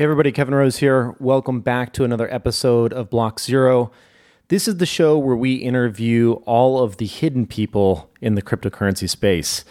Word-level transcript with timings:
Hey, 0.00 0.04
everybody, 0.04 0.32
Kevin 0.32 0.54
Rose 0.54 0.78
here. 0.78 1.14
Welcome 1.20 1.60
back 1.60 1.92
to 1.92 2.04
another 2.04 2.32
episode 2.32 2.94
of 2.94 3.10
Block 3.10 3.38
Zero. 3.38 3.92
This 4.48 4.66
is 4.66 4.78
the 4.78 4.86
show 4.86 5.18
where 5.18 5.36
we 5.36 5.56
interview 5.56 6.36
all 6.46 6.82
of 6.82 6.96
the 6.96 7.04
hidden 7.04 7.46
people 7.46 8.10
in 8.22 8.34
the 8.34 8.40
cryptocurrency 8.40 9.06
space. 9.10 9.62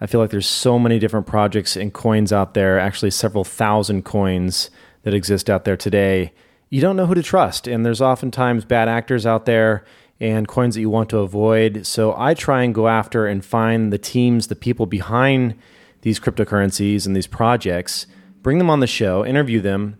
I 0.00 0.06
feel 0.06 0.20
like 0.20 0.30
there's 0.30 0.46
so 0.46 0.78
many 0.78 1.00
different 1.00 1.26
projects 1.26 1.76
and 1.76 1.92
coins 1.92 2.32
out 2.32 2.54
there, 2.54 2.78
actually, 2.78 3.10
several 3.10 3.42
thousand 3.42 4.04
coins 4.04 4.70
that 5.02 5.14
exist 5.14 5.50
out 5.50 5.64
there 5.64 5.76
today. 5.76 6.32
You 6.70 6.80
don't 6.80 6.94
know 6.94 7.06
who 7.06 7.14
to 7.16 7.22
trust, 7.24 7.66
and 7.66 7.84
there's 7.84 8.00
oftentimes 8.00 8.64
bad 8.64 8.88
actors 8.88 9.26
out 9.26 9.46
there 9.46 9.84
and 10.20 10.46
coins 10.46 10.76
that 10.76 10.80
you 10.80 10.90
want 10.90 11.08
to 11.08 11.18
avoid. 11.18 11.88
So 11.88 12.14
I 12.16 12.34
try 12.34 12.62
and 12.62 12.72
go 12.72 12.86
after 12.86 13.26
and 13.26 13.44
find 13.44 13.92
the 13.92 13.98
teams, 13.98 14.46
the 14.46 14.54
people 14.54 14.86
behind 14.86 15.56
these 16.02 16.20
cryptocurrencies 16.20 17.04
and 17.04 17.16
these 17.16 17.26
projects, 17.26 18.06
bring 18.42 18.58
them 18.58 18.70
on 18.70 18.80
the 18.80 18.86
show, 18.86 19.24
interview 19.24 19.60
them, 19.60 19.96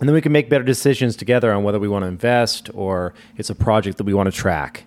and 0.00 0.08
then 0.08 0.14
we 0.14 0.20
can 0.20 0.32
make 0.32 0.48
better 0.48 0.64
decisions 0.64 1.14
together 1.14 1.52
on 1.52 1.62
whether 1.62 1.78
we 1.78 1.88
want 1.88 2.02
to 2.02 2.08
invest 2.08 2.70
or 2.74 3.14
it's 3.36 3.50
a 3.50 3.54
project 3.54 3.98
that 3.98 4.04
we 4.04 4.14
want 4.14 4.26
to 4.26 4.36
track. 4.36 4.84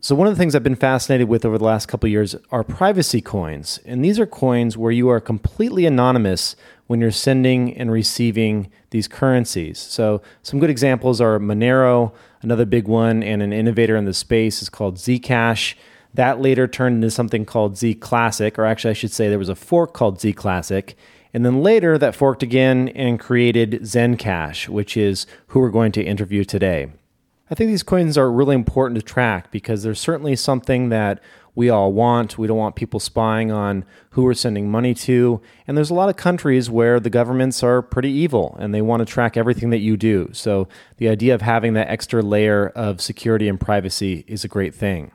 So, 0.00 0.14
one 0.14 0.28
of 0.28 0.32
the 0.32 0.38
things 0.38 0.54
I've 0.54 0.62
been 0.62 0.76
fascinated 0.76 1.28
with 1.28 1.44
over 1.44 1.58
the 1.58 1.64
last 1.64 1.86
couple 1.86 2.08
years 2.08 2.36
are 2.52 2.62
privacy 2.62 3.20
coins. 3.20 3.80
And 3.84 4.04
these 4.04 4.20
are 4.20 4.26
coins 4.26 4.76
where 4.76 4.92
you 4.92 5.08
are 5.08 5.20
completely 5.20 5.86
anonymous 5.86 6.54
when 6.86 7.00
you're 7.00 7.10
sending 7.10 7.76
and 7.76 7.90
receiving 7.90 8.70
these 8.90 9.08
currencies. 9.08 9.76
So, 9.76 10.22
some 10.42 10.60
good 10.60 10.70
examples 10.70 11.20
are 11.20 11.40
Monero, 11.40 12.12
another 12.42 12.64
big 12.64 12.86
one, 12.86 13.24
and 13.24 13.42
an 13.42 13.52
innovator 13.52 13.96
in 13.96 14.04
the 14.04 14.14
space 14.14 14.62
is 14.62 14.68
called 14.68 14.98
Zcash. 14.98 15.74
That 16.14 16.40
later 16.40 16.68
turned 16.68 16.94
into 16.96 17.10
something 17.10 17.44
called 17.44 17.76
Z 17.76 17.96
Classic, 17.96 18.56
or 18.56 18.64
actually, 18.64 18.90
I 18.90 18.94
should 18.94 19.12
say 19.12 19.28
there 19.28 19.38
was 19.38 19.48
a 19.48 19.56
fork 19.56 19.94
called 19.94 20.20
Z 20.20 20.32
Classic. 20.34 20.96
And 21.32 21.44
then 21.44 21.62
later, 21.62 21.98
that 21.98 22.14
forked 22.14 22.42
again 22.42 22.88
and 22.90 23.20
created 23.20 23.82
Zencash, 23.82 24.68
which 24.68 24.96
is 24.96 25.26
who 25.48 25.60
we're 25.60 25.70
going 25.70 25.92
to 25.92 26.02
interview 26.02 26.44
today. 26.44 26.90
I 27.50 27.54
think 27.54 27.68
these 27.68 27.82
coins 27.82 28.18
are 28.18 28.30
really 28.30 28.54
important 28.54 29.00
to 29.00 29.04
track 29.04 29.50
because 29.50 29.82
there's 29.82 30.00
certainly 30.00 30.36
something 30.36 30.90
that 30.90 31.20
we 31.54 31.70
all 31.70 31.92
want. 31.92 32.38
We 32.38 32.46
don't 32.46 32.56
want 32.56 32.76
people 32.76 33.00
spying 33.00 33.50
on 33.50 33.84
who 34.10 34.22
we're 34.22 34.34
sending 34.34 34.70
money 34.70 34.94
to. 34.94 35.40
And 35.66 35.76
there's 35.76 35.90
a 35.90 35.94
lot 35.94 36.08
of 36.08 36.16
countries 36.16 36.70
where 36.70 37.00
the 37.00 37.10
governments 37.10 37.62
are 37.62 37.82
pretty 37.82 38.10
evil 38.10 38.56
and 38.60 38.72
they 38.72 38.82
want 38.82 39.00
to 39.00 39.12
track 39.12 39.36
everything 39.36 39.70
that 39.70 39.78
you 39.78 39.96
do. 39.96 40.30
So 40.32 40.68
the 40.98 41.08
idea 41.08 41.34
of 41.34 41.42
having 41.42 41.72
that 41.72 41.88
extra 41.88 42.22
layer 42.22 42.68
of 42.68 43.00
security 43.00 43.48
and 43.48 43.58
privacy 43.58 44.24
is 44.28 44.44
a 44.44 44.48
great 44.48 44.74
thing. 44.74 45.10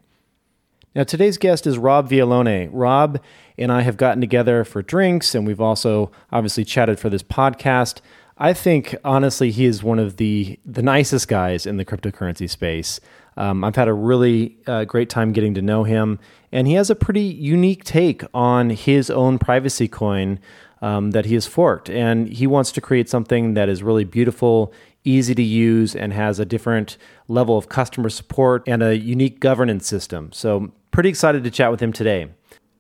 Now, 0.96 1.04
today's 1.04 1.40
guest 1.40 1.66
is 1.66 1.80
Rob 1.80 2.08
Viglione. 2.08 2.70
Rob 2.72 3.20
and 3.58 3.72
I 3.72 3.82
have 3.82 3.98
gotten 3.98 4.22
together 4.22 4.64
for 4.64 4.84
drinks, 4.84 5.34
and 5.34 5.48
we've 5.48 5.62
also 5.62 6.12
obviously 6.32 6.64
chatted 6.64 7.00
for 7.00 7.10
this 7.10 7.24
podcast. 7.24 8.00
I 8.38 8.54
think 8.54 8.96
honestly, 9.04 9.50
he 9.50 9.66
is 9.66 9.82
one 9.82 9.98
of 9.98 10.18
the 10.18 10.60
the 10.66 10.84
nicest 10.84 11.28
guys 11.28 11.66
in 11.66 11.78
the 11.78 11.86
cryptocurrency 11.86 12.48
space. 12.48 13.00
Um, 13.38 13.64
I've 13.64 13.76
had 13.76 13.88
a 13.88 13.94
really 13.94 14.56
uh, 14.68 14.86
great 14.86 15.10
time 15.10 15.34
getting 15.34 15.56
to 15.56 15.64
know 15.64 15.84
him, 15.84 16.20
and 16.52 16.68
he 16.68 16.74
has 16.74 16.92
a 16.92 16.96
pretty 16.96 17.24
unique 17.24 17.84
take 17.84 18.24
on 18.32 18.70
his 18.70 19.10
own 19.10 19.40
privacy 19.40 19.88
coin 19.88 20.40
um, 20.84 21.12
that 21.12 21.26
he 21.26 21.34
has 21.34 21.48
forked, 21.48 21.90
and 21.90 22.28
he 22.28 22.46
wants 22.46 22.72
to 22.74 22.82
create 22.82 23.10
something 23.10 23.56
that 23.56 23.68
is 23.68 23.82
really 23.82 24.04
beautiful, 24.04 24.72
easy 25.04 25.36
to 25.36 25.44
use, 25.44 25.96
and 25.96 26.14
has 26.14 26.40
a 26.40 26.46
different 26.46 26.98
level 27.28 27.58
of 27.58 27.70
customer 27.70 28.10
support 28.10 28.64
and 28.68 28.82
a 28.82 28.98
unique 28.98 29.40
governance 29.40 29.88
system. 29.88 30.32
So, 30.32 30.72
pretty 30.92 31.10
excited 31.10 31.44
to 31.44 31.52
chat 31.52 31.72
with 31.72 31.82
him 31.82 31.94
today. 31.94 32.30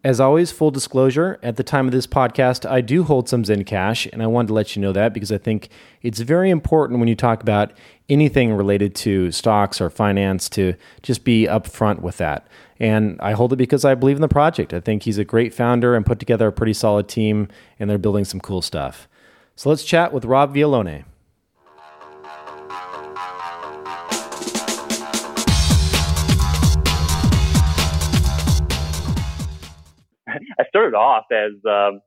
As 0.05 0.19
always, 0.19 0.51
full 0.51 0.69
disclosure, 0.69 1.39
at 1.41 1.55
the 1.55 1.63
time 1.63 1.85
of 1.85 1.93
this 1.93 2.07
podcast, 2.07 2.69
I 2.69 2.81
do 2.81 3.03
hold 3.05 3.29
some 3.29 3.43
Zencash, 3.43 4.11
and 4.11 4.21
I 4.21 4.27
wanted 4.27 4.49
to 4.49 4.53
let 4.53 4.75
you 4.75 4.81
know 4.81 4.91
that 4.91 5.13
because 5.13 5.31
I 5.31 5.37
think 5.37 5.69
it's 6.01 6.19
very 6.19 6.49
important 6.49 6.99
when 6.99 7.07
you 7.07 7.15
talk 7.15 7.41
about 7.41 7.71
anything 8.09 8.53
related 8.53 8.95
to 8.95 9.31
stocks 9.31 9.79
or 9.79 9.89
finance 9.89 10.49
to 10.49 10.73
just 11.03 11.23
be 11.23 11.45
upfront 11.45 12.01
with 12.01 12.17
that. 12.17 12.45
And 12.81 13.17
I 13.21 13.31
hold 13.31 13.53
it 13.53 13.55
because 13.55 13.85
I 13.85 13.95
believe 13.95 14.17
in 14.17 14.21
the 14.21 14.27
project. 14.27 14.73
I 14.73 14.81
think 14.81 15.03
he's 15.03 15.17
a 15.17 15.23
great 15.23 15.53
founder 15.53 15.95
and 15.95 16.05
put 16.05 16.19
together 16.19 16.49
a 16.49 16.51
pretty 16.51 16.73
solid 16.73 17.07
team, 17.07 17.47
and 17.79 17.89
they're 17.89 17.97
building 17.97 18.25
some 18.25 18.41
cool 18.41 18.61
stuff. 18.61 19.07
So 19.55 19.69
let's 19.69 19.85
chat 19.85 20.11
with 20.11 20.25
Rob 20.25 20.53
Viglione. 20.53 21.05
I 30.59 30.65
started 30.67 30.95
off 30.95 31.25
as, 31.31 31.53
um, 31.65 32.01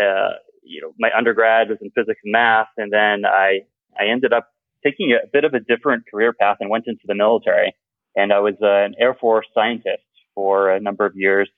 uh, 0.00 0.36
you 0.62 0.80
know, 0.80 0.92
my 0.98 1.10
undergrad 1.16 1.68
was 1.68 1.78
in 1.80 1.90
physics 1.90 2.20
and 2.24 2.32
math, 2.32 2.68
and 2.76 2.92
then 2.92 3.24
I 3.24 3.60
I 3.98 4.06
ended 4.06 4.32
up 4.32 4.48
taking 4.84 5.12
a 5.12 5.26
bit 5.32 5.44
of 5.44 5.54
a 5.54 5.60
different 5.60 6.04
career 6.10 6.32
path 6.32 6.58
and 6.60 6.70
went 6.70 6.84
into 6.86 7.02
the 7.06 7.14
military. 7.14 7.74
And 8.14 8.32
I 8.32 8.40
was 8.40 8.54
uh, 8.62 8.84
an 8.84 8.94
Air 8.98 9.14
Force 9.14 9.46
scientist 9.54 10.02
for 10.34 10.70
a 10.70 10.80
number 10.80 11.04
of 11.06 11.12
years, 11.16 11.48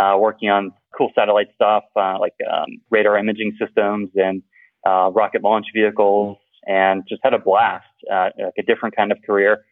uh, 0.00 0.16
working 0.18 0.48
on 0.48 0.72
cool 0.96 1.10
satellite 1.14 1.48
stuff 1.54 1.84
uh, 1.96 2.18
like 2.18 2.34
um, 2.50 2.80
radar 2.90 3.18
imaging 3.18 3.56
systems 3.58 4.10
and 4.14 4.42
uh, 4.86 5.10
rocket 5.12 5.42
launch 5.42 5.66
vehicles, 5.74 6.38
and 6.66 7.02
just 7.08 7.20
had 7.22 7.34
a 7.34 7.38
blast, 7.38 7.84
uh, 8.12 8.30
like 8.38 8.54
a 8.58 8.62
different 8.62 8.96
kind 8.96 9.12
of 9.12 9.18
career. 9.26 9.64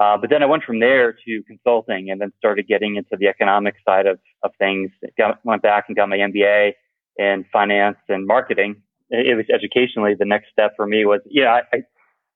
Uh, 0.00 0.16
but 0.16 0.30
then 0.30 0.42
I 0.42 0.46
went 0.46 0.64
from 0.64 0.80
there 0.80 1.12
to 1.12 1.42
consulting 1.46 2.10
and 2.10 2.20
then 2.20 2.32
started 2.38 2.66
getting 2.66 2.96
into 2.96 3.16
the 3.18 3.28
economic 3.28 3.74
side 3.86 4.06
of, 4.06 4.18
of 4.42 4.50
things. 4.58 4.90
Got, 5.18 5.38
went 5.44 5.62
back 5.62 5.84
and 5.88 5.96
got 5.96 6.08
my 6.08 6.16
MBA 6.16 6.72
in 7.18 7.44
finance 7.52 7.98
and 8.08 8.26
marketing. 8.26 8.82
It, 9.10 9.36
was 9.36 9.44
educationally 9.52 10.14
the 10.18 10.24
next 10.24 10.46
step 10.52 10.72
for 10.74 10.86
me 10.86 11.04
was, 11.04 11.20
yeah, 11.26 11.60
I, 11.72 11.76
I, 11.76 11.82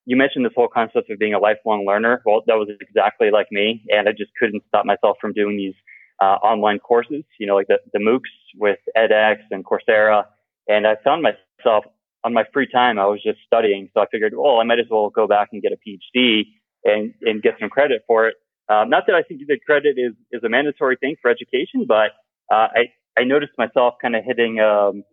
you 0.04 0.16
mentioned 0.16 0.44
this 0.44 0.52
whole 0.54 0.68
concept 0.68 1.08
of 1.08 1.18
being 1.18 1.32
a 1.32 1.38
lifelong 1.38 1.86
learner. 1.86 2.20
Well, 2.26 2.42
that 2.46 2.56
was 2.56 2.68
exactly 2.80 3.30
like 3.30 3.46
me. 3.50 3.82
And 3.88 4.08
I 4.08 4.12
just 4.12 4.32
couldn't 4.38 4.62
stop 4.68 4.84
myself 4.84 5.16
from 5.18 5.32
doing 5.32 5.56
these 5.56 5.74
uh, 6.20 6.36
online 6.42 6.80
courses, 6.80 7.24
you 7.38 7.46
know, 7.46 7.54
like 7.54 7.68
the, 7.68 7.78
the 7.94 7.98
MOOCs 7.98 8.20
with 8.58 8.78
edX 8.94 9.38
and 9.50 9.64
Coursera. 9.64 10.24
And 10.68 10.86
I 10.86 10.96
found 11.02 11.22
myself 11.22 11.86
on 12.24 12.34
my 12.34 12.44
free 12.52 12.66
time, 12.66 12.98
I 12.98 13.06
was 13.06 13.22
just 13.22 13.38
studying. 13.46 13.88
So 13.94 14.00
I 14.00 14.06
figured, 14.10 14.34
well, 14.36 14.58
I 14.58 14.64
might 14.64 14.80
as 14.80 14.86
well 14.90 15.08
go 15.08 15.26
back 15.26 15.48
and 15.52 15.62
get 15.62 15.72
a 15.72 15.76
PhD 15.76 16.44
and, 16.84 17.14
and 17.22 17.42
get 17.42 17.54
some 17.60 17.70
credit 17.70 18.02
for 18.06 18.28
it. 18.28 18.34
Um, 18.68 18.88
not 18.88 19.04
that 19.06 19.14
I 19.14 19.22
think 19.22 19.40
that 19.48 19.58
credit 19.66 19.96
is, 19.98 20.14
is 20.32 20.42
a 20.44 20.48
mandatory 20.48 20.96
thing 20.96 21.16
for 21.20 21.30
education, 21.30 21.84
but 21.86 22.12
uh, 22.50 22.68
I, 22.74 22.92
I 23.18 23.24
noticed 23.24 23.52
myself 23.58 23.94
kind 24.00 24.16
of 24.16 24.24
hitting 24.24 24.58
um, 24.60 25.04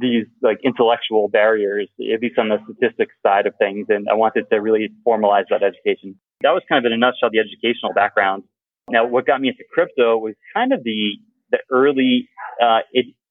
these 0.00 0.26
like 0.42 0.58
intellectual 0.64 1.28
barriers, 1.28 1.88
at 2.12 2.20
least 2.20 2.38
on 2.38 2.48
the 2.48 2.58
statistics 2.64 3.14
side 3.22 3.46
of 3.46 3.54
things, 3.58 3.86
and 3.88 4.08
I 4.08 4.14
wanted 4.14 4.46
to 4.50 4.56
really 4.60 4.90
formalize 5.06 5.44
that 5.50 5.62
education. 5.62 6.18
That 6.42 6.50
was 6.50 6.62
kind 6.68 6.84
of 6.84 6.90
in 6.90 6.92
a 6.92 6.98
nutshell 6.98 7.30
the 7.32 7.38
educational 7.38 7.92
background. 7.94 8.42
Now, 8.90 9.06
what 9.06 9.26
got 9.26 9.40
me 9.40 9.48
into 9.48 9.64
crypto 9.72 10.18
was 10.18 10.34
kind 10.52 10.72
of 10.72 10.84
the 10.84 11.12
the 11.50 11.58
early 11.70 12.28
uh, 12.62 12.80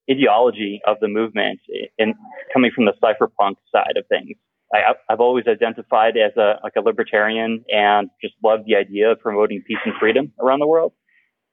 ideology 0.09 0.81
of 0.87 0.97
the 1.01 1.07
movement, 1.07 1.59
in 1.97 2.13
coming 2.53 2.71
from 2.73 2.85
the 2.85 2.93
cypherpunk 3.03 3.55
side 3.71 3.97
of 3.97 4.05
things. 4.07 4.37
I, 4.73 4.93
have 5.09 5.19
always 5.19 5.45
identified 5.47 6.17
as 6.17 6.35
a 6.35 6.59
like 6.63 6.73
a 6.75 6.81
libertarian 6.81 7.63
and 7.69 8.09
just 8.21 8.33
loved 8.43 8.63
the 8.65 8.75
idea 8.75 9.11
of 9.11 9.19
promoting 9.19 9.63
peace 9.65 9.77
and 9.85 9.93
freedom 9.99 10.33
around 10.41 10.59
the 10.59 10.67
world. 10.67 10.93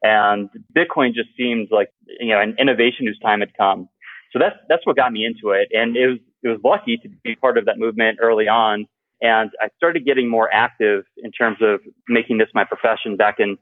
And 0.03 0.49
Bitcoin 0.75 1.13
just 1.13 1.29
seemed 1.37 1.69
like 1.71 1.91
you 2.19 2.29
know 2.29 2.41
an 2.41 2.57
innovation 2.59 3.07
whose 3.07 3.19
time 3.19 3.41
had 3.41 3.57
come. 3.57 3.89
So 4.33 4.39
that's 4.39 4.57
that's 4.69 4.87
what 4.87 4.97
got 4.97 5.13
me 5.13 5.27
into 5.27 5.55
it, 5.55 5.69
and 5.73 5.97
it 5.97 6.07
was 6.07 6.19
it 6.43 6.49
was 6.49 6.61
lucky 6.65 6.97
to 7.03 7.09
be 7.23 7.37
part 7.37 7.59
of 7.59 7.67
that 7.67 7.79
movement 7.79 8.19
early 8.23 8.49
on. 8.49 8.87
And 9.21 9.51
I 9.61 9.69
started 9.77 10.07
getting 10.07 10.31
more 10.31 10.49
active 10.51 11.05
in 11.19 11.31
terms 11.31 11.59
of 11.61 11.81
making 12.09 12.39
this 12.39 12.49
my 12.55 12.65
profession 12.65 13.19
back 13.19 13.37
in 13.39 13.59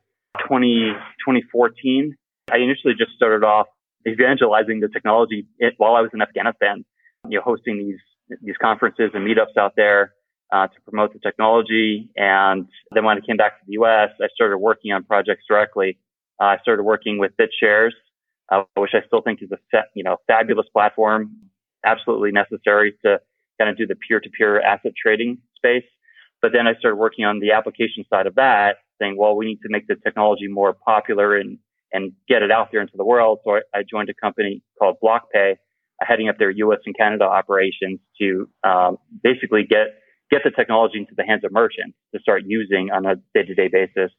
20, 0.46 0.92
2014. 1.26 2.14
I 2.52 2.58
initially 2.58 2.94
just 2.96 3.10
started 3.16 3.44
off 3.44 3.66
evangelizing 4.06 4.78
the 4.78 4.88
technology 4.88 5.46
while 5.78 5.96
I 5.96 6.00
was 6.00 6.10
in 6.14 6.22
Afghanistan, 6.22 6.84
you 7.28 7.38
know, 7.38 7.42
hosting 7.44 7.78
these 7.78 7.98
these 8.42 8.56
conferences 8.60 9.10
and 9.14 9.26
meetups 9.26 9.56
out 9.58 9.74
there 9.76 10.14
uh, 10.52 10.66
to 10.66 10.80
promote 10.82 11.12
the 11.12 11.18
technology. 11.18 12.10
And 12.16 12.66
then 12.92 13.04
when 13.04 13.18
I 13.18 13.20
came 13.20 13.36
back 13.36 13.58
to 13.60 13.66
the 13.66 13.72
U.S., 13.74 14.10
I 14.20 14.28
started 14.34 14.58
working 14.58 14.92
on 14.92 15.04
projects 15.04 15.44
directly. 15.48 15.98
Uh, 16.40 16.44
I 16.44 16.58
started 16.62 16.84
working 16.84 17.18
with 17.18 17.32
BitShares, 17.36 17.92
uh, 18.50 18.62
which 18.76 18.92
I 18.94 19.06
still 19.06 19.22
think 19.22 19.42
is 19.42 19.50
a 19.52 19.58
fa- 19.70 19.86
you 19.94 20.04
know 20.04 20.16
fabulous 20.26 20.66
platform, 20.72 21.36
absolutely 21.84 22.32
necessary 22.32 22.94
to 23.04 23.20
kind 23.58 23.70
of 23.70 23.76
do 23.76 23.86
the 23.86 23.96
peer-to-peer 23.96 24.60
asset 24.60 24.92
trading 25.00 25.38
space. 25.56 25.84
But 26.40 26.52
then 26.52 26.68
I 26.68 26.74
started 26.78 26.96
working 26.96 27.24
on 27.24 27.40
the 27.40 27.50
application 27.52 28.04
side 28.08 28.28
of 28.28 28.36
that, 28.36 28.76
saying, 29.00 29.16
well, 29.18 29.34
we 29.34 29.46
need 29.46 29.60
to 29.62 29.68
make 29.68 29.88
the 29.88 29.96
technology 29.96 30.48
more 30.48 30.72
popular 30.72 31.36
and 31.36 31.58
and 31.92 32.12
get 32.28 32.42
it 32.42 32.50
out 32.50 32.68
there 32.70 32.82
into 32.82 32.96
the 32.96 33.04
world. 33.04 33.40
So 33.44 33.56
I, 33.56 33.60
I 33.74 33.82
joined 33.82 34.10
a 34.10 34.14
company 34.14 34.62
called 34.78 34.96
BlockPay, 35.02 35.56
heading 36.00 36.28
up 36.28 36.38
their 36.38 36.50
U.S. 36.50 36.78
and 36.86 36.96
Canada 36.96 37.24
operations 37.24 38.00
to 38.20 38.48
um, 38.64 38.98
basically 39.22 39.64
get 39.68 39.88
get 40.30 40.42
the 40.44 40.50
technology 40.50 40.98
into 40.98 41.14
the 41.16 41.24
hands 41.24 41.42
of 41.44 41.52
merchants 41.52 41.96
to 42.14 42.20
start 42.20 42.42
using 42.46 42.90
on 42.90 43.06
a 43.06 43.16
day-to-day 43.34 43.68
basis. 43.72 44.12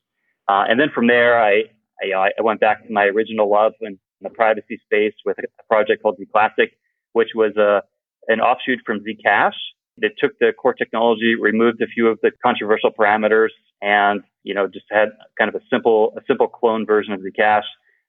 Uh, 0.48 0.64
and 0.68 0.80
then 0.80 0.88
from 0.94 1.06
there, 1.06 1.40
I, 1.40 1.66
I, 2.02 2.32
I 2.38 2.42
went 2.42 2.60
back 2.60 2.88
to 2.88 2.92
my 2.92 3.04
original 3.04 3.48
love 3.50 3.74
in 3.82 4.00
the 4.22 4.32
privacy 4.32 4.82
space 4.84 5.14
with 5.24 5.38
a 5.38 5.64
project 5.68 6.02
called 6.02 6.18
Zclassic, 6.20 6.72
which 7.14 7.30
was 7.36 7.56
a 7.58 7.84
an 8.28 8.40
offshoot 8.42 8.80
from 8.86 9.00
Zcash, 9.00 9.54
They 10.00 10.10
took 10.18 10.38
the 10.40 10.54
core 10.54 10.74
technology, 10.74 11.36
removed 11.36 11.82
a 11.82 11.88
few 11.88 12.08
of 12.08 12.20
the 12.22 12.32
controversial 12.44 12.92
parameters, 12.92 13.50
and 13.82 14.22
you 14.44 14.54
know 14.54 14.68
just 14.68 14.86
had 14.92 15.10
kind 15.38 15.50
of 15.50 15.56
a 15.56 15.64
simple 15.72 16.14
a 16.18 16.22
simple 16.28 16.48
clone 16.48 16.86
version 16.86 17.14
of 17.14 17.22
Zcash. 17.22 17.64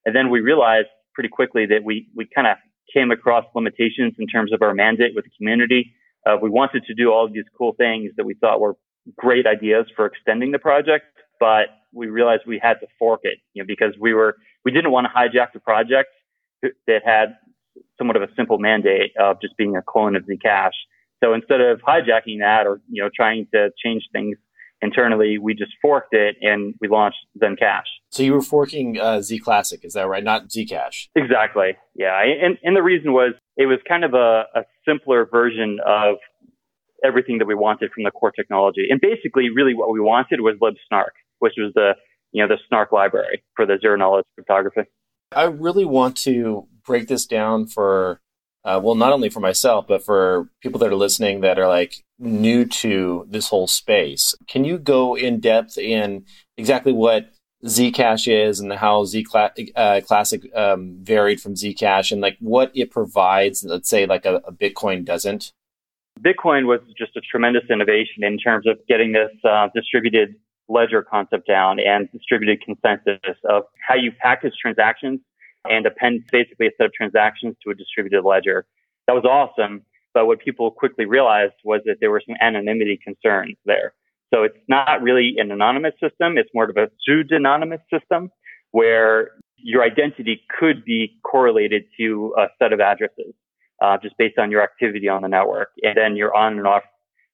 And 0.05 0.15
then 0.15 0.31
we 0.31 0.41
realized 0.41 0.89
pretty 1.15 1.29
quickly 1.29 1.67
that 1.67 1.85
we 1.85 2.09
we 2.15 2.27
kind 2.35 2.47
of 2.47 2.57
came 2.93 3.11
across 3.11 3.45
limitations 3.55 4.15
in 4.19 4.27
terms 4.27 4.53
of 4.53 4.63
our 4.63 4.75
mandate 4.75 5.13
with 5.15 5.25
the 5.25 5.31
community. 5.37 5.93
Uh, 6.27 6.37
we 6.41 6.51
wanted 6.51 6.85
to 6.85 6.95
do 6.95 7.11
all 7.13 7.25
of 7.27 7.33
these 7.33 7.45
cool 7.57 7.73
things 7.75 8.11
that 8.17 8.25
we 8.25 8.35
thought 8.35 8.61
were 8.61 8.77
great 9.17 9.47
ideas 9.47 9.87
for 9.97 10.07
extending 10.07 10.53
the 10.53 10.59
project, 10.59 11.07
but 11.39 11.69
we 11.93 12.09
realized 12.09 12.43
we 12.47 12.61
had 12.63 12.75
to 12.75 12.87
fork 12.99 13.21
it, 13.25 13.39
you 13.55 13.63
know, 13.63 13.67
because 13.67 13.95
we 13.99 14.13
were 14.13 14.37
we 14.65 14.71
didn't 14.71 14.91
want 14.91 15.07
to 15.07 15.13
hijack 15.13 15.53
the 15.53 15.61
project 15.61 16.11
that 16.63 17.01
had 17.05 17.37
somewhat 17.99 18.17
of 18.17 18.23
a 18.23 18.29
simple 18.37 18.59
mandate 18.59 19.13
of 19.19 19.41
just 19.41 19.57
being 19.57 19.77
a 19.77 19.83
clone 19.83 20.17
of 20.17 20.25
Zcash. 20.25 20.73
So 21.23 21.35
instead 21.35 21.61
of 21.61 21.81
hijacking 21.81 22.41
that 22.41 22.67
or 22.67 22.81
you 22.91 23.03
know 23.03 23.11
trying 23.15 23.47
to 23.55 23.71
change 23.83 24.05
things 24.13 24.37
internally, 24.83 25.39
we 25.39 25.55
just 25.55 25.73
forked 25.83 26.15
it 26.15 26.37
and 26.41 26.75
we 26.81 26.89
launched 26.89 27.19
Zencash. 27.39 27.89
So 28.11 28.23
you 28.25 28.33
were 28.33 28.43
forking 28.43 28.99
uh, 28.99 29.23
Z 29.23 29.39
Classic, 29.39 29.85
is 29.85 29.93
that 29.95 30.09
right? 30.09 30.25
Not 30.25 30.49
Zcash. 30.49 31.09
Exactly. 31.15 31.77
Yeah, 31.95 32.21
and 32.23 32.59
and 32.63 32.77
the 32.77 32.83
reason 32.83 33.13
was 33.13 33.35
it 33.57 33.67
was 33.67 33.79
kind 33.89 34.05
of 34.05 34.15
a, 34.15 34.45
a 34.55 34.63
simpler 34.87 35.27
version 35.31 35.79
of 35.87 36.17
everything 37.05 37.39
that 37.39 37.47
we 37.47 37.55
wanted 37.55 37.91
from 37.93 38.05
the 38.05 38.11
core 38.11 38.33
technology. 38.33 38.87
And 38.91 39.01
basically, 39.01 39.49
really 39.51 39.75
what 39.75 39.93
we 39.93 40.01
wanted 40.01 40.41
was 40.41 40.57
libsnark, 40.61 41.13
which 41.39 41.55
was 41.57 41.73
the 41.75 41.93
you 42.33 42.43
know 42.43 42.49
the 42.49 42.61
snark 42.69 42.91
library 42.91 43.43
for 43.55 43.65
the 43.65 43.79
zero 43.81 43.97
knowledge 43.97 44.27
cryptography. 44.35 44.91
I 45.33 45.45
really 45.45 45.85
want 45.85 46.17
to 46.19 46.67
break 46.85 47.07
this 47.07 47.27
down 47.27 47.69
for 47.69 48.21
uh, 48.65 48.81
well, 48.83 48.95
not 48.95 49.13
only 49.13 49.31
for 49.31 49.41
myself, 49.41 49.87
but 49.89 50.05
for 50.05 50.51
people 50.61 50.79
that 50.81 50.91
are 50.91 50.97
listening 50.97 51.41
that 51.41 51.59
are 51.59 51.69
like 51.69 52.05
new 52.19 52.67
to 52.67 53.27
this 53.31 53.49
whole 53.49 53.67
space. 53.67 54.35
Can 54.49 54.65
you 54.65 54.79
go 54.79 55.17
in 55.17 55.41
depth 55.41 55.79
in 55.79 56.27
exactly 56.59 56.93
what 56.93 57.31
Zcash 57.65 58.27
is 58.27 58.61
and 58.61 58.73
how 58.73 59.05
Z 59.05 59.27
uh, 59.77 60.01
Classic 60.07 60.55
um, 60.57 60.97
varied 61.03 61.41
from 61.41 61.55
Zcash 61.55 62.11
and 62.11 62.21
like 62.21 62.37
what 62.41 62.71
it 62.75 62.91
provides, 62.91 63.65
let's 63.65 63.89
say 63.89 64.07
like 64.07 64.25
a, 64.25 64.37
a, 64.37 64.53
Bitcoin 64.53 65.05
doesn't? 65.05 65.53
Bitcoin 66.21 66.67
was 66.67 66.81
just 66.97 67.17
a 67.17 67.21
tremendous 67.21 67.65
innovation 67.71 68.25
in 68.25 68.39
terms 68.39 68.67
of 68.67 68.79
getting 68.89 69.13
this 69.13 69.31
uh, 69.45 69.69
distributed 69.75 70.35
ledger 70.69 71.03
concept 71.03 71.47
down 71.47 71.79
and 71.81 72.11
distributed 72.13 72.63
consensus 72.63 73.21
of 73.49 73.65
how 73.87 73.95
you 73.95 74.13
package 74.13 74.53
transactions 74.61 75.21
and 75.69 75.85
append 75.85 76.25
basically 76.33 76.67
a 76.67 76.71
set 76.79 76.87
of 76.87 76.93
transactions 76.93 77.57
to 77.63 77.71
a 77.71 77.75
distributed 77.75 78.23
ledger. 78.25 78.67
That 79.07 79.15
was 79.15 79.25
awesome. 79.25 79.83
But 80.15 80.27
what 80.27 80.41
people 80.41 80.71
quickly 80.71 81.05
realized 81.05 81.55
was 81.65 81.83
that 81.85 81.97
there 82.01 82.11
were 82.11 82.23
some 82.27 82.37
anonymity 82.41 82.99
concerns 83.03 83.57
there. 83.65 83.93
So 84.33 84.45
it's 84.45 84.57
not 84.69 85.03
really 85.03 85.35
an 85.39 85.51
anonymous 85.51 85.95
system. 85.95 86.39
It's 86.39 86.51
more 86.55 86.65
of 86.65 86.77
a 86.77 86.89
pseudonymous 87.07 87.81
system 87.93 88.31
where 88.71 89.33
your 89.57 89.83
identity 89.83 90.43
could 90.59 90.85
be 90.85 91.19
correlated 91.25 91.85
to 91.99 92.35
a 92.39 92.47
set 92.63 92.73
of 92.73 92.81
addresses, 92.81 93.35
uh, 93.83 93.99
just 94.03 94.17
based 94.19 94.39
on 94.39 94.51
your 94.51 94.63
activity 94.63 95.09
on 95.09 95.23
the 95.23 95.29
network. 95.29 95.71
And 95.83 95.97
then 95.97 96.17
your 96.17 96.35
on 96.35 96.59
and 96.59 96.67
off 96.67 96.83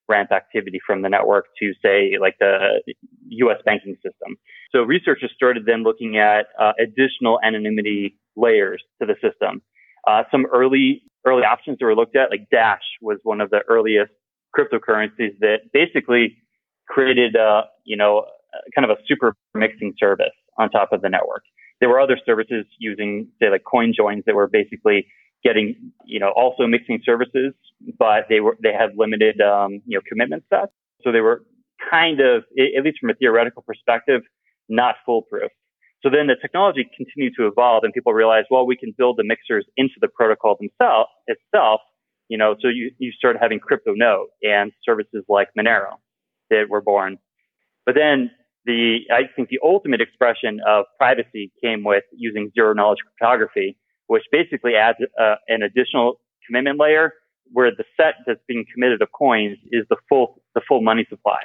ramp 0.09 0.31
activity 0.31 0.79
from 0.85 1.01
the 1.01 1.09
network 1.09 1.45
to 1.59 1.73
say 1.83 2.17
like 2.19 2.35
the 2.39 2.81
US 3.29 3.57
banking 3.65 3.95
system. 3.95 4.37
So 4.71 4.79
researchers 4.79 5.31
started 5.35 5.65
then 5.65 5.83
looking 5.83 6.17
at 6.17 6.47
uh, 6.59 6.73
additional 6.79 7.39
anonymity 7.43 8.17
layers 8.35 8.81
to 9.01 9.05
the 9.07 9.15
system. 9.15 9.61
Uh, 10.07 10.23
some 10.31 10.45
early 10.53 11.03
early 11.25 11.43
options 11.43 11.77
that 11.79 11.85
were 11.85 11.95
looked 11.95 12.15
at, 12.15 12.31
like 12.31 12.49
Dash, 12.49 12.83
was 13.01 13.17
one 13.23 13.41
of 13.41 13.49
the 13.49 13.59
earliest 13.67 14.11
cryptocurrencies 14.57 15.37
that 15.41 15.57
basically 15.73 16.37
created, 16.87 17.35
uh, 17.35 17.63
you 17.83 17.97
know, 17.97 18.25
kind 18.75 18.89
of 18.89 18.97
a 18.97 19.01
super 19.07 19.35
mixing 19.53 19.93
service 19.97 20.33
on 20.57 20.69
top 20.69 20.89
of 20.91 21.01
the 21.01 21.09
network. 21.09 21.43
There 21.79 21.89
were 21.89 21.99
other 21.99 22.17
services 22.25 22.65
using, 22.79 23.29
say, 23.39 23.49
like 23.49 23.63
coin 23.63 23.93
joins 23.95 24.23
that 24.25 24.35
were 24.35 24.47
basically 24.47 25.07
getting, 25.43 25.75
you 26.05 26.19
know, 26.19 26.31
also 26.35 26.65
mixing 26.65 26.99
services, 27.05 27.53
but 27.99 28.25
they 28.29 28.39
were 28.39 28.57
they 28.63 28.73
had 28.73 28.91
limited, 28.97 29.39
um, 29.41 29.81
you 29.85 29.97
know, 29.97 30.01
commitment 30.07 30.43
sets. 30.49 30.71
So 31.03 31.11
they 31.11 31.21
were 31.21 31.43
kind 31.91 32.19
of, 32.19 32.43
at 32.57 32.83
least 32.83 32.97
from 32.99 33.11
a 33.11 33.13
theoretical 33.13 33.61
perspective, 33.61 34.21
not 34.67 34.95
foolproof. 35.05 35.51
So 36.03 36.09
then 36.09 36.27
the 36.27 36.35
technology 36.41 36.89
continued 36.95 37.33
to 37.37 37.47
evolve 37.47 37.83
and 37.83 37.93
people 37.93 38.13
realized, 38.13 38.47
well, 38.49 38.65
we 38.65 38.75
can 38.75 38.93
build 38.97 39.17
the 39.17 39.23
mixers 39.23 39.65
into 39.77 39.95
the 40.01 40.07
protocol 40.07 40.57
themselves 40.59 41.09
itself. 41.27 41.81
You 42.29 42.37
know, 42.37 42.55
so 42.61 42.67
you, 42.67 42.91
you 42.97 43.11
started 43.11 43.39
having 43.41 43.59
crypto 43.59 43.93
CryptoNote 43.93 44.25
and 44.43 44.71
services 44.83 45.23
like 45.29 45.49
Monero 45.57 45.97
that 46.49 46.65
were 46.69 46.81
born. 46.81 47.17
But 47.85 47.95
then 47.95 48.31
the, 48.65 48.99
I 49.11 49.21
think 49.35 49.49
the 49.49 49.59
ultimate 49.63 50.01
expression 50.01 50.59
of 50.67 50.85
privacy 50.97 51.51
came 51.63 51.83
with 51.83 52.03
using 52.11 52.51
zero 52.53 52.73
knowledge 52.73 52.99
cryptography, 53.05 53.77
which 54.07 54.23
basically 54.31 54.75
adds 54.75 54.97
uh, 55.19 55.35
an 55.47 55.63
additional 55.63 56.19
commitment 56.45 56.79
layer 56.79 57.13
where 57.53 57.71
the 57.71 57.85
set 57.95 58.15
that's 58.25 58.41
being 58.47 58.65
committed 58.73 59.01
of 59.01 59.09
coins 59.17 59.57
is 59.71 59.85
the 59.89 59.95
full, 60.09 60.41
the 60.53 60.61
full 60.67 60.81
money 60.81 61.05
supply. 61.09 61.39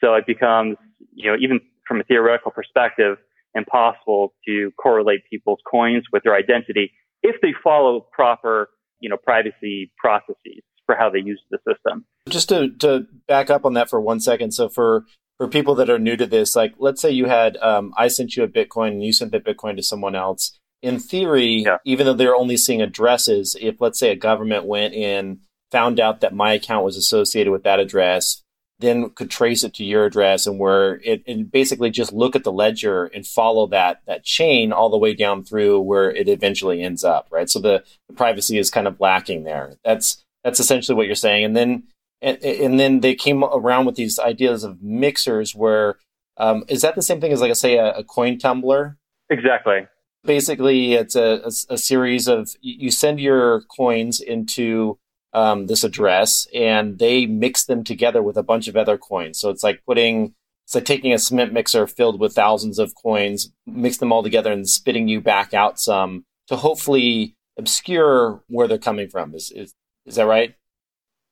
So 0.00 0.14
it 0.14 0.26
becomes, 0.26 0.76
you 1.14 1.30
know, 1.30 1.36
even 1.40 1.60
from 1.86 2.00
a 2.00 2.04
theoretical 2.04 2.52
perspective, 2.52 3.18
impossible 3.54 4.34
to 4.46 4.70
correlate 4.80 5.20
people's 5.28 5.58
coins 5.70 6.04
with 6.12 6.22
their 6.22 6.34
identity 6.34 6.92
if 7.22 7.40
they 7.40 7.54
follow 7.62 8.06
proper, 8.12 8.70
you 9.00 9.08
know, 9.08 9.16
privacy 9.16 9.92
processes 9.98 10.62
for 10.86 10.94
how 10.94 11.10
they 11.10 11.20
use 11.20 11.40
the 11.50 11.58
system. 11.68 12.04
Just 12.28 12.48
to, 12.48 12.70
to 12.78 13.06
back 13.26 13.50
up 13.50 13.64
on 13.64 13.74
that 13.74 13.90
for 13.90 14.00
one 14.00 14.20
second. 14.20 14.52
So 14.52 14.68
for, 14.68 15.04
for 15.38 15.48
people 15.48 15.74
that 15.76 15.90
are 15.90 15.98
new 15.98 16.16
to 16.16 16.26
this, 16.26 16.54
like 16.54 16.74
let's 16.78 17.00
say 17.00 17.10
you 17.10 17.26
had, 17.26 17.56
um, 17.58 17.92
I 17.96 18.08
sent 18.08 18.36
you 18.36 18.42
a 18.42 18.48
Bitcoin 18.48 18.88
and 18.88 19.04
you 19.04 19.12
sent 19.12 19.32
that 19.32 19.44
Bitcoin 19.44 19.76
to 19.76 19.82
someone 19.82 20.14
else. 20.14 20.58
In 20.82 20.98
theory, 20.98 21.62
yeah. 21.64 21.78
even 21.84 22.06
though 22.06 22.14
they're 22.14 22.34
only 22.34 22.56
seeing 22.56 22.82
addresses, 22.82 23.56
if 23.60 23.80
let's 23.80 23.98
say 23.98 24.10
a 24.10 24.16
government 24.16 24.64
went 24.64 24.94
in, 24.94 25.40
found 25.70 26.00
out 26.00 26.20
that 26.20 26.34
my 26.34 26.52
account 26.52 26.84
was 26.84 26.96
associated 26.96 27.50
with 27.50 27.62
that 27.62 27.78
address, 27.78 28.42
then 28.82 29.10
could 29.10 29.30
trace 29.30 29.64
it 29.64 29.72
to 29.74 29.84
your 29.84 30.04
address 30.04 30.46
and 30.46 30.58
where 30.58 30.96
it 31.04 31.22
and 31.26 31.50
basically 31.50 31.90
just 31.90 32.12
look 32.12 32.36
at 32.36 32.44
the 32.44 32.52
ledger 32.52 33.06
and 33.06 33.26
follow 33.26 33.66
that 33.68 34.02
that 34.06 34.24
chain 34.24 34.72
all 34.72 34.90
the 34.90 34.98
way 34.98 35.14
down 35.14 35.42
through 35.42 35.80
where 35.80 36.10
it 36.10 36.28
eventually 36.28 36.82
ends 36.82 37.04
up 37.04 37.26
right 37.30 37.48
so 37.48 37.60
the, 37.60 37.82
the 38.08 38.14
privacy 38.14 38.58
is 38.58 38.70
kind 38.70 38.86
of 38.86 39.00
lacking 39.00 39.44
there 39.44 39.76
that's 39.84 40.22
that's 40.44 40.60
essentially 40.60 40.96
what 40.96 41.06
you're 41.06 41.14
saying 41.14 41.44
and 41.44 41.56
then 41.56 41.84
and, 42.20 42.42
and 42.44 42.78
then 42.78 43.00
they 43.00 43.16
came 43.16 43.42
around 43.42 43.84
with 43.84 43.96
these 43.96 44.18
ideas 44.18 44.62
of 44.62 44.80
mixers 44.80 45.54
where 45.54 45.96
um, 46.36 46.64
is 46.68 46.82
that 46.82 46.94
the 46.94 47.02
same 47.02 47.20
thing 47.20 47.32
as 47.32 47.40
like 47.40 47.50
I 47.50 47.54
say 47.54 47.76
a, 47.76 47.92
a 47.92 48.04
coin 48.04 48.38
tumbler 48.38 48.96
exactly 49.30 49.86
basically 50.24 50.94
it's 50.94 51.16
a, 51.16 51.42
a, 51.44 51.74
a 51.74 51.78
series 51.78 52.28
of 52.28 52.50
you 52.60 52.90
send 52.90 53.20
your 53.20 53.62
coins 53.62 54.20
into 54.20 54.98
um, 55.32 55.66
this 55.66 55.84
address 55.84 56.46
and 56.54 56.98
they 56.98 57.26
mix 57.26 57.64
them 57.64 57.84
together 57.84 58.22
with 58.22 58.36
a 58.36 58.42
bunch 58.42 58.68
of 58.68 58.76
other 58.76 58.98
coins. 58.98 59.40
So 59.40 59.50
it's 59.50 59.62
like 59.62 59.82
putting, 59.86 60.34
it's 60.66 60.74
like 60.74 60.84
taking 60.84 61.12
a 61.12 61.18
cement 61.18 61.52
mixer 61.52 61.86
filled 61.86 62.20
with 62.20 62.34
thousands 62.34 62.78
of 62.78 62.94
coins, 62.94 63.50
mix 63.66 63.96
them 63.96 64.12
all 64.12 64.22
together 64.22 64.52
and 64.52 64.68
spitting 64.68 65.08
you 65.08 65.20
back 65.20 65.54
out 65.54 65.80
some 65.80 66.24
to 66.48 66.56
hopefully 66.56 67.34
obscure 67.58 68.42
where 68.48 68.68
they're 68.68 68.78
coming 68.78 69.08
from. 69.08 69.34
Is, 69.34 69.50
is, 69.50 69.74
is 70.06 70.16
that 70.16 70.26
right? 70.26 70.54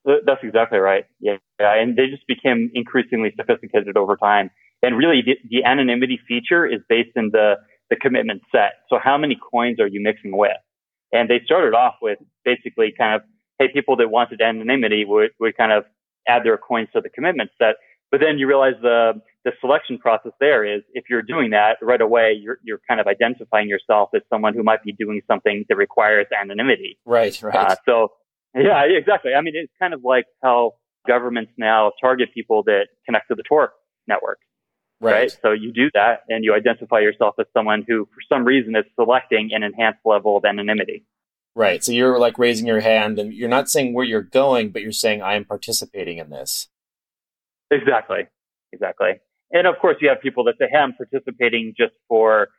That's 0.05 0.43
exactly 0.43 0.79
right. 0.79 1.05
Yeah. 1.19 1.37
yeah. 1.59 1.79
And 1.79 1.95
they 1.95 2.07
just 2.07 2.25
became 2.27 2.71
increasingly 2.73 3.33
sophisticated 3.37 3.97
over 3.97 4.17
time. 4.17 4.49
And 4.81 4.97
really 4.97 5.21
the, 5.21 5.37
the 5.49 5.63
anonymity 5.63 6.19
feature 6.27 6.65
is 6.65 6.79
based 6.89 7.11
in 7.15 7.29
the, 7.31 7.55
the 7.91 7.95
commitment 7.95 8.41
set. 8.51 8.73
So 8.89 8.97
how 9.01 9.17
many 9.17 9.37
coins 9.51 9.79
are 9.79 9.87
you 9.87 10.01
mixing 10.01 10.35
with? 10.35 10.57
And 11.11 11.29
they 11.29 11.41
started 11.45 11.75
off 11.75 11.95
with 12.01 12.17
basically 12.43 12.93
kind 12.97 13.15
of 13.15 13.21
hey, 13.59 13.67
people 13.71 13.95
that 13.97 14.09
wanted 14.09 14.41
anonymity 14.41 15.05
would, 15.05 15.31
would 15.39 15.55
kind 15.55 15.71
of 15.71 15.83
add 16.27 16.43
their 16.43 16.57
coins 16.57 16.87
to 16.93 17.01
the 17.01 17.09
commitment 17.09 17.51
set. 17.57 17.75
But 18.09 18.19
then 18.19 18.37
you 18.39 18.47
realize 18.47 18.73
the, 18.81 19.13
the 19.45 19.51
selection 19.61 19.97
process 19.97 20.33
there 20.39 20.65
is 20.65 20.81
if 20.93 21.05
you're 21.09 21.21
doing 21.21 21.51
that 21.51 21.77
right 21.81 22.01
away, 22.01 22.37
you're, 22.39 22.57
you're 22.63 22.81
kind 22.87 22.99
of 22.99 23.07
identifying 23.07 23.69
yourself 23.69 24.09
as 24.15 24.21
someone 24.29 24.53
who 24.53 24.63
might 24.63 24.83
be 24.83 24.91
doing 24.91 25.21
something 25.27 25.65
that 25.69 25.77
requires 25.77 26.27
anonymity. 26.39 26.97
Right, 27.05 27.41
right. 27.41 27.55
Uh, 27.55 27.75
so, 27.85 28.11
yeah, 28.55 28.83
exactly. 28.83 29.33
I 29.33 29.41
mean, 29.41 29.53
it's 29.55 29.71
kind 29.79 29.93
of 29.93 30.01
like 30.03 30.25
how 30.43 30.73
governments 31.07 31.51
now 31.57 31.91
target 31.99 32.29
people 32.33 32.63
that 32.63 32.87
connect 33.05 33.27
to 33.29 33.35
the 33.35 33.43
Tor 33.47 33.71
network. 34.07 34.39
Right. 34.99 35.13
right. 35.13 35.37
So 35.41 35.51
you 35.51 35.71
do 35.73 35.89
that 35.95 36.21
and 36.29 36.43
you 36.43 36.53
identify 36.53 36.99
yourself 36.99 37.35
as 37.39 37.47
someone 37.53 37.83
who, 37.87 38.05
for 38.05 38.21
some 38.29 38.45
reason, 38.45 38.75
is 38.75 38.85
selecting 38.95 39.49
an 39.51 39.63
enhanced 39.63 40.01
level 40.05 40.37
of 40.37 40.45
anonymity. 40.45 41.03
Right. 41.55 41.83
So 41.83 41.91
you're 41.91 42.19
like 42.19 42.37
raising 42.37 42.67
your 42.67 42.79
hand 42.79 43.17
and 43.19 43.33
you're 43.33 43.49
not 43.49 43.69
saying 43.69 43.93
where 43.93 44.05
you're 44.05 44.21
going, 44.21 44.69
but 44.69 44.83
you're 44.83 44.91
saying 44.91 45.21
I 45.21 45.33
am 45.35 45.43
participating 45.43 46.19
in 46.19 46.29
this. 46.29 46.69
Exactly. 47.71 48.27
Exactly. 48.71 49.19
And 49.51 49.67
of 49.67 49.75
course 49.81 49.97
you 50.01 50.09
have 50.09 50.21
people 50.21 50.43
that 50.45 50.55
say, 50.59 50.67
Hey, 50.71 50.77
I'm 50.77 50.93
participating 50.93 51.73
just 51.75 51.93
for 52.07 52.49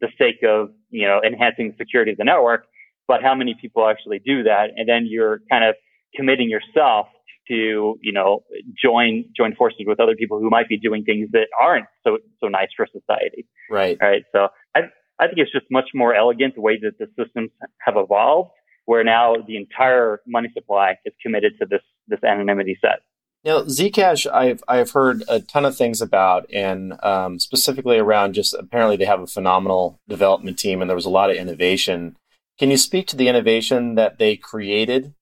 the 0.00 0.08
sake 0.16 0.42
of, 0.48 0.70
you 0.90 1.06
know, 1.06 1.20
enhancing 1.26 1.72
the 1.72 1.76
security 1.76 2.12
of 2.12 2.18
the 2.18 2.24
network. 2.24 2.66
But 3.10 3.24
how 3.24 3.34
many 3.34 3.56
people 3.60 3.88
actually 3.88 4.20
do 4.24 4.44
that? 4.44 4.66
And 4.76 4.88
then 4.88 5.08
you're 5.10 5.40
kind 5.50 5.64
of 5.64 5.74
committing 6.14 6.48
yourself 6.48 7.08
to, 7.48 7.98
you 8.00 8.12
know, 8.12 8.44
join 8.80 9.24
join 9.36 9.56
forces 9.56 9.80
with 9.84 9.98
other 9.98 10.14
people 10.14 10.38
who 10.38 10.48
might 10.48 10.68
be 10.68 10.78
doing 10.78 11.02
things 11.02 11.28
that 11.32 11.48
aren't 11.60 11.86
so 12.04 12.18
so 12.38 12.46
nice 12.46 12.68
for 12.76 12.86
society. 12.86 13.48
Right. 13.68 13.98
Right. 14.00 14.22
So 14.30 14.46
I 14.76 14.82
I 15.18 15.26
think 15.26 15.38
it's 15.38 15.50
just 15.50 15.66
much 15.72 15.88
more 15.92 16.14
elegant 16.14 16.54
the 16.54 16.60
way 16.60 16.78
that 16.80 16.98
the 17.00 17.08
systems 17.20 17.50
have 17.84 17.96
evolved, 17.96 18.52
where 18.84 19.02
now 19.02 19.34
the 19.44 19.56
entire 19.56 20.20
money 20.24 20.48
supply 20.54 20.94
is 21.04 21.12
committed 21.20 21.54
to 21.60 21.66
this 21.68 21.82
this 22.06 22.22
anonymity 22.22 22.78
set. 22.80 23.00
Now, 23.42 23.62
Zcash, 23.62 24.30
I've 24.30 24.62
I've 24.68 24.90
heard 24.90 25.24
a 25.26 25.40
ton 25.40 25.64
of 25.64 25.76
things 25.76 26.00
about, 26.00 26.46
and 26.52 27.02
um, 27.02 27.40
specifically 27.40 27.98
around 27.98 28.34
just 28.34 28.54
apparently 28.54 28.96
they 28.96 29.06
have 29.06 29.22
a 29.22 29.26
phenomenal 29.26 29.98
development 30.08 30.60
team, 30.60 30.80
and 30.80 30.88
there 30.88 30.94
was 30.94 31.06
a 31.06 31.10
lot 31.10 31.30
of 31.30 31.36
innovation. 31.36 32.16
Can 32.60 32.70
you 32.70 32.76
speak 32.76 33.06
to 33.06 33.16
the 33.16 33.26
innovation 33.26 33.94
that 33.94 34.18
they 34.18 34.36
created? 34.36 35.14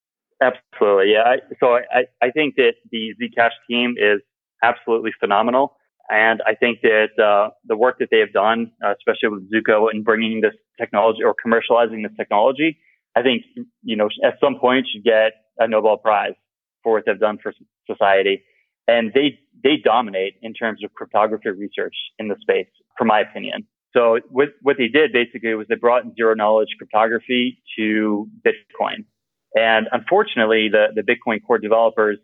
Absolutely, 0.42 1.12
yeah. 1.12 1.37
So 1.61 1.75
I 1.75 2.07
I 2.21 2.30
think 2.33 2.57
that 2.57 2.73
the 2.90 3.14
Zcash 3.23 3.52
team 3.71 3.95
is 3.97 4.21
absolutely 4.64 5.12
phenomenal, 5.21 5.76
and 6.11 6.42
I 6.45 6.57
think 6.57 6.80
that 6.83 7.11
uh, 7.16 7.50
the 7.64 7.76
work 7.76 8.00
that 8.00 8.09
they 8.11 8.18
have 8.18 8.33
done, 8.33 8.73
uh, 8.85 8.92
especially 8.99 9.28
with 9.28 9.49
Zooko 9.52 9.87
and 9.88 10.04
bringing 10.04 10.40
this 10.40 10.54
technology 10.80 11.21
or 11.23 11.33
commercializing 11.33 12.02
this 12.02 12.16
technology, 12.16 12.76
I 13.14 13.23
think 13.23 13.45
you 13.85 13.95
know 13.95 14.09
at 14.25 14.35
some 14.42 14.59
point 14.59 14.88
should 14.92 15.04
get 15.04 15.35
a 15.59 15.68
Nobel 15.68 15.97
Prize 15.97 16.35
for 16.83 16.95
what 16.95 17.04
they've 17.07 17.21
done 17.21 17.38
for 17.40 17.52
society. 17.88 18.42
And 18.88 19.12
they, 19.12 19.38
they 19.62 19.76
dominate 19.76 20.35
in 20.40 20.54
terms 20.54 20.83
of 20.83 20.95
cryptography 20.95 21.50
research 21.50 21.95
in 22.18 22.28
the 22.28 22.37
space, 22.40 22.68
from 22.97 23.09
my 23.09 23.21
opinion. 23.21 23.66
So 23.97 24.18
what, 24.30 24.49
what 24.62 24.76
they 24.78 24.88
did 24.88 25.12
basically 25.12 25.54
was 25.54 25.66
they 25.68 25.76
brought 25.76 26.02
zero 26.16 26.35
knowledge 26.35 26.68
cryptography 26.78 27.62
to 27.78 28.28
Bitcoin. 28.47 29.04
And 29.54 29.88
unfortunately, 29.92 30.68
the, 30.71 30.88
the 30.95 31.02
Bitcoin 31.02 31.38
core 31.45 31.59
developers 31.59 32.18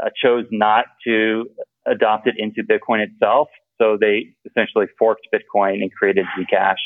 uh, 0.00 0.10
chose 0.22 0.44
not 0.50 0.86
to 1.06 1.46
adopt 1.86 2.26
it 2.26 2.34
into 2.38 2.62
Bitcoin 2.62 3.06
itself. 3.06 3.48
So 3.78 3.96
they 3.98 4.34
essentially 4.44 4.86
forked 4.98 5.28
Bitcoin 5.34 5.82
and 5.82 5.92
created 5.92 6.26
Zcash. 6.38 6.76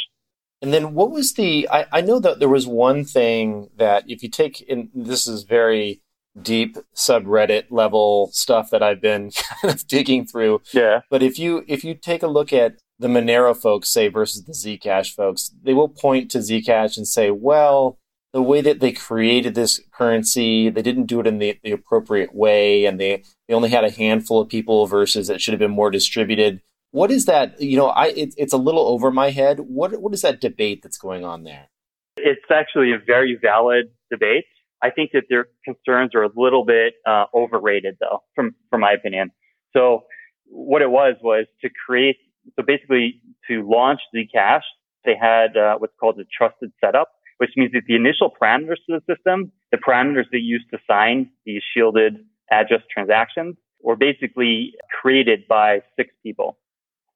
And 0.62 0.74
then 0.74 0.94
what 0.94 1.10
was 1.10 1.34
the, 1.34 1.68
I, 1.70 1.86
I 1.90 2.00
know 2.02 2.20
that 2.20 2.38
there 2.38 2.48
was 2.48 2.66
one 2.66 3.04
thing 3.04 3.70
that 3.76 4.04
if 4.08 4.22
you 4.22 4.28
take, 4.28 4.64
and 4.68 4.90
this 4.94 5.26
is 5.26 5.42
very 5.44 6.02
deep 6.40 6.76
subreddit 6.94 7.64
level 7.70 8.30
stuff 8.32 8.70
that 8.70 8.82
I've 8.82 9.00
been 9.00 9.30
kind 9.62 9.74
of 9.74 9.86
digging 9.86 10.26
through. 10.26 10.62
Yeah. 10.72 11.00
But 11.10 11.22
if 11.22 11.38
you 11.38 11.64
if 11.66 11.84
you 11.84 11.94
take 11.94 12.22
a 12.22 12.28
look 12.28 12.52
at 12.52 12.76
the 13.00 13.08
Monero 13.08 13.56
folks, 13.56 13.88
say 13.88 14.08
versus 14.08 14.44
the 14.44 14.52
Zcash 14.52 15.14
folks, 15.14 15.50
they 15.62 15.72
will 15.72 15.88
point 15.88 16.30
to 16.30 16.38
Zcash 16.38 16.98
and 16.98 17.08
say, 17.08 17.30
well, 17.30 17.98
the 18.34 18.42
way 18.42 18.60
that 18.60 18.80
they 18.80 18.92
created 18.92 19.54
this 19.54 19.80
currency, 19.90 20.68
they 20.68 20.82
didn't 20.82 21.06
do 21.06 21.18
it 21.18 21.26
in 21.26 21.38
the, 21.38 21.58
the 21.64 21.72
appropriate 21.72 22.34
way, 22.34 22.84
and 22.84 23.00
they, 23.00 23.24
they 23.48 23.54
only 23.54 23.70
had 23.70 23.84
a 23.84 23.90
handful 23.90 24.40
of 24.42 24.50
people 24.50 24.86
versus 24.86 25.30
it 25.30 25.40
should 25.40 25.52
have 25.52 25.58
been 25.58 25.70
more 25.70 25.90
distributed. 25.90 26.60
What 26.90 27.10
is 27.10 27.24
that? 27.24 27.60
You 27.60 27.78
know, 27.78 27.86
I 27.86 28.08
it, 28.08 28.34
it's 28.36 28.52
a 28.52 28.58
little 28.58 28.86
over 28.86 29.10
my 29.10 29.30
head. 29.30 29.60
What 29.60 30.00
what 30.00 30.12
is 30.12 30.22
that 30.22 30.40
debate 30.40 30.82
that's 30.82 30.98
going 30.98 31.24
on 31.24 31.44
there? 31.44 31.68
It's 32.16 32.50
actually 32.52 32.92
a 32.92 32.98
very 33.04 33.38
valid 33.40 33.86
debate. 34.10 34.44
I 34.82 34.90
think 34.90 35.12
that 35.12 35.24
their 35.30 35.46
concerns 35.64 36.14
are 36.14 36.24
a 36.24 36.30
little 36.34 36.64
bit 36.64 36.94
uh, 37.06 37.26
overrated, 37.32 37.96
though, 38.00 38.24
from 38.34 38.56
from 38.70 38.80
my 38.80 38.92
opinion. 38.92 39.30
So 39.72 40.02
what 40.46 40.82
it 40.82 40.90
was 40.90 41.14
was 41.22 41.46
to 41.62 41.70
create. 41.86 42.16
So 42.56 42.64
basically, 42.66 43.20
to 43.48 43.68
launch 43.68 44.00
Zcash, 44.14 44.62
they 45.04 45.14
had 45.20 45.56
uh, 45.56 45.76
what's 45.78 45.94
called 45.98 46.18
a 46.20 46.24
trusted 46.36 46.72
setup, 46.82 47.10
which 47.38 47.50
means 47.56 47.72
that 47.72 47.82
the 47.86 47.96
initial 47.96 48.30
parameters 48.30 48.76
to 48.88 48.98
the 48.98 49.02
system, 49.14 49.52
the 49.72 49.78
parameters 49.78 50.24
they 50.30 50.38
used 50.38 50.66
to 50.72 50.78
sign 50.88 51.30
these 51.46 51.62
shielded 51.74 52.18
address 52.50 52.82
transactions, 52.92 53.56
were 53.82 53.96
basically 53.96 54.74
created 55.00 55.48
by 55.48 55.80
six 55.96 56.10
people. 56.22 56.58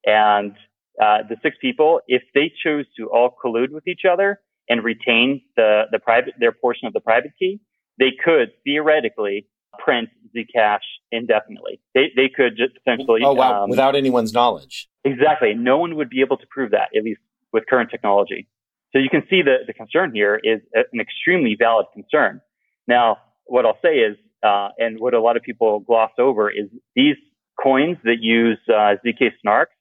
And 0.05 0.53
uh, 1.01 1.19
the 1.29 1.37
six 1.43 1.57
people, 1.61 2.01
if 2.07 2.23
they 2.33 2.51
chose 2.63 2.85
to 2.97 3.07
all 3.09 3.35
collude 3.43 3.71
with 3.71 3.87
each 3.87 4.01
other, 4.09 4.39
and 4.69 4.83
retain 4.83 5.41
the, 5.55 5.83
the 5.91 5.99
private, 5.99 6.33
their 6.39 6.51
portion 6.51 6.87
of 6.87 6.93
the 6.93 6.99
private 6.99 7.31
key, 7.37 7.59
they 7.99 8.11
could 8.23 8.51
theoretically 8.63 9.47
print 9.77 10.09
Zcash 10.35 10.79
indefinitely. 11.11 11.79
They, 11.93 12.11
they 12.15 12.29
could 12.29 12.57
just 12.57 12.73
essentially. 12.77 13.21
Oh, 13.23 13.33
wow. 13.33 13.63
Um, 13.63 13.69
Without 13.69 13.95
anyone's 13.95 14.33
knowledge. 14.33 14.87
Exactly. 15.03 15.53
No 15.53 15.77
one 15.77 15.95
would 15.95 16.09
be 16.09 16.21
able 16.21 16.37
to 16.37 16.47
prove 16.49 16.71
that, 16.71 16.89
at 16.95 17.03
least 17.03 17.21
with 17.53 17.63
current 17.69 17.89
technology. 17.89 18.47
So 18.91 18.99
you 18.99 19.09
can 19.09 19.23
see 19.29 19.41
the, 19.41 19.57
the 19.67 19.73
concern 19.73 20.11
here 20.13 20.39
is 20.41 20.61
an 20.73 20.99
extremely 20.99 21.55
valid 21.57 21.87
concern. 21.93 22.41
Now, 22.87 23.17
what 23.45 23.65
I'll 23.65 23.79
say 23.81 23.97
is, 23.97 24.17
uh, 24.41 24.69
and 24.77 24.99
what 24.99 25.13
a 25.13 25.21
lot 25.21 25.37
of 25.37 25.43
people 25.43 25.79
gloss 25.81 26.11
over 26.17 26.49
is 26.49 26.67
these 26.95 27.15
coins 27.61 27.97
that 28.03 28.17
use 28.21 28.59
uh, 28.69 28.95
ZK 29.05 29.31
snarks 29.45 29.75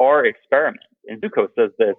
are 0.00 0.24
experiments. 0.24 0.84
And 1.06 1.20
Zooko 1.20 1.48
says 1.56 1.70
this 1.78 1.96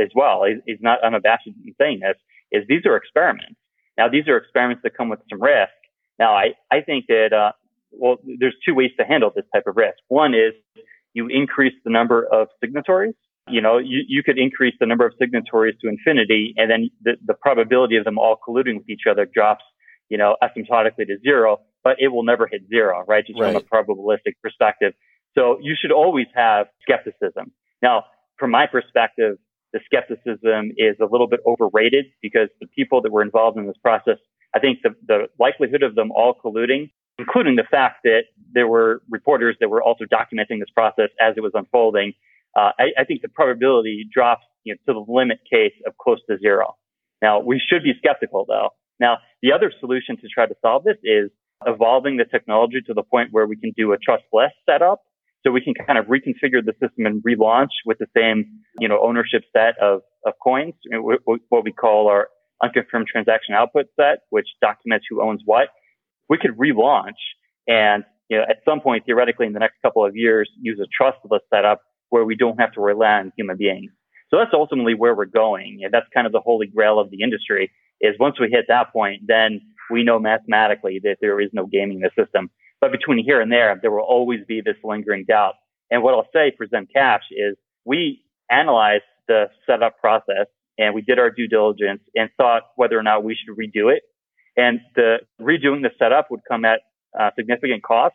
as 0.00 0.08
well. 0.14 0.44
He's, 0.44 0.58
he's 0.66 0.82
not 0.82 1.02
unabashed 1.02 1.46
in 1.46 1.74
saying 1.80 2.00
this. 2.00 2.16
Is 2.52 2.66
these 2.68 2.84
are 2.84 2.96
experiments. 2.96 3.56
Now 3.96 4.08
these 4.08 4.28
are 4.28 4.36
experiments 4.36 4.82
that 4.82 4.96
come 4.96 5.08
with 5.08 5.20
some 5.30 5.40
risk. 5.40 5.72
Now 6.20 6.34
I 6.34 6.54
I 6.70 6.82
think 6.82 7.06
that 7.08 7.32
uh, 7.32 7.52
well 7.90 8.18
there's 8.38 8.54
two 8.64 8.74
ways 8.74 8.90
to 8.98 9.04
handle 9.04 9.32
this 9.34 9.46
type 9.52 9.64
of 9.66 9.76
risk. 9.76 9.98
One 10.08 10.34
is 10.34 10.52
you 11.14 11.26
increase 11.26 11.74
the 11.84 11.90
number 11.90 12.26
of 12.30 12.48
signatories. 12.62 13.14
You 13.48 13.60
know, 13.60 13.78
you, 13.78 14.04
you 14.06 14.22
could 14.22 14.38
increase 14.38 14.74
the 14.78 14.86
number 14.86 15.04
of 15.06 15.12
signatories 15.18 15.74
to 15.80 15.88
infinity, 15.88 16.54
and 16.56 16.70
then 16.70 16.90
the, 17.02 17.12
the 17.26 17.34
probability 17.34 17.96
of 17.96 18.04
them 18.04 18.16
all 18.16 18.36
colluding 18.46 18.76
with 18.76 18.88
each 18.88 19.02
other 19.10 19.26
drops, 19.26 19.64
you 20.08 20.18
know, 20.18 20.36
asymptotically 20.40 21.06
to 21.06 21.18
zero, 21.20 21.58
but 21.82 21.96
it 21.98 22.08
will 22.08 22.22
never 22.22 22.46
hit 22.46 22.62
zero, 22.68 23.02
right? 23.08 23.26
Just 23.26 23.40
right. 23.40 23.52
from 23.52 23.62
a 23.62 23.84
probabilistic 23.84 24.34
perspective. 24.40 24.92
So 25.36 25.58
you 25.60 25.74
should 25.80 25.90
always 25.90 26.26
have 26.34 26.66
skepticism. 26.82 27.50
Now, 27.82 28.04
from 28.38 28.50
my 28.50 28.66
perspective, 28.66 29.36
the 29.72 29.80
skepticism 29.84 30.72
is 30.76 30.96
a 31.00 31.06
little 31.10 31.28
bit 31.28 31.40
overrated 31.46 32.06
because 32.22 32.48
the 32.60 32.66
people 32.66 33.02
that 33.02 33.12
were 33.12 33.22
involved 33.22 33.56
in 33.56 33.66
this 33.66 33.76
process, 33.82 34.18
I 34.54 34.58
think 34.58 34.80
the, 34.82 34.90
the 35.06 35.26
likelihood 35.38 35.82
of 35.82 35.94
them 35.94 36.10
all 36.12 36.34
colluding, 36.34 36.90
including 37.18 37.56
the 37.56 37.64
fact 37.70 38.00
that 38.04 38.24
there 38.52 38.66
were 38.66 39.02
reporters 39.08 39.56
that 39.60 39.68
were 39.68 39.82
also 39.82 40.04
documenting 40.04 40.58
this 40.58 40.70
process 40.74 41.10
as 41.20 41.34
it 41.36 41.40
was 41.40 41.52
unfolding, 41.54 42.14
uh, 42.56 42.72
I, 42.78 42.86
I, 42.98 43.04
think 43.04 43.22
the 43.22 43.28
probability 43.28 44.08
drops 44.12 44.44
you 44.64 44.74
know, 44.74 44.92
to 44.92 45.04
the 45.04 45.12
limit 45.12 45.38
case 45.50 45.74
of 45.86 45.96
close 45.98 46.18
to 46.28 46.36
zero. 46.38 46.76
Now, 47.22 47.38
we 47.40 47.60
should 47.64 47.84
be 47.84 47.92
skeptical 47.98 48.44
though. 48.48 48.70
Now, 48.98 49.18
the 49.40 49.52
other 49.52 49.72
solution 49.78 50.16
to 50.16 50.28
try 50.28 50.46
to 50.46 50.54
solve 50.60 50.84
this 50.84 50.96
is 51.04 51.30
evolving 51.64 52.16
the 52.16 52.24
technology 52.24 52.80
to 52.86 52.94
the 52.94 53.02
point 53.02 53.28
where 53.30 53.46
we 53.46 53.56
can 53.56 53.72
do 53.76 53.92
a 53.92 53.98
trustless 53.98 54.50
setup 54.68 55.02
so 55.44 55.50
we 55.50 55.60
can 55.60 55.74
kind 55.74 55.98
of 55.98 56.06
reconfigure 56.06 56.64
the 56.64 56.72
system 56.80 57.06
and 57.06 57.22
relaunch 57.22 57.70
with 57.86 57.98
the 57.98 58.06
same, 58.16 58.60
you 58.78 58.88
know, 58.88 59.00
ownership 59.02 59.42
set 59.52 59.78
of, 59.78 60.00
of 60.26 60.34
coins, 60.42 60.74
what 60.92 61.64
we 61.64 61.72
call 61.72 62.08
our 62.08 62.28
unconfirmed 62.62 63.06
transaction 63.06 63.54
output 63.54 63.86
set, 63.96 64.20
which 64.30 64.46
documents 64.60 65.06
who 65.08 65.22
owns 65.22 65.42
what. 65.44 65.68
We 66.28 66.38
could 66.38 66.56
relaunch 66.56 67.18
and, 67.66 68.04
you 68.28 68.38
know, 68.38 68.44
at 68.48 68.58
some 68.64 68.80
point, 68.80 69.04
theoretically, 69.06 69.46
in 69.46 69.52
the 69.52 69.58
next 69.58 69.76
couple 69.82 70.04
of 70.04 70.16
years, 70.16 70.48
use 70.60 70.78
a 70.80 70.86
trustless 70.86 71.42
setup 71.52 71.82
where 72.10 72.24
we 72.24 72.36
don't 72.36 72.60
have 72.60 72.72
to 72.72 72.80
rely 72.80 73.18
on 73.18 73.32
human 73.36 73.56
beings. 73.56 73.90
So 74.30 74.38
that's 74.38 74.52
ultimately 74.52 74.94
where 74.94 75.14
we're 75.14 75.26
going. 75.26 75.80
And 75.82 75.92
that's 75.92 76.06
kind 76.14 76.26
of 76.26 76.32
the 76.32 76.40
holy 76.40 76.66
grail 76.66 76.98
of 77.00 77.10
the 77.10 77.22
industry 77.22 77.70
is 78.00 78.14
once 78.18 78.38
we 78.40 78.48
hit 78.50 78.66
that 78.68 78.92
point, 78.92 79.22
then 79.26 79.60
we 79.90 80.04
know 80.04 80.18
mathematically 80.18 81.00
that 81.02 81.16
there 81.20 81.40
is 81.40 81.50
no 81.52 81.66
gaming 81.66 82.00
the 82.00 82.10
system. 82.16 82.50
But 82.80 82.92
between 82.92 83.24
here 83.24 83.40
and 83.40 83.52
there, 83.52 83.78
there 83.80 83.90
will 83.90 84.00
always 84.00 84.40
be 84.46 84.60
this 84.60 84.76
lingering 84.82 85.24
doubt. 85.26 85.54
And 85.90 86.02
what 86.02 86.14
I'll 86.14 86.28
say 86.32 86.52
for 86.56 86.66
Zen 86.66 86.86
Cash 86.92 87.24
is 87.30 87.56
we 87.84 88.22
analyze 88.50 89.02
the 89.28 89.46
setup 89.66 89.98
process 89.98 90.46
and 90.80 90.94
we 90.94 91.02
did 91.02 91.18
our 91.18 91.30
due 91.30 91.46
diligence 91.46 92.00
and 92.14 92.30
thought 92.38 92.62
whether 92.76 92.98
or 92.98 93.02
not 93.02 93.22
we 93.22 93.36
should 93.36 93.54
redo 93.56 93.94
it. 93.94 94.02
And 94.56 94.80
the 94.96 95.18
redoing 95.40 95.82
the 95.82 95.90
setup 95.98 96.30
would 96.30 96.40
come 96.48 96.64
at 96.64 96.80
uh, 97.18 97.30
significant 97.38 97.82
cost. 97.82 98.14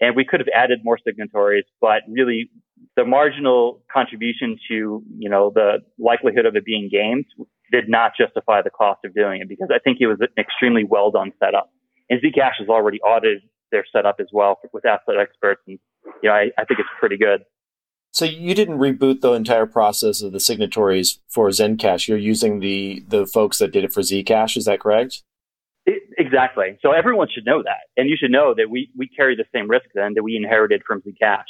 And 0.00 0.16
we 0.16 0.24
could 0.24 0.40
have 0.40 0.48
added 0.54 0.80
more 0.82 0.98
signatories, 1.06 1.64
but 1.80 2.02
really 2.08 2.50
the 2.96 3.04
marginal 3.04 3.82
contribution 3.92 4.56
to, 4.68 5.02
you 5.18 5.30
know, 5.30 5.50
the 5.54 5.78
likelihood 5.98 6.46
of 6.46 6.56
it 6.56 6.64
being 6.64 6.88
gamed 6.90 7.26
did 7.72 7.88
not 7.88 8.12
justify 8.18 8.62
the 8.62 8.70
cost 8.70 9.00
of 9.04 9.14
doing 9.14 9.40
it 9.40 9.48
because 9.48 9.68
I 9.74 9.78
think 9.78 9.98
it 10.00 10.06
was 10.06 10.18
an 10.20 10.28
extremely 10.38 10.84
well 10.84 11.10
done 11.10 11.32
setup. 11.42 11.70
And 12.10 12.20
Zcash 12.20 12.58
has 12.58 12.68
already 12.68 13.00
audited 13.00 13.42
their 13.72 13.84
setup 13.90 14.16
as 14.20 14.26
well 14.32 14.58
with 14.72 14.84
asset 14.84 15.16
experts. 15.20 15.62
And, 15.66 15.78
you 16.22 16.28
know, 16.28 16.34
I, 16.34 16.50
I 16.58 16.64
think 16.64 16.80
it's 16.80 16.88
pretty 17.00 17.16
good. 17.16 17.42
So 18.14 18.24
you 18.24 18.54
didn't 18.54 18.78
reboot 18.78 19.22
the 19.22 19.32
entire 19.32 19.66
process 19.66 20.22
of 20.22 20.30
the 20.30 20.38
signatories 20.38 21.18
for 21.28 21.48
Zencash. 21.48 22.06
You're 22.06 22.16
using 22.16 22.60
the 22.60 23.04
the 23.08 23.26
folks 23.26 23.58
that 23.58 23.72
did 23.72 23.82
it 23.82 23.92
for 23.92 24.02
Zcash. 24.02 24.56
Is 24.56 24.66
that 24.66 24.78
correct? 24.78 25.24
It, 25.84 26.00
exactly. 26.16 26.78
So 26.80 26.92
everyone 26.92 27.26
should 27.34 27.44
know 27.44 27.64
that, 27.64 27.90
and 27.96 28.08
you 28.08 28.16
should 28.16 28.30
know 28.30 28.54
that 28.56 28.70
we 28.70 28.88
we 28.96 29.08
carry 29.08 29.34
the 29.34 29.44
same 29.52 29.68
risk 29.68 29.86
then 29.94 30.14
that 30.14 30.22
we 30.22 30.36
inherited 30.36 30.82
from 30.86 31.02
Zcash. 31.02 31.42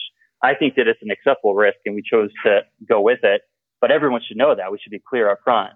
I 0.42 0.54
think 0.54 0.76
that 0.76 0.88
it's 0.88 1.00
an 1.02 1.10
acceptable 1.10 1.54
risk, 1.54 1.76
and 1.84 1.94
we 1.94 2.02
chose 2.02 2.30
to 2.46 2.60
go 2.88 3.02
with 3.02 3.20
it. 3.22 3.42
But 3.82 3.90
everyone 3.90 4.22
should 4.26 4.38
know 4.38 4.54
that. 4.54 4.72
We 4.72 4.78
should 4.82 4.90
be 4.90 5.02
clear 5.06 5.30
up 5.30 5.40
front. 5.44 5.74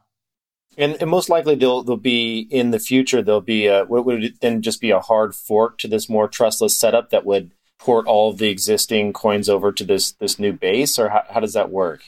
And, 0.79 0.97
and 1.01 1.11
most 1.11 1.29
likely 1.29 1.55
they'll 1.55 1.83
they'll 1.83 1.99
be 1.99 2.49
in 2.51 2.71
the 2.71 2.79
future. 2.79 3.21
There'll 3.21 3.43
be 3.43 3.67
a 3.67 3.85
what 3.85 4.07
would 4.07 4.25
it 4.25 4.41
then 4.41 4.63
just 4.63 4.81
be 4.81 4.91
a 4.91 5.01
hard 5.01 5.35
fork 5.35 5.77
to 5.79 5.89
this 5.89 6.09
more 6.09 6.29
trustless 6.29 6.79
setup 6.79 7.11
that 7.11 7.27
would 7.27 7.53
port 7.79 8.07
all 8.07 8.31
of 8.31 8.39
the 8.39 8.49
existing 8.49 9.13
coins 9.13 9.49
over 9.49 9.73
to 9.73 9.85
this 9.85 10.13
this 10.13 10.39
new 10.39 10.53
base, 10.53 10.99
or 10.99 11.09
how, 11.09 11.25
how 11.31 11.41
does 11.41 11.53
that 11.53 11.71
work? 11.71 12.03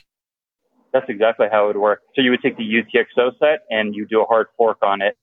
That's 0.92 1.08
exactly 1.08 1.46
how 1.50 1.64
it 1.64 1.66
would 1.68 1.76
work. 1.76 2.00
So 2.14 2.22
you 2.22 2.30
would 2.30 2.42
take 2.42 2.56
the 2.56 2.64
UTXO 2.64 3.38
set 3.38 3.60
and 3.70 3.94
you 3.94 4.06
do 4.06 4.22
a 4.22 4.24
hard 4.24 4.48
fork 4.56 4.78
on 4.82 5.02
it. 5.02 5.16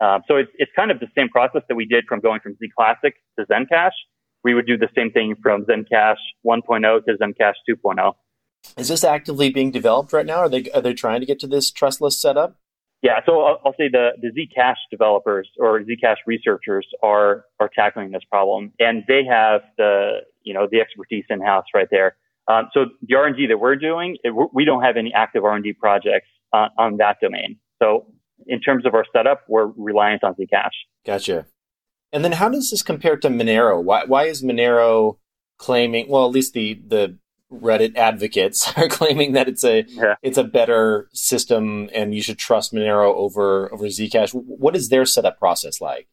Um, 0.00 0.22
so 0.28 0.36
it's 0.36 0.50
it's 0.56 0.72
kind 0.74 0.90
of 0.90 1.00
the 1.00 1.08
same 1.16 1.28
process 1.28 1.62
that 1.68 1.74
we 1.74 1.84
did 1.84 2.04
from 2.08 2.20
going 2.20 2.40
from 2.40 2.56
Z 2.56 2.68
Classic 2.76 3.14
to 3.38 3.46
Zencash. 3.46 3.92
We 4.44 4.54
would 4.54 4.66
do 4.66 4.76
the 4.76 4.88
same 4.96 5.10
thing 5.10 5.34
from 5.42 5.64
Zencash 5.64 6.16
1.0 6.46 7.04
to 7.04 7.16
Zencash 7.16 7.54
2.0. 7.68 8.14
Is 8.76 8.88
this 8.88 9.04
actively 9.04 9.50
being 9.50 9.70
developed 9.70 10.12
right 10.12 10.26
now? 10.26 10.38
Are 10.38 10.48
they 10.48 10.70
are 10.70 10.80
they 10.80 10.94
trying 10.94 11.20
to 11.20 11.26
get 11.26 11.38
to 11.40 11.46
this 11.46 11.70
trustless 11.70 12.20
setup? 12.20 12.56
Yeah, 13.02 13.20
so 13.26 13.42
I'll, 13.42 13.60
I'll 13.64 13.74
say 13.78 13.88
the 13.88 14.10
the 14.20 14.30
Zcash 14.30 14.76
developers 14.90 15.48
or 15.58 15.80
Zcash 15.80 16.16
researchers 16.26 16.86
are 17.02 17.44
are 17.60 17.70
tackling 17.72 18.10
this 18.10 18.24
problem, 18.28 18.72
and 18.80 19.04
they 19.06 19.24
have 19.24 19.60
the 19.76 20.20
you 20.42 20.52
know 20.52 20.66
the 20.70 20.80
expertise 20.80 21.24
in 21.30 21.40
house 21.40 21.66
right 21.74 21.88
there. 21.90 22.16
Um, 22.48 22.70
so 22.72 22.86
the 23.06 23.14
R 23.14 23.26
and 23.26 23.36
D 23.36 23.46
that 23.46 23.58
we're 23.58 23.76
doing, 23.76 24.16
it, 24.24 24.34
we 24.52 24.64
don't 24.64 24.82
have 24.82 24.96
any 24.96 25.12
active 25.14 25.44
R 25.44 25.54
and 25.54 25.62
D 25.62 25.74
projects 25.74 26.28
on, 26.52 26.70
on 26.76 26.96
that 26.96 27.18
domain. 27.22 27.58
So 27.80 28.06
in 28.46 28.60
terms 28.60 28.84
of 28.86 28.94
our 28.94 29.04
setup, 29.12 29.42
we're 29.48 29.66
reliant 29.76 30.24
on 30.24 30.34
Zcash. 30.34 30.70
Gotcha. 31.06 31.46
And 32.12 32.24
then 32.24 32.32
how 32.32 32.48
does 32.48 32.70
this 32.70 32.82
compare 32.82 33.16
to 33.18 33.28
Monero? 33.28 33.82
Why 33.82 34.04
why 34.06 34.24
is 34.24 34.42
Monero 34.42 35.18
claiming? 35.58 36.08
Well, 36.08 36.24
at 36.26 36.32
least 36.32 36.54
the 36.54 36.80
the 36.84 37.18
Reddit 37.52 37.96
advocates 37.96 38.70
are 38.76 38.88
claiming 38.88 39.32
that 39.32 39.48
it's 39.48 39.64
a 39.64 39.84
yeah. 39.88 40.14
it's 40.22 40.38
a 40.38 40.44
better 40.44 41.08
system 41.12 41.88
and 41.94 42.14
you 42.14 42.22
should 42.22 42.38
trust 42.38 42.72
Monero 42.72 43.14
over 43.14 43.72
over 43.72 43.84
Zcash. 43.86 44.32
What 44.32 44.76
is 44.76 44.88
their 44.88 45.06
setup 45.06 45.38
process 45.38 45.80
like? 45.80 46.08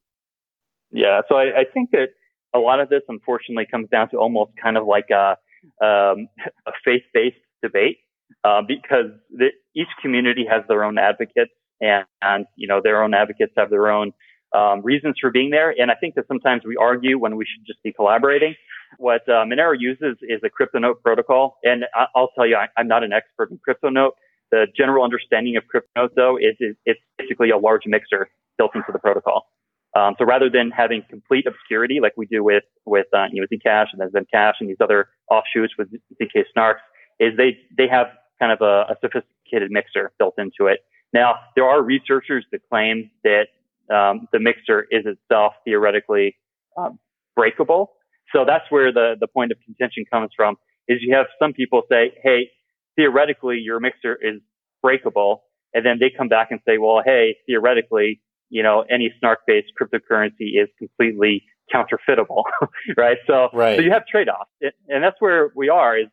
Yeah, 0.91 1.21
so 1.27 1.35
I, 1.35 1.61
I 1.61 1.63
think 1.73 1.91
that 1.91 2.09
a 2.55 2.59
lot 2.59 2.79
of 2.79 2.89
this 2.89 3.01
unfortunately 3.09 3.67
comes 3.69 3.89
down 3.89 4.09
to 4.11 4.17
almost 4.17 4.51
kind 4.61 4.77
of 4.77 4.87
like 4.87 5.09
a 5.11 5.35
um, 5.83 6.29
a 6.65 6.71
faith 6.83 7.03
based 7.13 7.35
debate 7.61 7.97
uh, 8.43 8.61
because 8.65 9.11
the, 9.31 9.47
each 9.75 9.89
community 10.01 10.45
has 10.49 10.63
their 10.67 10.83
own 10.83 10.97
advocates 10.97 11.51
and, 11.81 12.05
and 12.21 12.45
you 12.55 12.67
know 12.67 12.79
their 12.81 13.03
own 13.03 13.13
advocates 13.13 13.53
have 13.57 13.69
their 13.69 13.89
own 13.89 14.13
um, 14.55 14.81
reasons 14.81 15.15
for 15.19 15.31
being 15.31 15.49
there. 15.49 15.73
And 15.77 15.91
I 15.91 15.95
think 15.95 16.15
that 16.15 16.27
sometimes 16.27 16.63
we 16.65 16.77
argue 16.77 17.19
when 17.19 17.35
we 17.35 17.45
should 17.45 17.65
just 17.65 17.81
be 17.83 17.91
collaborating. 17.91 18.55
What 18.97 19.27
uh, 19.27 19.43
Monero 19.43 19.75
uses 19.77 20.17
is 20.21 20.41
a 20.43 20.49
CryptoNote 20.49 21.01
protocol. 21.03 21.57
And 21.63 21.85
I- 21.93 22.07
will 22.15 22.29
tell 22.35 22.47
you, 22.47 22.55
I- 22.55 22.69
am 22.79 22.87
not 22.87 23.03
an 23.03 23.11
expert 23.11 23.51
in 23.51 23.59
CryptoNote. 23.67 24.11
The 24.51 24.67
general 24.75 25.03
understanding 25.03 25.57
of 25.57 25.63
CryptoNote, 25.63 26.11
though, 26.15 26.37
is, 26.37 26.55
is 26.59 26.75
it's 26.85 26.99
basically 27.17 27.49
a 27.49 27.57
large 27.57 27.81
mixer 27.85 28.29
built 28.57 28.71
into 28.75 28.91
the 28.91 28.99
protocol. 28.99 29.47
Um, 29.95 30.15
so 30.19 30.25
rather 30.25 30.49
than 30.49 30.71
having 30.71 31.03
complete 31.09 31.47
obscurity 31.47 31.99
like 32.01 32.13
we 32.17 32.25
do 32.25 32.43
with 32.43 32.63
with 32.85 33.07
uh, 33.13 33.27
you 33.31 33.41
know 33.41 33.47
Zcash 33.47 33.87
and 33.93 34.01
then 34.01 34.09
Zencash 34.09 34.55
and 34.59 34.69
these 34.69 34.81
other 34.81 35.07
offshoots 35.31 35.73
with 35.77 35.87
ZK 36.21 36.43
Snarks, 36.55 36.83
is 37.19 37.37
they 37.37 37.57
they 37.77 37.87
have 37.87 38.07
kind 38.37 38.51
of 38.51 38.59
a, 38.61 38.91
a 38.91 38.95
sophisticated 38.99 39.71
mixer 39.71 40.11
built 40.19 40.35
into 40.37 40.67
it. 40.67 40.79
Now 41.13 41.35
there 41.55 41.65
are 41.65 41.81
researchers 41.81 42.45
that 42.51 42.59
claim 42.69 43.09
that 43.23 43.47
um, 43.89 44.27
the 44.31 44.39
mixer 44.39 44.85
is 44.91 45.05
itself 45.05 45.53
theoretically 45.63 46.35
um, 46.77 46.99
breakable. 47.35 47.93
So 48.33 48.43
that's 48.45 48.65
where 48.69 48.91
the, 48.91 49.15
the 49.19 49.27
point 49.27 49.51
of 49.51 49.57
contention 49.63 50.05
comes 50.11 50.31
from 50.35 50.57
is 50.87 50.99
you 51.01 51.15
have 51.15 51.27
some 51.39 51.53
people 51.53 51.83
say, 51.89 52.13
Hey, 52.21 52.49
theoretically 52.95 53.59
your 53.59 53.79
mixer 53.79 54.15
is 54.15 54.41
breakable. 54.81 55.43
And 55.73 55.85
then 55.85 55.97
they 55.99 56.11
come 56.15 56.29
back 56.29 56.51
and 56.51 56.59
say, 56.67 56.77
well, 56.77 57.01
Hey, 57.05 57.37
theoretically, 57.47 58.21
you 58.49 58.63
know, 58.63 58.85
any 58.89 59.13
snark 59.19 59.39
based 59.47 59.71
cryptocurrency 59.79 60.61
is 60.61 60.69
completely 60.77 61.43
counterfeitable, 61.71 62.45
right? 62.97 63.17
So, 63.27 63.49
right. 63.53 63.77
so 63.77 63.81
you 63.81 63.91
have 63.91 64.05
trade 64.05 64.29
offs 64.29 64.49
and 64.87 65.03
that's 65.03 65.19
where 65.19 65.51
we 65.55 65.69
are 65.69 65.97
is 65.97 66.07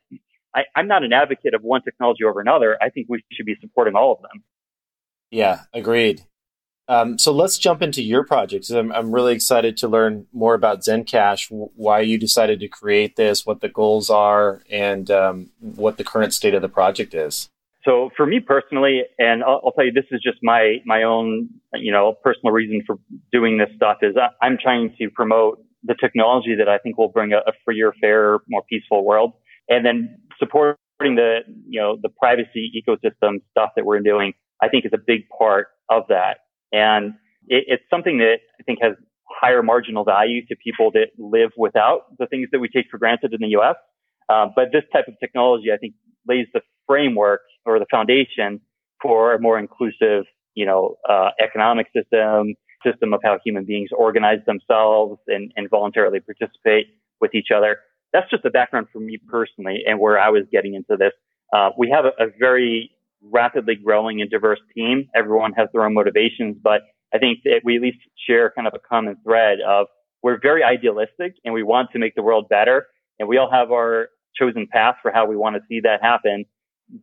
I, 0.54 0.62
I'm 0.76 0.86
not 0.86 1.02
an 1.02 1.12
advocate 1.12 1.54
of 1.54 1.62
one 1.62 1.82
technology 1.82 2.24
over 2.24 2.40
another. 2.40 2.76
I 2.80 2.90
think 2.90 3.06
we 3.08 3.24
should 3.32 3.46
be 3.46 3.56
supporting 3.60 3.94
all 3.94 4.12
of 4.12 4.20
them. 4.20 4.42
Yeah, 5.30 5.62
agreed. 5.72 6.22
Um, 6.88 7.18
so 7.18 7.32
let's 7.32 7.58
jump 7.58 7.80
into 7.80 8.02
your 8.02 8.24
project. 8.24 8.68
I'm, 8.70 8.92
I'm 8.92 9.12
really 9.12 9.34
excited 9.34 9.76
to 9.78 9.88
learn 9.88 10.26
more 10.32 10.54
about 10.54 10.80
Zencash, 10.80 11.46
why 11.50 12.00
you 12.00 12.18
decided 12.18 12.60
to 12.60 12.68
create 12.68 13.16
this, 13.16 13.46
what 13.46 13.60
the 13.60 13.68
goals 13.68 14.10
are, 14.10 14.62
and 14.68 15.10
um, 15.10 15.50
what 15.60 15.96
the 15.96 16.04
current 16.04 16.34
state 16.34 16.54
of 16.54 16.62
the 16.62 16.68
project 16.68 17.14
is. 17.14 17.48
So 17.84 18.10
for 18.16 18.26
me 18.26 18.40
personally, 18.40 19.02
and 19.18 19.42
I'll, 19.42 19.60
I'll, 19.64 19.72
tell 19.72 19.84
you, 19.84 19.92
this 19.92 20.04
is 20.12 20.20
just 20.22 20.38
my 20.42 20.76
my 20.84 21.02
own, 21.02 21.48
you 21.74 21.90
know, 21.90 22.14
personal 22.22 22.52
reason 22.52 22.82
for 22.86 22.96
doing 23.32 23.58
this 23.58 23.70
stuff 23.74 23.98
is 24.02 24.14
I, 24.16 24.46
am 24.46 24.56
trying 24.62 24.94
to 24.98 25.10
promote 25.10 25.64
the 25.82 25.96
technology 26.00 26.54
that 26.56 26.68
I 26.68 26.78
think 26.78 26.96
will 26.96 27.08
bring 27.08 27.32
a, 27.32 27.38
a 27.38 27.52
freer, 27.64 27.92
fairer, 28.00 28.40
more 28.48 28.62
peaceful 28.68 29.04
world, 29.04 29.32
and 29.68 29.84
then 29.84 30.16
supporting 30.38 30.76
the, 31.00 31.40
you 31.68 31.80
know, 31.80 31.98
the 32.00 32.08
privacy 32.08 32.70
ecosystem 32.76 33.42
stuff 33.50 33.70
that 33.74 33.84
we're 33.84 34.00
doing. 34.00 34.32
I 34.62 34.68
think 34.68 34.86
is 34.86 34.92
a 34.94 35.02
big 35.04 35.22
part 35.36 35.68
of 35.90 36.04
that. 36.08 36.38
And 36.72 37.14
it, 37.48 37.64
it's 37.68 37.84
something 37.90 38.18
that 38.18 38.38
I 38.58 38.62
think 38.64 38.78
has 38.82 38.94
higher 39.28 39.62
marginal 39.62 40.04
value 40.04 40.44
to 40.46 40.56
people 40.56 40.90
that 40.92 41.08
live 41.18 41.50
without 41.56 42.16
the 42.18 42.26
things 42.26 42.48
that 42.52 42.60
we 42.60 42.68
take 42.68 42.86
for 42.90 42.98
granted 42.98 43.32
in 43.32 43.40
the 43.40 43.48
U.S. 43.48 43.76
Uh, 44.28 44.46
but 44.54 44.66
this 44.72 44.84
type 44.92 45.06
of 45.08 45.14
technology, 45.20 45.72
I 45.72 45.76
think, 45.76 45.94
lays 46.28 46.46
the 46.52 46.60
framework 46.86 47.40
or 47.64 47.78
the 47.78 47.86
foundation 47.90 48.60
for 49.00 49.34
a 49.34 49.40
more 49.40 49.58
inclusive, 49.58 50.24
you 50.54 50.66
know, 50.66 50.96
uh, 51.08 51.30
economic 51.40 51.88
system, 51.94 52.54
system 52.84 53.12
of 53.12 53.20
how 53.24 53.38
human 53.44 53.64
beings 53.64 53.90
organize 53.96 54.38
themselves 54.46 55.18
and, 55.26 55.52
and 55.56 55.68
voluntarily 55.68 56.20
participate 56.20 56.86
with 57.20 57.34
each 57.34 57.48
other. 57.54 57.78
That's 58.12 58.30
just 58.30 58.42
the 58.42 58.50
background 58.50 58.88
for 58.92 59.00
me 59.00 59.18
personally 59.28 59.82
and 59.86 59.98
where 59.98 60.18
I 60.18 60.28
was 60.28 60.42
getting 60.52 60.74
into 60.74 60.96
this. 60.96 61.12
Uh, 61.52 61.70
we 61.76 61.90
have 61.90 62.04
a, 62.04 62.24
a 62.24 62.28
very 62.38 62.90
rapidly 63.30 63.76
growing 63.76 64.20
and 64.20 64.30
diverse 64.30 64.60
team. 64.74 65.08
Everyone 65.14 65.52
has 65.52 65.68
their 65.72 65.84
own 65.84 65.94
motivations, 65.94 66.56
but 66.62 66.82
I 67.14 67.18
think 67.18 67.40
that 67.44 67.60
we 67.64 67.76
at 67.76 67.82
least 67.82 67.98
share 68.26 68.52
kind 68.54 68.66
of 68.66 68.74
a 68.74 68.78
common 68.78 69.16
thread 69.24 69.58
of 69.66 69.86
we're 70.22 70.38
very 70.40 70.62
idealistic 70.62 71.34
and 71.44 71.52
we 71.52 71.62
want 71.62 71.90
to 71.92 71.98
make 71.98 72.14
the 72.14 72.22
world 72.22 72.48
better 72.48 72.86
and 73.18 73.28
we 73.28 73.38
all 73.38 73.50
have 73.50 73.70
our 73.70 74.08
chosen 74.34 74.66
path 74.70 74.96
for 75.02 75.10
how 75.12 75.26
we 75.26 75.36
want 75.36 75.56
to 75.56 75.62
see 75.68 75.80
that 75.80 76.02
happen. 76.02 76.44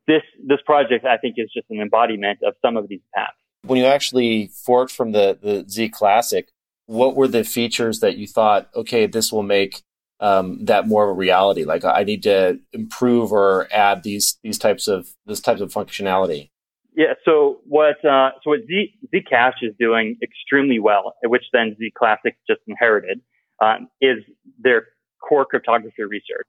This, 0.08 0.22
this 0.46 0.60
project, 0.66 1.06
I 1.06 1.18
think, 1.18 1.36
is 1.38 1.52
just 1.54 1.68
an 1.70 1.80
embodiment 1.80 2.40
of 2.46 2.54
some 2.62 2.78
of 2.78 2.88
these 2.88 3.02
paths. 3.14 3.34
When 3.64 3.80
you 3.80 3.86
actually 3.86 4.48
forked 4.48 4.92
from 4.92 5.12
the, 5.12 5.38
the 5.42 5.66
Z 5.70 5.90
Classic, 5.90 6.50
what 6.86 7.16
were 7.16 7.28
the 7.28 7.44
features 7.44 8.00
that 8.00 8.18
you 8.18 8.26
thought, 8.26 8.70
okay, 8.76 9.06
this 9.06 9.32
will 9.32 9.44
make 9.44 9.84
um, 10.20 10.66
that 10.66 10.88
more 10.88 11.06
of 11.06 11.10
a 11.10 11.14
reality. 11.14 11.64
Like 11.64 11.86
I 11.86 12.04
need 12.04 12.24
to 12.24 12.60
improve 12.74 13.32
or 13.32 13.68
add 13.72 14.04
these 14.04 14.38
these 14.44 14.58
types 14.58 14.88
of 14.88 15.10
this 15.26 15.40
types 15.40 15.62
of 15.62 15.72
functionality. 15.72 16.50
Yeah. 16.96 17.14
So 17.24 17.60
what 17.66 18.04
uh, 18.04 18.32
so 18.44 18.52
what 18.52 18.60
Z 18.68 18.94
Zcash 19.14 19.62
is 19.62 19.74
doing 19.80 20.18
extremely 20.22 20.80
well, 20.80 21.14
which 21.24 21.44
then 21.54 21.76
Z 21.78 21.92
Classic 21.98 22.36
just 22.48 22.62
inherited, 22.68 23.22
um, 23.62 23.88
is 24.02 24.18
their 24.62 24.88
core 25.28 25.46
cryptography 25.46 26.04
research. 26.04 26.48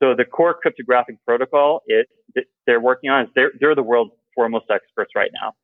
So 0.00 0.14
the 0.16 0.24
core 0.24 0.54
cryptographic 0.54 1.16
protocol 1.26 1.82
is 1.88 2.06
that 2.36 2.44
they're 2.66 2.80
working 2.80 3.10
on 3.10 3.24
is 3.24 3.30
they're 3.34 3.52
they're 3.58 3.74
the 3.74 3.82
world's 3.82 4.12
foremost 4.34 4.66
experts 4.70 5.12
right 5.16 5.30
now. 5.42 5.54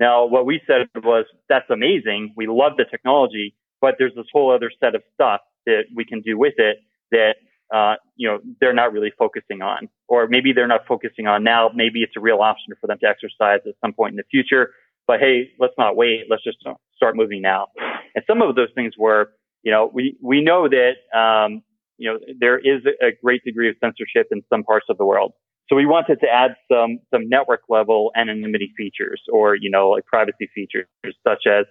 Now, 0.00 0.26
what 0.26 0.44
we 0.44 0.60
said 0.66 0.88
was 1.04 1.26
that's 1.48 1.70
amazing. 1.70 2.34
We 2.36 2.48
love 2.48 2.72
the 2.76 2.84
technology, 2.90 3.54
but 3.80 3.94
there's 3.98 4.14
this 4.16 4.26
whole 4.32 4.52
other 4.52 4.72
set 4.80 4.96
of 4.96 5.02
stuff 5.14 5.40
that 5.66 5.84
we 5.94 6.04
can 6.04 6.20
do 6.20 6.36
with 6.36 6.54
it 6.58 6.78
that 7.10 7.34
uh, 7.74 7.94
you 8.16 8.28
know 8.28 8.38
they're 8.60 8.74
not 8.74 8.92
really 8.92 9.12
focusing 9.18 9.62
on, 9.62 9.88
or 10.08 10.26
maybe 10.28 10.52
they're 10.52 10.68
not 10.68 10.86
focusing 10.86 11.26
on 11.26 11.42
now. 11.44 11.70
Maybe 11.74 12.02
it's 12.02 12.12
a 12.16 12.20
real 12.20 12.40
option 12.40 12.74
for 12.80 12.86
them 12.86 12.98
to 13.00 13.06
exercise 13.06 13.60
at 13.66 13.74
some 13.80 13.92
point 13.92 14.12
in 14.12 14.16
the 14.16 14.24
future. 14.30 14.70
But 15.06 15.20
hey, 15.20 15.50
let's 15.58 15.74
not 15.76 15.96
wait. 15.96 16.24
Let's 16.30 16.44
just 16.44 16.58
start 16.96 17.16
moving 17.16 17.42
now. 17.42 17.66
And 18.14 18.24
some 18.26 18.40
of 18.42 18.54
those 18.54 18.68
things 18.74 18.94
were, 18.98 19.32
you 19.62 19.72
know, 19.72 19.90
we 19.92 20.16
we 20.22 20.42
know 20.42 20.68
that 20.68 21.18
um, 21.18 21.62
you 21.98 22.10
know 22.10 22.18
there 22.38 22.58
is 22.58 22.82
a 23.00 23.10
great 23.22 23.44
degree 23.44 23.68
of 23.68 23.76
censorship 23.80 24.28
in 24.30 24.42
some 24.50 24.62
parts 24.62 24.86
of 24.88 24.98
the 24.98 25.04
world. 25.04 25.32
So 25.68 25.76
we 25.76 25.86
wanted 25.86 26.20
to 26.20 26.26
add 26.26 26.56
some 26.70 26.98
some 27.10 27.28
network 27.28 27.62
level 27.68 28.12
anonymity 28.16 28.72
features, 28.76 29.22
or 29.32 29.54
you 29.54 29.70
know, 29.70 29.90
like 29.90 30.04
privacy 30.06 30.50
features, 30.54 30.86
such 31.26 31.44
as 31.46 31.64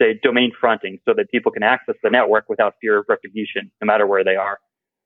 say 0.00 0.18
domain 0.22 0.52
fronting, 0.58 0.98
so 1.04 1.14
that 1.16 1.30
people 1.30 1.52
can 1.52 1.62
access 1.62 1.94
the 2.02 2.10
network 2.10 2.48
without 2.48 2.74
fear 2.80 2.98
of 2.98 3.04
retribution, 3.08 3.70
no 3.80 3.86
matter 3.86 4.06
where 4.06 4.24
they 4.24 4.36
are. 4.36 4.58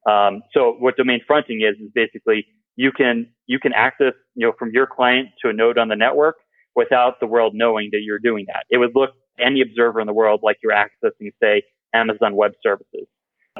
Um, 0.08 0.42
so 0.52 0.74
what 0.78 0.96
domain 0.96 1.20
fronting 1.26 1.60
is 1.60 1.76
is 1.80 1.90
basically 1.94 2.46
you 2.76 2.92
can 2.92 3.28
you 3.46 3.58
can 3.58 3.72
access 3.72 4.14
you 4.34 4.46
know 4.46 4.52
from 4.58 4.70
your 4.72 4.86
client 4.86 5.28
to 5.42 5.50
a 5.50 5.52
node 5.52 5.78
on 5.78 5.88
the 5.88 5.96
network 5.96 6.36
without 6.74 7.20
the 7.20 7.26
world 7.26 7.52
knowing 7.54 7.90
that 7.92 8.00
you're 8.02 8.18
doing 8.18 8.46
that. 8.46 8.64
It 8.70 8.78
would 8.78 8.92
look 8.94 9.10
any 9.38 9.60
observer 9.60 10.00
in 10.00 10.06
the 10.06 10.12
world 10.12 10.40
like 10.42 10.58
you're 10.62 10.72
accessing 10.72 11.30
say 11.42 11.62
Amazon 11.92 12.36
Web 12.36 12.52
Services. 12.62 13.06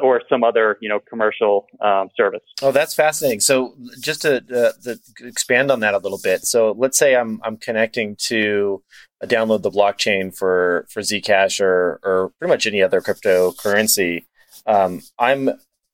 or 0.03 0.23
some 0.29 0.45
other 0.45 0.79
you 0.81 0.89
know 0.89 1.01
commercial 1.09 1.67
um, 1.81 2.09
service. 2.17 2.43
Oh, 2.63 2.73
that's 2.73 2.95
fascinating. 2.95 3.41
So 3.41 3.75
just 4.01 4.23
to, 4.23 4.43
uh, 4.87 4.95
expand 5.21 5.71
on 5.71 5.81
that 5.81 5.95
a 5.95 5.99
little 5.99 6.21
bit. 6.23 6.45
So 6.45 6.73
let's 6.79 6.99
say 6.99 7.17
I'm 7.17 7.41
I'm 7.45 7.57
connecting 7.57 8.17
to 8.27 8.83
download 9.25 9.63
the 9.63 9.71
blockchain 9.71 10.35
for 10.37 10.87
for 10.91 11.01
Zcash 11.01 11.61
or 11.61 12.01
or 12.03 12.33
pretty 12.39 12.51
much 12.51 12.67
any 12.67 12.83
other 12.83 13.01
cryptocurrency. 13.01 14.25
Um, 14.67 15.01
I'm 15.19 15.51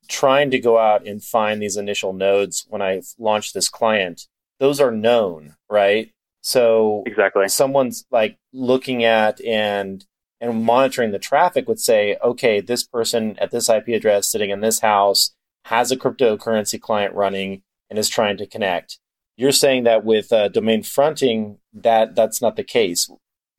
trying 0.08 0.50
to 0.50 0.58
go 0.58 0.78
out 0.78 1.06
and 1.06 1.22
find 1.22 1.60
these 1.60 1.76
initial 1.76 2.12
nodes 2.12 2.66
when 2.68 2.82
I 2.82 3.02
launch 3.18 3.52
this 3.52 3.68
client. 3.68 4.26
Those 4.60 4.80
are 4.80 4.90
known, 4.90 5.56
right? 5.70 6.10
So 6.42 7.02
exactly, 7.06 7.48
someone's 7.48 8.04
like 8.10 8.36
looking 8.52 9.04
at 9.04 9.42
and 9.44 10.04
and 10.40 10.64
monitoring 10.64 11.10
the 11.10 11.18
traffic 11.18 11.66
would 11.68 11.80
say, 11.80 12.18
okay, 12.22 12.60
this 12.60 12.84
person 12.84 13.36
at 13.38 13.50
this 13.50 13.68
IP 13.68 13.88
address 13.88 14.30
sitting 14.30 14.50
in 14.50 14.60
this 14.60 14.80
house 14.80 15.34
has 15.66 15.90
a 15.90 15.96
cryptocurrency 15.96 16.78
client 16.78 17.14
running 17.14 17.62
and 17.88 17.98
is 17.98 18.08
trying 18.08 18.36
to 18.36 18.46
connect. 18.46 18.98
You're 19.36 19.52
saying 19.52 19.84
that 19.84 20.04
with 20.04 20.32
uh, 20.32 20.48
domain 20.48 20.82
fronting, 20.82 21.58
that 21.72 22.14
that's 22.14 22.42
not 22.42 22.56
the 22.56 22.64
case. 22.64 23.10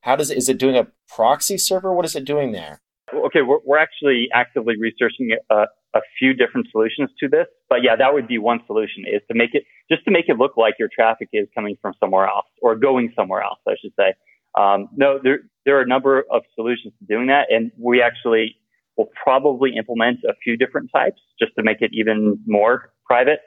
How 0.01 0.15
does 0.15 0.29
it, 0.29 0.37
is 0.37 0.47
it 0.47 0.59
doing 0.59 0.77
a 0.77 0.87
proxy 1.09 1.57
server? 1.57 1.91
What 1.91 2.05
is 2.05 2.15
it 2.15 2.23
doing 2.25 2.51
there? 2.51 2.79
Okay, 3.13 3.41
we're, 3.41 3.59
we're 3.65 3.77
actually 3.77 4.27
actively 4.33 4.75
researching 4.79 5.37
a, 5.51 5.65
a 5.93 6.01
few 6.17 6.33
different 6.33 6.67
solutions 6.71 7.09
to 7.19 7.27
this, 7.27 7.45
but 7.69 7.83
yeah, 7.83 7.95
that 7.95 8.13
would 8.13 8.27
be 8.27 8.37
one 8.37 8.59
solution 8.65 9.03
is 9.05 9.21
to 9.29 9.37
make 9.37 9.51
it 9.53 9.63
just 9.91 10.03
to 10.05 10.11
make 10.11 10.25
it 10.27 10.37
look 10.37 10.57
like 10.57 10.73
your 10.79 10.89
traffic 10.93 11.29
is 11.31 11.47
coming 11.53 11.77
from 11.81 11.93
somewhere 11.99 12.27
else 12.27 12.47
or 12.61 12.75
going 12.75 13.13
somewhere 13.15 13.41
else, 13.41 13.59
I 13.67 13.75
should 13.79 13.93
say. 13.97 14.13
Um, 14.57 14.87
no, 14.95 15.19
there 15.21 15.39
there 15.65 15.77
are 15.77 15.81
a 15.81 15.87
number 15.87 16.25
of 16.31 16.43
solutions 16.55 16.93
to 16.99 17.05
doing 17.05 17.27
that, 17.27 17.47
and 17.51 17.71
we 17.77 18.01
actually 18.01 18.55
will 18.97 19.09
probably 19.23 19.75
implement 19.77 20.19
a 20.27 20.33
few 20.43 20.57
different 20.57 20.89
types 20.93 21.21
just 21.39 21.51
to 21.57 21.63
make 21.63 21.81
it 21.81 21.91
even 21.93 22.39
more 22.47 22.91
private. 23.05 23.39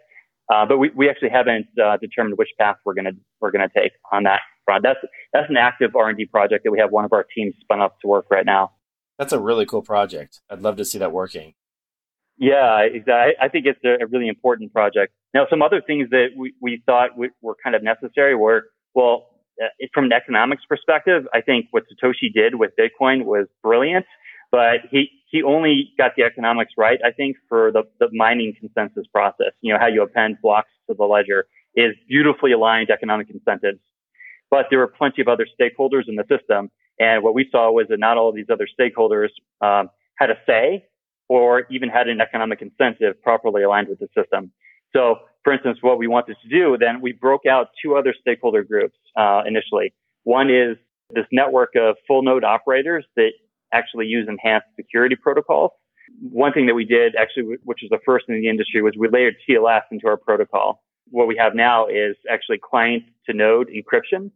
Uh, 0.53 0.65
but 0.67 0.79
we, 0.79 0.91
we 0.95 1.11
actually 1.11 1.31
haven't 1.31 1.67
uh, 1.83 1.97
determined 1.99 2.39
which 2.39 2.51
path 2.59 2.77
we're 2.85 2.95
gonna 2.95 3.13
we're 3.41 3.51
gonna 3.51 3.69
take 3.77 3.93
on 4.13 4.23
that 4.23 4.41
front. 4.65 4.83
That's 4.85 5.01
that's 5.33 5.51
an 5.51 5.57
active 5.57 5.97
R 5.97 6.09
and 6.09 6.17
D 6.17 6.27
project 6.27 6.65
that 6.65 6.71
we 6.71 6.79
have 6.79 6.91
one 6.91 7.05
of 7.05 7.13
our 7.13 7.27
teams 7.35 7.55
spun 7.61 7.81
up 7.81 8.01
to 8.01 8.07
work 8.07 8.27
right 8.31 8.47
now. 8.47 8.73
That's 9.19 9.33
a 9.33 9.41
really 9.41 9.67
cool 9.67 9.83
project. 9.83 10.41
I'd 10.49 10.63
love 10.63 10.77
to 10.77 10.85
see 10.85 10.99
that 10.99 11.13
working. 11.13 11.55
Yeah, 12.39 12.81
exactly. 12.83 13.35
I 13.41 13.49
think 13.49 13.67
it's 13.67 13.81
a, 13.85 14.07
really 14.07 14.29
important 14.29 14.73
project. 14.73 15.13
Now, 15.35 15.47
some 15.51 15.61
other 15.61 15.83
things 15.85 16.11
that 16.11 16.29
we, 16.37 16.55
we 16.63 16.83
thought 16.87 17.11
were 17.19 17.57
kind 17.63 17.75
of 17.75 17.83
necessary 17.83 18.37
were, 18.37 18.67
well, 18.95 19.27
uh, 19.61 19.67
from 19.93 20.05
an 20.05 20.13
economics 20.13 20.63
perspective, 20.69 21.25
I 21.35 21.41
think 21.41 21.67
what 21.73 21.83
Satoshi 21.85 22.33
did 22.33 22.55
with 22.55 22.71
Bitcoin 22.79 23.25
was 23.25 23.49
brilliant, 23.61 24.07
but 24.53 24.83
he, 24.91 25.09
he 25.29 25.43
only 25.43 25.91
got 25.99 26.13
the 26.17 26.23
economics 26.23 26.73
right, 26.79 27.01
I 27.05 27.11
think, 27.11 27.37
for 27.49 27.73
the, 27.73 27.83
the 27.99 28.09
mining 28.13 28.55
consensus 28.59 29.07
process. 29.13 29.53
You 29.61 29.73
know, 29.73 29.81
how 29.81 29.89
you 29.89 30.03
append 30.03 30.39
blocks 30.41 30.71
to 30.89 30.95
the 30.97 31.05
ledger 31.05 31.47
is 31.75 31.95
beautifully 32.09 32.53
aligned 32.53 32.91
economic 32.91 33.31
incentives. 33.31 33.81
But 34.49 34.67
there 34.71 34.79
were 34.79 34.87
plenty 34.87 35.23
of 35.23 35.29
other 35.29 35.47
stakeholders 35.61 36.09
in 36.09 36.15
the 36.15 36.25
system. 36.29 36.71
And 37.01 37.23
what 37.23 37.35
we 37.35 37.49
saw 37.51 37.71
was 37.71 37.87
that 37.89 37.99
not 37.99 38.17
all 38.17 38.29
of 38.29 38.35
these 38.35 38.51
other 38.51 38.67
stakeholders 38.79 39.29
um, 39.61 39.91
had 40.19 40.31
a 40.31 40.37
say 40.47 40.85
or 41.29 41.67
even 41.71 41.89
had 41.89 42.09
an 42.09 42.21
economic 42.21 42.63
incentive 42.63 43.21
properly 43.23 43.63
aligned 43.63 43.89
with 43.89 43.99
the 43.99 44.09
system. 44.17 44.51
So, 44.95 45.17
for 45.45 45.53
instance, 45.53 45.79
what 45.81 45.99
we 45.99 46.07
wanted 46.07 46.37
to 46.43 46.49
do, 46.49 46.77
then 46.79 47.01
we 47.01 47.13
broke 47.13 47.47
out 47.47 47.69
two 47.83 47.97
other 47.97 48.15
stakeholder 48.19 48.65
groups 48.65 48.97
uh, 49.17 49.43
initially. 49.47 49.95
One 50.25 50.51
is 50.51 50.77
this 51.15 51.27
network 51.31 51.71
of 51.77 51.97
full 52.07 52.23
node 52.23 52.45
operators 52.45 53.05
that 53.17 53.31
actually 53.73 54.07
use 54.07 54.27
enhanced 54.29 54.67
security 54.77 55.17
protocols. 55.17 55.71
One 56.21 56.53
thing 56.53 56.67
that 56.67 56.75
we 56.75 56.85
did 56.85 57.15
actually, 57.17 57.57
which 57.65 57.81
was 57.83 57.91
the 57.91 57.99
first 58.05 58.27
in 58.29 58.41
the 58.41 58.49
industry, 58.49 58.83
was 58.83 58.95
we 58.99 59.09
layered 59.09 59.37
TLS 59.49 59.83
into 59.91 60.07
our 60.07 60.17
protocol. 60.17 60.83
What 61.11 61.27
we 61.27 61.37
have 61.37 61.55
now 61.55 61.87
is 61.87 62.17
actually 62.31 62.59
client 62.59 63.05
to 63.27 63.35
node 63.35 63.69
encryption, 63.69 64.31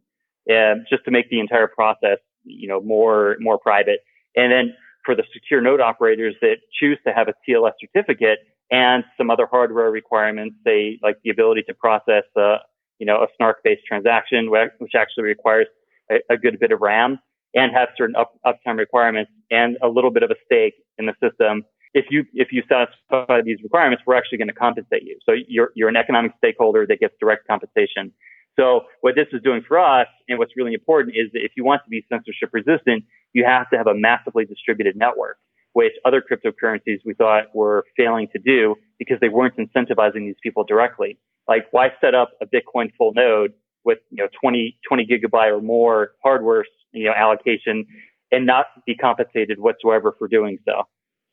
uh, 0.49 0.81
just 0.89 1.05
to 1.05 1.11
make 1.11 1.29
the 1.29 1.39
entire 1.39 1.67
process, 1.67 2.19
you 2.43 2.67
know, 2.67 2.81
more 2.81 3.37
more 3.39 3.57
private. 3.57 3.99
And 4.35 4.51
then 4.51 4.73
for 5.05 5.15
the 5.15 5.23
secure 5.33 5.61
node 5.61 5.81
operators 5.81 6.35
that 6.41 6.57
choose 6.79 6.97
to 7.05 7.13
have 7.13 7.27
a 7.27 7.33
TLS 7.47 7.73
certificate 7.79 8.39
and 8.71 9.03
some 9.17 9.29
other 9.29 9.45
hardware 9.45 9.91
requirements, 9.91 10.55
say 10.65 10.99
like 11.03 11.17
the 11.23 11.29
ability 11.29 11.63
to 11.63 11.73
process, 11.73 12.23
uh, 12.35 12.57
you 12.99 13.05
know, 13.05 13.17
a 13.17 13.27
snark-based 13.37 13.85
transaction, 13.85 14.49
which 14.49 14.93
actually 14.95 15.23
requires 15.23 15.67
a, 16.11 16.15
a, 16.29 16.37
good 16.37 16.59
bit 16.59 16.71
of 16.71 16.81
RAM 16.81 17.19
and 17.53 17.71
have 17.73 17.89
certain 17.97 18.15
up, 18.15 18.33
uptime 18.45 18.77
requirements 18.77 19.31
and 19.51 19.77
a 19.81 19.87
little 19.87 20.11
bit 20.11 20.23
of 20.23 20.31
a 20.31 20.35
stake 20.45 20.75
in 20.97 21.05
the 21.05 21.13
system. 21.21 21.63
If 21.93 22.05
you 22.09 22.23
if 22.33 22.47
you 22.51 22.63
satisfy 22.67 23.41
these 23.41 23.59
requirements, 23.61 24.03
we're 24.07 24.15
actually 24.15 24.39
going 24.39 24.47
to 24.47 24.55
compensate 24.55 25.03
you. 25.03 25.19
So 25.25 25.33
you're 25.47 25.71
you're 25.75 25.89
an 25.89 25.95
economic 25.95 26.31
stakeholder 26.37 26.87
that 26.87 26.99
gets 26.99 27.13
direct 27.19 27.47
compensation. 27.47 28.11
So 28.59 28.81
what 29.01 29.15
this 29.15 29.27
is 29.31 29.41
doing 29.41 29.63
for 29.67 29.79
us 29.79 30.07
and 30.29 30.37
what's 30.37 30.55
really 30.55 30.73
important 30.73 31.15
is 31.15 31.31
that 31.33 31.43
if 31.43 31.53
you 31.57 31.63
want 31.63 31.83
to 31.83 31.89
be 31.89 32.05
censorship 32.09 32.49
resistant, 32.53 33.03
you 33.33 33.45
have 33.45 33.69
to 33.71 33.77
have 33.77 33.87
a 33.87 33.95
massively 33.95 34.45
distributed 34.45 34.95
network, 34.95 35.37
which 35.73 35.93
other 36.05 36.21
cryptocurrencies 36.21 36.99
we 37.05 37.13
thought 37.13 37.45
were 37.55 37.83
failing 37.97 38.27
to 38.33 38.39
do 38.39 38.75
because 38.99 39.17
they 39.21 39.29
weren't 39.29 39.55
incentivizing 39.57 40.25
these 40.25 40.35
people 40.43 40.63
directly. 40.63 41.17
Like 41.47 41.67
why 41.71 41.91
set 41.99 42.13
up 42.13 42.31
a 42.41 42.45
Bitcoin 42.45 42.91
full 42.97 43.13
node 43.13 43.53
with, 43.83 43.99
you 44.11 44.23
know, 44.23 44.29
20, 44.39 44.77
20 44.87 45.05
gigabyte 45.05 45.51
or 45.51 45.61
more 45.61 46.11
hardware, 46.23 46.65
you 46.91 47.05
know, 47.05 47.13
allocation 47.13 47.85
and 48.31 48.45
not 48.45 48.67
be 48.85 48.95
compensated 48.95 49.59
whatsoever 49.59 50.15
for 50.17 50.27
doing 50.27 50.57
so. 50.65 50.83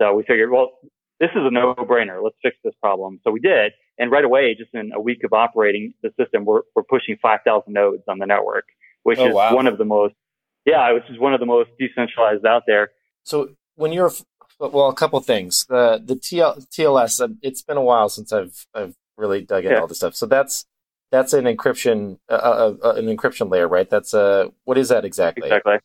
So 0.00 0.14
we 0.14 0.22
figured, 0.22 0.50
well, 0.50 0.72
this 1.20 1.30
is 1.30 1.42
a 1.44 1.50
no 1.50 1.74
brainer. 1.74 2.22
Let's 2.22 2.36
fix 2.42 2.56
this 2.64 2.74
problem. 2.80 3.20
So 3.24 3.30
we 3.30 3.40
did. 3.40 3.72
And 3.98 4.10
right 4.10 4.24
away, 4.24 4.56
just 4.58 4.70
in 4.74 4.90
a 4.94 5.00
week 5.00 5.22
of 5.24 5.32
operating 5.32 5.92
the 6.02 6.10
system, 6.18 6.46
we're, 6.46 6.62
we're 6.74 6.82
pushing 6.82 7.16
5,000 7.20 7.72
nodes 7.72 8.02
on 8.08 8.18
the 8.18 8.26
network, 8.26 8.64
which 9.02 9.18
oh, 9.18 9.28
is 9.28 9.34
wow. 9.34 9.54
one 9.54 9.66
of 9.66 9.76
the 9.76 9.84
most, 9.84 10.14
yeah, 10.64 10.92
which 10.92 11.04
is 11.10 11.18
one 11.18 11.34
of 11.34 11.40
the 11.40 11.46
most 11.46 11.68
decentralized 11.78 12.46
out 12.46 12.62
there. 12.66 12.88
So 13.24 13.50
when 13.76 13.92
you're, 13.92 14.10
well, 14.58 14.88
a 14.88 14.94
couple 14.94 15.18
things. 15.20 15.64
The 15.68 16.02
the 16.04 16.16
TL, 16.16 16.66
TLS, 16.68 17.22
uh, 17.22 17.28
it's 17.42 17.62
been 17.62 17.78
a 17.78 17.82
while 17.82 18.10
since 18.10 18.30
I've 18.30 18.66
I've 18.74 18.94
really 19.16 19.40
dug 19.42 19.64
into 19.64 19.74
yeah. 19.74 19.80
all 19.80 19.86
this 19.86 19.98
stuff. 19.98 20.14
So 20.14 20.26
that's 20.26 20.66
that's 21.10 21.32
an 21.32 21.44
encryption, 21.44 22.18
uh, 22.28 22.34
uh, 22.34 22.74
uh, 22.84 22.92
an 22.92 23.06
encryption 23.06 23.50
layer, 23.50 23.66
right? 23.66 23.88
That's 23.88 24.12
uh, 24.12 24.48
what 24.64 24.76
is 24.76 24.90
that 24.90 25.04
exactly? 25.04 25.46
Exactly. 25.46 25.76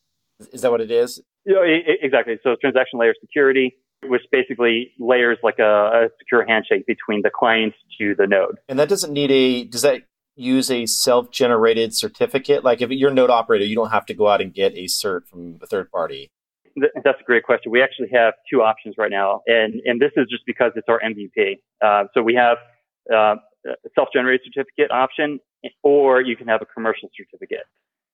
Is 0.51 0.61
that 0.61 0.71
what 0.71 0.81
it 0.81 0.91
is? 0.91 1.21
Yeah, 1.45 1.61
exactly. 1.63 2.37
So 2.43 2.57
transaction 2.59 2.99
layer 2.99 3.13
security 3.21 3.77
which 4.09 4.21
basically 4.31 4.91
layers 4.99 5.37
like 5.43 5.59
a, 5.59 5.63
a 5.63 6.07
secure 6.19 6.45
handshake 6.45 6.85
between 6.85 7.21
the 7.21 7.29
client 7.33 7.73
to 7.99 8.15
the 8.17 8.27
node. 8.27 8.57
And 8.67 8.79
that 8.79 8.89
doesn't 8.89 9.13
need 9.13 9.31
a, 9.31 9.63
does 9.65 9.81
that 9.83 10.03
use 10.35 10.69
a 10.69 10.85
self-generated 10.85 11.95
certificate? 11.95 12.63
Like 12.63 12.81
if 12.81 12.89
you're 12.91 13.11
a 13.11 13.13
node 13.13 13.29
operator, 13.29 13.65
you 13.65 13.75
don't 13.75 13.91
have 13.91 14.05
to 14.07 14.13
go 14.13 14.27
out 14.27 14.41
and 14.41 14.53
get 14.53 14.73
a 14.73 14.85
cert 14.85 15.27
from 15.27 15.59
a 15.61 15.65
third 15.65 15.91
party. 15.91 16.29
That's 16.75 17.19
a 17.21 17.23
great 17.23 17.43
question. 17.43 17.71
We 17.71 17.81
actually 17.81 18.09
have 18.13 18.33
two 18.51 18.61
options 18.61 18.95
right 18.97 19.09
now, 19.09 19.41
and 19.47 19.75
and 19.85 20.01
this 20.01 20.11
is 20.17 20.27
just 20.29 20.45
because 20.45 20.73
it's 20.75 20.89
our 20.89 20.99
MVP. 20.99 21.59
Uh, 21.81 22.09
so 22.13 22.21
we 22.21 22.35
have 22.35 22.57
uh, 23.09 23.35
a 23.65 23.89
self-generated 23.95 24.41
certificate 24.43 24.91
option, 24.91 25.39
or 25.83 26.19
you 26.19 26.35
can 26.35 26.49
have 26.49 26.61
a 26.61 26.65
commercial 26.65 27.09
certificate. 27.15 27.65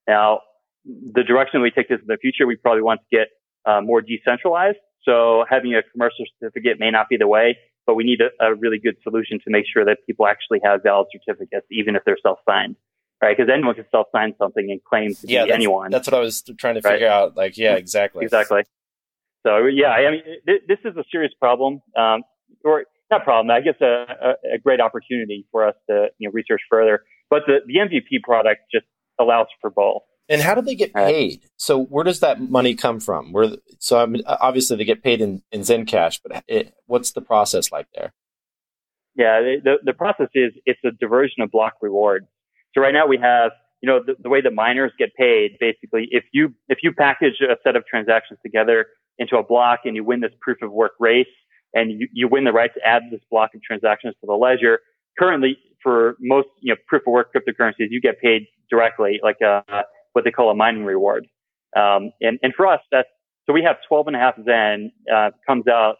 Now, 0.07 0.41
the 0.85 1.23
direction 1.23 1.63
we 1.63 1.71
take 1.71 1.89
this 1.89 1.99
in 2.01 2.07
the 2.07 2.17
future, 2.17 2.45
we 2.45 2.55
probably 2.55 2.83
want 2.83 3.01
to 3.01 3.17
get 3.17 3.27
uh, 3.65 3.81
more 3.81 4.01
decentralized. 4.01 4.77
So 5.03 5.45
having 5.49 5.73
a 5.73 5.81
commercial 5.83 6.25
certificate 6.39 6.79
may 6.79 6.91
not 6.91 7.09
be 7.09 7.17
the 7.17 7.27
way, 7.27 7.57
but 7.87 7.95
we 7.95 8.03
need 8.03 8.19
a, 8.21 8.45
a 8.45 8.55
really 8.55 8.79
good 8.79 8.95
solution 9.03 9.39
to 9.43 9.49
make 9.49 9.65
sure 9.71 9.85
that 9.85 9.97
people 10.05 10.27
actually 10.27 10.59
have 10.63 10.83
valid 10.83 11.07
certificates, 11.11 11.65
even 11.71 11.95
if 11.95 12.03
they're 12.05 12.17
self-signed. 12.21 12.75
Right, 13.21 13.37
because 13.37 13.51
anyone 13.53 13.75
can 13.75 13.85
self-sign 13.91 14.33
something 14.39 14.71
and 14.71 14.83
claim 14.83 15.13
to 15.13 15.27
yeah, 15.27 15.45
be 15.45 15.51
anyone. 15.51 15.91
That's 15.91 16.07
what 16.07 16.15
I 16.15 16.21
was 16.21 16.41
trying 16.57 16.73
to 16.73 16.81
figure 16.81 17.05
right? 17.05 17.13
out. 17.13 17.37
Like, 17.37 17.55
yeah, 17.55 17.75
exactly, 17.75 18.25
exactly. 18.25 18.63
So 19.45 19.67
yeah, 19.67 19.89
I 19.89 20.11
mean, 20.11 20.23
th- 20.47 20.61
this 20.67 20.79
is 20.85 20.97
a 20.97 21.03
serious 21.11 21.31
problem, 21.39 21.81
um, 21.95 22.23
or 22.63 22.85
not 23.11 23.23
problem. 23.23 23.51
I 23.51 23.61
guess 23.61 23.75
a, 23.81 23.85
a, 23.85 24.55
a, 24.55 24.57
great 24.57 24.79
opportunity 24.79 25.45
for 25.51 25.67
us 25.67 25.75
to 25.89 26.07
you 26.17 26.29
know 26.29 26.31
research 26.33 26.61
further. 26.69 27.01
But 27.29 27.43
the 27.47 27.59
the 27.65 27.75
MVP 27.75 28.23
product 28.23 28.61
just 28.73 28.85
allows 29.19 29.47
for 29.59 29.69
both. 29.69 30.01
And 30.31 30.41
how 30.41 30.55
do 30.55 30.61
they 30.61 30.75
get 30.75 30.93
paid? 30.93 31.41
So 31.57 31.83
where 31.83 32.05
does 32.05 32.21
that 32.21 32.39
money 32.39 32.73
come 32.73 33.01
from? 33.01 33.33
Where 33.33 33.49
so 33.79 33.99
I 33.99 34.05
mean, 34.05 34.23
obviously 34.25 34.77
they 34.77 34.85
get 34.85 35.03
paid 35.03 35.19
in, 35.19 35.43
in 35.51 35.61
Zencash, 35.61 36.21
but 36.23 36.45
it, 36.47 36.73
what's 36.85 37.11
the 37.11 37.21
process 37.21 37.69
like 37.69 37.87
there? 37.93 38.13
Yeah, 39.13 39.41
the, 39.41 39.75
the 39.83 39.91
process 39.91 40.29
is 40.33 40.53
it's 40.65 40.79
a 40.85 40.91
diversion 40.91 41.41
of 41.43 41.51
block 41.51 41.73
rewards. 41.81 42.27
So 42.73 42.79
right 42.79 42.93
now 42.93 43.07
we 43.07 43.17
have, 43.17 43.51
you 43.81 43.89
know, 43.89 43.99
the, 44.05 44.15
the 44.23 44.29
way 44.29 44.39
the 44.39 44.51
miners 44.51 44.93
get 44.97 45.09
paid, 45.15 45.57
basically, 45.59 46.07
if 46.11 46.23
you, 46.31 46.53
if 46.69 46.77
you 46.81 46.93
package 46.93 47.41
a 47.41 47.57
set 47.61 47.75
of 47.75 47.85
transactions 47.85 48.39
together 48.41 48.85
into 49.17 49.35
a 49.35 49.43
block 49.43 49.81
and 49.83 49.97
you 49.97 50.05
win 50.05 50.21
this 50.21 50.31
proof 50.39 50.59
of 50.61 50.71
work 50.71 50.93
race 50.97 51.27
and 51.73 51.91
you, 51.91 52.07
you 52.13 52.29
win 52.29 52.45
the 52.45 52.53
right 52.53 52.73
to 52.73 52.79
add 52.87 53.03
this 53.11 53.19
block 53.29 53.49
of 53.53 53.61
transactions 53.63 54.15
to 54.21 54.27
the 54.27 54.33
ledger, 54.33 54.79
currently 55.19 55.57
for 55.83 56.15
most, 56.21 56.47
you 56.61 56.73
know, 56.73 56.77
proof 56.87 57.01
of 57.05 57.11
work 57.11 57.33
cryptocurrencies, 57.35 57.87
you 57.89 57.99
get 57.99 58.21
paid 58.21 58.43
directly, 58.69 59.19
like, 59.21 59.37
uh, 59.45 59.61
what 60.13 60.25
they 60.25 60.31
call 60.31 60.49
a 60.49 60.55
mining 60.55 60.85
reward. 60.85 61.27
Um, 61.75 62.11
and, 62.21 62.39
and 62.41 62.53
for 62.55 62.67
us, 62.67 62.81
that's, 62.91 63.07
so 63.45 63.53
we 63.53 63.63
have 63.63 63.77
12 63.87 64.07
and 64.07 64.15
a 64.15 64.19
half 64.19 64.35
Zen, 64.43 64.91
uh, 65.13 65.31
comes 65.47 65.67
out, 65.67 65.95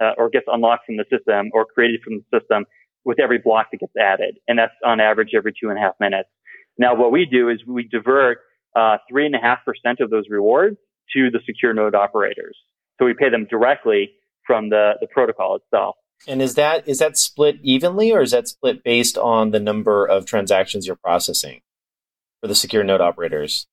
uh, 0.00 0.12
or 0.16 0.30
gets 0.30 0.46
unlocked 0.46 0.86
from 0.86 0.96
the 0.96 1.04
system 1.10 1.50
or 1.52 1.64
created 1.64 2.00
from 2.02 2.22
the 2.30 2.38
system 2.38 2.64
with 3.04 3.18
every 3.20 3.38
block 3.38 3.68
that 3.72 3.78
gets 3.78 3.92
added. 4.00 4.38
And 4.46 4.58
that's 4.58 4.74
on 4.84 5.00
average 5.00 5.30
every 5.36 5.52
two 5.52 5.70
and 5.70 5.78
a 5.78 5.80
half 5.80 5.94
minutes. 5.98 6.28
Now, 6.76 6.94
what 6.94 7.10
we 7.10 7.26
do 7.26 7.48
is 7.48 7.58
we 7.66 7.88
divert 7.88 8.38
uh, 8.76 8.98
three 9.10 9.26
and 9.26 9.34
a 9.34 9.38
half 9.38 9.58
percent 9.64 10.00
of 10.00 10.10
those 10.10 10.24
rewards 10.30 10.76
to 11.14 11.30
the 11.30 11.40
secure 11.46 11.74
node 11.74 11.94
operators. 11.94 12.56
So 12.98 13.06
we 13.06 13.14
pay 13.14 13.30
them 13.30 13.46
directly 13.50 14.10
from 14.46 14.70
the, 14.70 14.92
the 15.00 15.06
protocol 15.08 15.56
itself. 15.56 15.96
And 16.26 16.42
is 16.42 16.54
that 16.56 16.88
is 16.88 16.98
that 16.98 17.16
split 17.16 17.58
evenly, 17.62 18.10
or 18.10 18.22
is 18.22 18.32
that 18.32 18.48
split 18.48 18.82
based 18.82 19.16
on 19.16 19.52
the 19.52 19.60
number 19.60 20.04
of 20.04 20.26
transactions 20.26 20.84
you're 20.84 20.96
processing 20.96 21.60
for 22.40 22.48
the 22.48 22.54
secure 22.54 22.84
node 22.84 23.00
operators? 23.00 23.66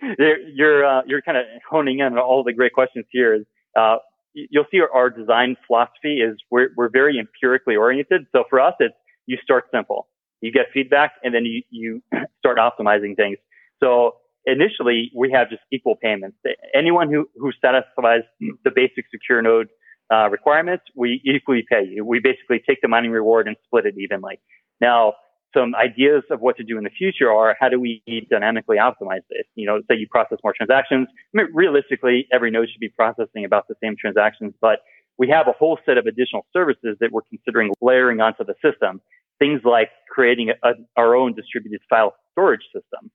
You're 0.00 0.86
uh, 0.86 1.02
you're 1.06 1.22
kind 1.22 1.36
of 1.36 1.44
honing 1.68 1.98
in 1.98 2.06
on 2.06 2.18
all 2.18 2.44
the 2.44 2.52
great 2.52 2.72
questions 2.72 3.06
here. 3.10 3.44
Uh, 3.76 3.96
you'll 4.32 4.66
see 4.70 4.80
our, 4.80 4.90
our 4.92 5.10
design 5.10 5.56
philosophy 5.66 6.20
is 6.20 6.36
we're 6.50 6.68
we're 6.76 6.88
very 6.88 7.18
empirically 7.18 7.76
oriented. 7.76 8.26
So 8.32 8.44
for 8.48 8.60
us, 8.60 8.74
it's 8.78 8.94
you 9.26 9.36
start 9.42 9.64
simple, 9.72 10.08
you 10.40 10.52
get 10.52 10.66
feedback, 10.72 11.12
and 11.22 11.34
then 11.34 11.44
you 11.44 11.62
you 11.70 12.02
start 12.38 12.58
optimizing 12.58 13.16
things. 13.16 13.38
So 13.82 14.12
initially, 14.46 15.10
we 15.16 15.32
have 15.32 15.50
just 15.50 15.62
equal 15.72 15.96
payments. 15.96 16.36
Anyone 16.74 17.12
who 17.12 17.28
who 17.36 17.50
satisfies 17.60 18.22
the 18.64 18.70
basic 18.74 19.06
secure 19.10 19.42
node 19.42 19.68
uh, 20.12 20.28
requirements, 20.30 20.84
we 20.94 21.20
equally 21.24 21.64
pay 21.68 21.84
you. 21.84 22.04
We 22.04 22.20
basically 22.20 22.62
take 22.66 22.80
the 22.82 22.88
mining 22.88 23.10
reward 23.10 23.48
and 23.48 23.56
split 23.64 23.86
it 23.86 23.94
evenly. 23.98 24.40
Now, 24.80 25.14
some 25.54 25.74
ideas 25.74 26.22
of 26.30 26.40
what 26.40 26.56
to 26.56 26.64
do 26.64 26.76
in 26.76 26.84
the 26.84 26.90
future 26.90 27.32
are 27.32 27.56
how 27.58 27.68
do 27.68 27.80
we 27.80 28.02
dynamically 28.30 28.76
optimize 28.76 29.22
this? 29.30 29.46
You 29.54 29.66
know, 29.66 29.80
say 29.88 29.96
you 29.96 30.06
process 30.10 30.38
more 30.44 30.52
transactions. 30.56 31.08
I 31.10 31.38
mean, 31.38 31.48
realistically, 31.54 32.26
every 32.32 32.50
node 32.50 32.68
should 32.70 32.80
be 32.80 32.90
processing 32.90 33.44
about 33.44 33.66
the 33.68 33.74
same 33.82 33.94
transactions, 33.98 34.54
but 34.60 34.80
we 35.18 35.28
have 35.28 35.48
a 35.48 35.52
whole 35.52 35.78
set 35.84 35.98
of 35.98 36.06
additional 36.06 36.46
services 36.52 36.96
that 37.00 37.10
we're 37.12 37.22
considering 37.28 37.72
layering 37.80 38.20
onto 38.20 38.44
the 38.44 38.54
system. 38.62 39.00
Things 39.38 39.60
like 39.64 39.90
creating 40.10 40.50
a, 40.50 40.68
a, 40.68 40.72
our 40.96 41.14
own 41.14 41.34
distributed 41.34 41.80
file 41.88 42.14
storage 42.32 42.64
system. 42.72 43.10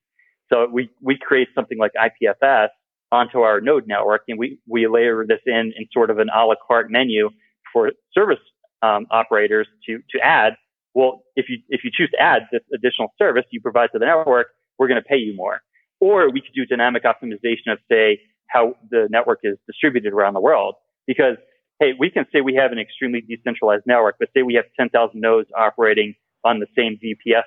So 0.52 0.68
we, 0.70 0.90
we 1.00 1.18
create 1.18 1.48
something 1.54 1.78
like 1.78 1.92
IPFS 1.94 2.68
onto 3.12 3.40
our 3.40 3.60
node 3.60 3.86
network 3.86 4.22
and 4.28 4.38
we, 4.38 4.58
we 4.66 4.86
layer 4.86 5.24
this 5.26 5.40
in 5.46 5.72
in 5.76 5.86
sort 5.92 6.10
of 6.10 6.18
an 6.18 6.28
a 6.34 6.44
la 6.44 6.54
carte 6.66 6.90
menu 6.90 7.30
for 7.72 7.92
service 8.12 8.38
um, 8.82 9.06
operators 9.10 9.66
to, 9.86 9.98
to 10.10 10.18
add. 10.22 10.54
Well, 10.94 11.24
if 11.36 11.46
you, 11.48 11.58
if 11.68 11.82
you 11.84 11.90
choose 11.92 12.10
to 12.10 12.22
add 12.22 12.42
this 12.52 12.62
additional 12.72 13.12
service 13.18 13.44
you 13.50 13.60
provide 13.60 13.90
to 13.92 13.98
the 13.98 14.06
network, 14.06 14.48
we're 14.78 14.88
going 14.88 15.02
to 15.02 15.08
pay 15.08 15.16
you 15.16 15.34
more. 15.36 15.60
Or 16.00 16.30
we 16.30 16.40
could 16.40 16.54
do 16.54 16.66
dynamic 16.66 17.04
optimization 17.04 17.72
of 17.72 17.78
say 17.90 18.20
how 18.48 18.74
the 18.90 19.08
network 19.10 19.40
is 19.42 19.56
distributed 19.66 20.12
around 20.12 20.34
the 20.34 20.40
world 20.40 20.74
because 21.06 21.36
hey, 21.80 21.92
we 21.98 22.08
can 22.08 22.24
say 22.32 22.40
we 22.40 22.54
have 22.54 22.70
an 22.70 22.78
extremely 22.78 23.20
decentralized 23.20 23.82
network, 23.84 24.16
but 24.20 24.28
say 24.34 24.42
we 24.42 24.54
have 24.54 24.64
10,000 24.78 25.20
nodes 25.20 25.48
operating 25.56 26.14
on 26.44 26.60
the 26.60 26.66
same 26.76 26.98
VPS 27.02 27.42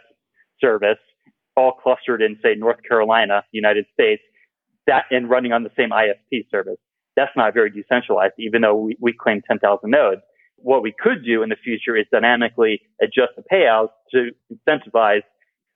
service, 0.60 0.98
all 1.56 1.72
clustered 1.72 2.22
in 2.22 2.38
say 2.44 2.56
North 2.56 2.80
Carolina, 2.88 3.44
United 3.52 3.86
States 3.94 4.22
that 4.88 5.04
and 5.12 5.30
running 5.30 5.52
on 5.52 5.64
the 5.64 5.72
same 5.78 5.90
ISP 5.92 6.50
service. 6.50 6.78
That's 7.16 7.32
not 7.36 7.54
very 7.54 7.70
decentralized, 7.70 8.34
even 8.40 8.62
though 8.62 8.76
we, 8.76 8.98
we 9.00 9.14
claim 9.14 9.42
10,000 9.48 9.90
nodes. 9.90 10.22
What 10.58 10.82
we 10.82 10.94
could 10.98 11.24
do 11.24 11.44
in 11.44 11.50
the 11.50 11.56
future 11.56 11.96
is 11.96 12.06
dynamically 12.12 12.82
adjust 13.02 13.34
the 13.36 13.44
payouts 13.52 13.90
to 14.12 14.32
incentivize 14.52 15.22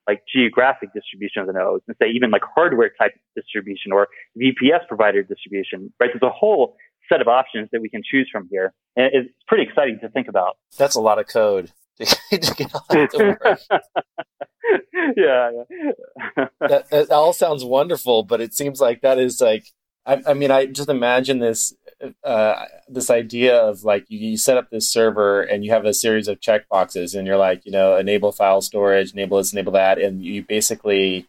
like 0.07 0.23
geographic 0.33 0.93
distribution 0.93 1.41
of 1.41 1.47
the 1.47 1.53
nodes 1.53 1.83
and 1.87 1.95
say 2.01 2.09
even 2.09 2.31
like 2.31 2.41
hardware 2.55 2.91
type 2.99 3.13
distribution 3.35 3.91
or 3.91 4.07
VPS 4.37 4.87
provider 4.87 5.23
distribution, 5.23 5.93
right? 5.99 6.09
There's 6.11 6.23
a 6.23 6.33
whole 6.33 6.75
set 7.11 7.21
of 7.21 7.27
options 7.27 7.69
that 7.71 7.81
we 7.81 7.89
can 7.89 8.01
choose 8.03 8.27
from 8.31 8.47
here. 8.49 8.73
And 8.95 9.09
it's 9.13 9.29
pretty 9.47 9.63
exciting 9.63 9.99
to 10.01 10.09
think 10.09 10.27
about. 10.27 10.57
That's 10.77 10.95
a 10.95 11.01
lot 11.01 11.19
of 11.19 11.27
code 11.27 11.71
to, 11.99 12.53
get 12.55 12.73
all 12.73 12.85
that 12.89 13.11
to 13.11 13.37
work. 13.41 13.59
yeah, 15.17 15.51
yeah. 15.51 16.45
that, 16.59 16.89
that, 16.89 17.11
all 17.11 17.33
sounds 17.33 17.63
wonderful, 17.63 18.23
but 18.23 18.41
it 18.41 18.53
seems 18.53 18.79
like 18.81 19.01
that 19.01 19.19
is 19.19 19.39
like, 19.39 19.65
I, 20.05 20.21
I 20.27 20.33
mean, 20.33 20.51
I 20.51 20.65
just 20.65 20.89
imagine 20.89 21.39
this, 21.39 21.73
uh, 22.23 22.65
this 22.87 23.09
idea 23.09 23.57
of 23.57 23.83
like 23.83 24.05
you, 24.09 24.19
you, 24.19 24.37
set 24.37 24.57
up 24.57 24.69
this 24.69 24.91
server 24.91 25.41
and 25.41 25.63
you 25.63 25.71
have 25.71 25.85
a 25.85 25.93
series 25.93 26.27
of 26.27 26.39
checkboxes 26.39 27.15
and 27.15 27.27
you're 27.27 27.37
like, 27.37 27.65
you 27.65 27.71
know, 27.71 27.95
enable 27.97 28.31
file 28.31 28.61
storage, 28.61 29.13
enable 29.13 29.37
this, 29.37 29.53
enable 29.53 29.73
that, 29.73 29.99
and 29.99 30.23
you 30.23 30.43
basically 30.43 31.27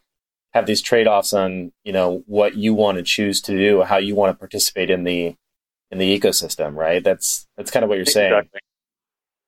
have 0.53 0.65
these 0.65 0.81
trade-offs 0.81 1.33
on, 1.33 1.71
you 1.83 1.91
know, 1.91 2.23
what 2.27 2.55
you 2.55 2.73
want 2.73 2.97
to 2.97 3.03
choose 3.03 3.41
to 3.41 3.57
do, 3.57 3.81
how 3.83 3.97
you 3.97 4.15
want 4.15 4.33
to 4.33 4.39
participate 4.39 4.89
in 4.89 5.03
the 5.03 5.35
in 5.91 5.99
the 5.99 6.19
ecosystem, 6.19 6.75
right? 6.75 7.03
That's 7.03 7.47
that's 7.55 7.71
kind 7.71 7.83
of 7.83 7.89
what 7.89 7.97
you're 7.97 8.05
saying. 8.05 8.33
Exactly. 8.33 8.59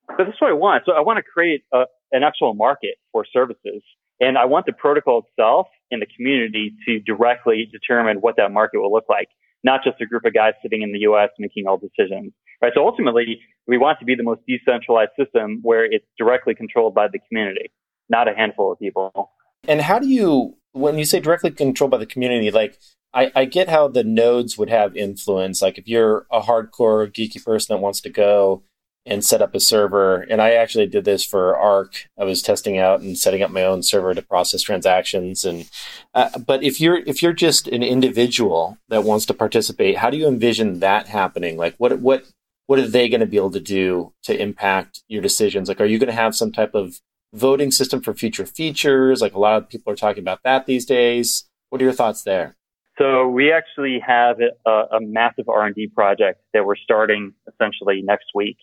But 0.08 0.26
that's 0.26 0.42
what 0.42 0.52
I 0.52 0.54
want. 0.54 0.84
So 0.86 0.94
I 0.94 1.02
want 1.02 1.18
to 1.18 1.24
create 1.24 1.64
a, 1.74 1.86
an 2.12 2.24
actual 2.24 2.54
market 2.54 2.96
for 3.12 3.26
services. 3.32 3.82
And 4.20 4.38
I 4.38 4.46
want 4.46 4.66
the 4.66 4.72
protocol 4.72 5.26
itself 5.28 5.68
and 5.92 6.02
the 6.02 6.06
community 6.06 6.74
to 6.88 7.00
directly 7.00 7.68
determine 7.70 8.18
what 8.18 8.38
that 8.38 8.52
market 8.52 8.80
will 8.80 8.92
look 8.92 9.06
like, 9.10 9.28
not 9.66 9.84
just 9.84 10.00
a 10.00 10.06
group 10.06 10.24
of 10.24 10.34
guys 10.34 10.54
sitting 10.62 10.84
in 10.84 10.94
the 10.94 11.00
US 11.00 11.30
making 11.40 11.66
all 11.68 11.78
decisions. 11.78 12.32
Right. 12.62 12.72
So 12.74 12.86
ultimately, 12.86 13.42
we 13.68 13.78
want 13.78 14.00
to 14.00 14.06
be 14.06 14.16
the 14.16 14.24
most 14.24 14.42
decentralized 14.48 15.12
system 15.20 15.60
where 15.64 15.84
it's 15.84 16.06
directly 16.18 16.56
controlled 16.56 16.94
by 16.94 17.08
the 17.08 17.20
community, 17.28 17.72
not 18.08 18.30
a 18.30 18.34
handful 18.34 18.72
of 18.72 18.80
people. 18.80 19.32
And 19.68 19.82
how 19.82 20.00
do 20.00 20.08
you, 20.08 20.56
when 20.72 20.98
you 20.98 21.04
say 21.04 21.20
directly 21.20 21.52
controlled 21.52 21.92
by 21.92 21.98
the 21.98 22.06
community, 22.06 22.52
like 22.52 22.78
I, 23.14 23.32
I 23.36 23.46
get 23.46 23.68
how 23.68 23.88
the 23.88 24.04
nodes 24.04 24.58
would 24.58 24.70
have 24.70 24.96
influence. 24.96 25.62
Like 25.62 25.78
if 25.78 25.88
you're 25.88 26.28
a 26.32 26.42
hardcore 26.42 27.12
geeky 27.12 27.44
person 27.44 27.76
that 27.76 27.82
wants 27.82 28.02
to 28.02 28.10
go 28.10 28.64
and 29.06 29.24
set 29.24 29.42
up 29.42 29.54
a 29.54 29.60
server. 29.60 30.22
And 30.22 30.42
I 30.42 30.52
actually 30.54 30.88
did 30.88 31.06
this 31.06 31.24
for 31.24 31.56
Ark. 31.56 32.08
I 32.20 32.24
was 32.24 32.42
testing 32.42 32.78
out 32.78 33.02
and 33.02 33.18
setting 33.18 33.44
up 33.44 33.52
my 33.52 33.64
own 33.64 33.84
server 33.84 34.14
to 34.14 34.22
process 34.22 34.62
transactions. 34.62 35.46
And 35.46 35.70
uh, 36.14 36.40
but 36.40 36.64
if 36.64 36.82
you're 36.82 36.98
if 36.98 37.22
you're 37.22 37.34
just 37.34 37.68
an 37.68 37.84
individual 37.84 38.78
that 38.90 39.04
wants 39.04 39.26
to 39.28 39.34
participate, 39.34 39.98
how 39.98 40.10
do 40.10 40.18
you 40.18 40.28
envision 40.28 40.80
that 40.80 41.08
happening? 41.08 41.58
Like 41.58 41.76
what 41.78 42.00
what 42.00 42.26
what 42.68 42.80
are 42.80 42.88
they 42.88 43.10
going 43.10 43.20
to 43.20 43.28
be 43.28 43.38
able 43.38 43.52
to 43.52 43.60
do 43.60 44.14
to 44.24 44.40
impact 44.40 45.04
your 45.08 45.22
decisions? 45.22 45.70
Like, 45.70 45.80
are 45.80 45.86
you 45.86 46.00
going 46.00 46.10
to 46.10 46.14
have 46.14 46.36
some 46.36 46.52
type 46.52 46.74
of 46.74 47.00
voting 47.32 47.70
system 47.70 48.02
for 48.02 48.14
future 48.14 48.46
features? 48.46 49.22
Like 49.22 49.34
a 49.34 49.40
lot 49.40 49.58
of 49.58 49.70
people 49.70 49.94
are 49.94 49.96
talking 49.96 50.24
about 50.24 50.40
that 50.44 50.66
these 50.66 50.86
days. 50.86 51.46
What 51.70 51.82
are 51.82 51.86
your 51.86 51.94
thoughts 51.94 52.24
there? 52.24 52.56
So 52.98 53.28
we 53.28 53.52
actually 53.52 54.00
have 54.06 54.38
a, 54.66 54.70
a 54.72 55.02
massive 55.02 55.50
R&D 55.50 55.92
project 55.94 56.42
that 56.54 56.66
we're 56.66 56.78
starting 56.78 57.34
essentially 57.48 58.02
next 58.02 58.28
week 58.34 58.58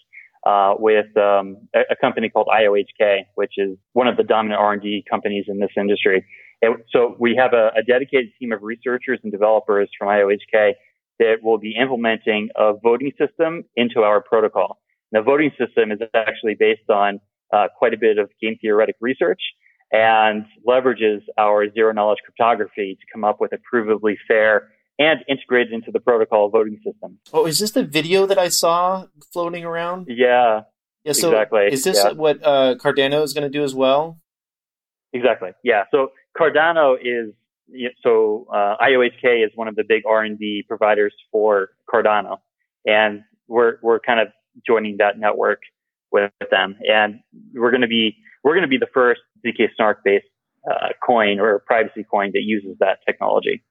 uh, 0.46 0.74
with 0.78 1.16
um, 1.16 1.56
a, 1.74 1.80
a, 1.90 1.96
company 1.96 2.28
called 2.28 2.48
IOHK, 2.48 3.26
which 3.36 3.52
is 3.56 3.76
one 3.92 4.08
of 4.08 4.16
the 4.16 4.24
dominant 4.24 4.60
R&D 4.60 5.04
companies 5.08 5.44
in 5.46 5.60
this 5.60 5.70
industry. 5.76 6.24
And 6.60 6.76
so 6.90 7.16
we 7.18 7.36
have 7.36 7.52
a, 7.52 7.70
a, 7.76 7.82
dedicated 7.82 8.30
team 8.38 8.52
of 8.52 8.62
researchers 8.62 9.20
and 9.22 9.30
developers 9.30 9.88
from 9.96 10.08
IOHK 10.08 10.72
that 11.18 11.36
will 11.42 11.58
be 11.58 11.76
implementing 11.80 12.48
a 12.56 12.72
voting 12.72 13.12
system 13.18 13.64
into 13.76 14.00
our 14.00 14.20
protocol. 14.20 14.80
The 15.12 15.22
voting 15.22 15.52
system 15.58 15.92
is 15.92 16.00
actually 16.14 16.56
based 16.58 16.90
on 16.90 17.20
uh, 17.52 17.68
quite 17.76 17.94
a 17.94 17.98
bit 17.98 18.18
of 18.18 18.30
game 18.40 18.56
theoretic 18.60 18.96
research 19.00 19.40
and 19.92 20.46
leverages 20.66 21.20
our 21.38 21.70
zero 21.70 21.92
knowledge 21.92 22.18
cryptography 22.24 22.96
to 22.98 23.06
come 23.12 23.24
up 23.24 23.40
with 23.40 23.52
a 23.52 23.58
provably 23.72 24.16
fair 24.26 24.70
and 24.98 25.20
integrated 25.28 25.72
into 25.72 25.90
the 25.90 26.00
protocol 26.00 26.50
voting 26.50 26.78
system. 26.84 27.18
Oh, 27.32 27.46
is 27.46 27.58
this 27.58 27.72
the 27.72 27.84
video 27.84 28.26
that 28.26 28.38
I 28.38 28.48
saw 28.48 29.06
floating 29.32 29.64
around? 29.64 30.06
Yeah. 30.08 30.62
Yeah, 31.04 31.12
so 31.12 31.30
exactly. 31.30 31.66
is 31.72 31.82
this 31.82 31.96
yeah. 31.96 32.12
what 32.12 32.38
uh, 32.44 32.76
Cardano 32.76 33.24
is 33.24 33.32
going 33.32 33.42
to 33.42 33.50
do 33.50 33.64
as 33.64 33.74
well? 33.74 34.20
Exactly. 35.12 35.50
Yeah. 35.64 35.84
So 35.90 36.12
Cardano 36.38 36.96
is 37.00 37.34
so 38.02 38.46
uh, 38.52 38.76
IOHK 38.80 39.44
is 39.44 39.50
one 39.54 39.66
of 39.66 39.74
the 39.74 39.84
big 39.86 40.02
R 40.06 40.22
and 40.22 40.38
D 40.38 40.64
providers 40.66 41.14
for 41.32 41.70
Cardano, 41.92 42.38
and 42.86 43.22
we're 43.48 43.78
we're 43.82 43.98
kind 43.98 44.20
of 44.20 44.28
joining 44.66 44.98
that 44.98 45.18
network 45.18 45.62
with 46.12 46.30
them, 46.50 46.76
and 46.88 47.20
we're 47.54 47.70
going 47.70 47.82
to 47.82 47.88
be 47.88 48.16
we're 48.44 48.52
going 48.52 48.62
to 48.62 48.68
be 48.68 48.78
the 48.78 48.88
first 48.92 49.20
zk 49.46 49.68
snark 49.76 49.98
based 50.04 50.26
uh, 50.70 50.88
coin 51.04 51.40
or 51.40 51.60
privacy 51.66 52.04
coin 52.08 52.30
that 52.34 52.42
uses 52.42 52.76
that 52.78 52.98
technology. 53.06 53.62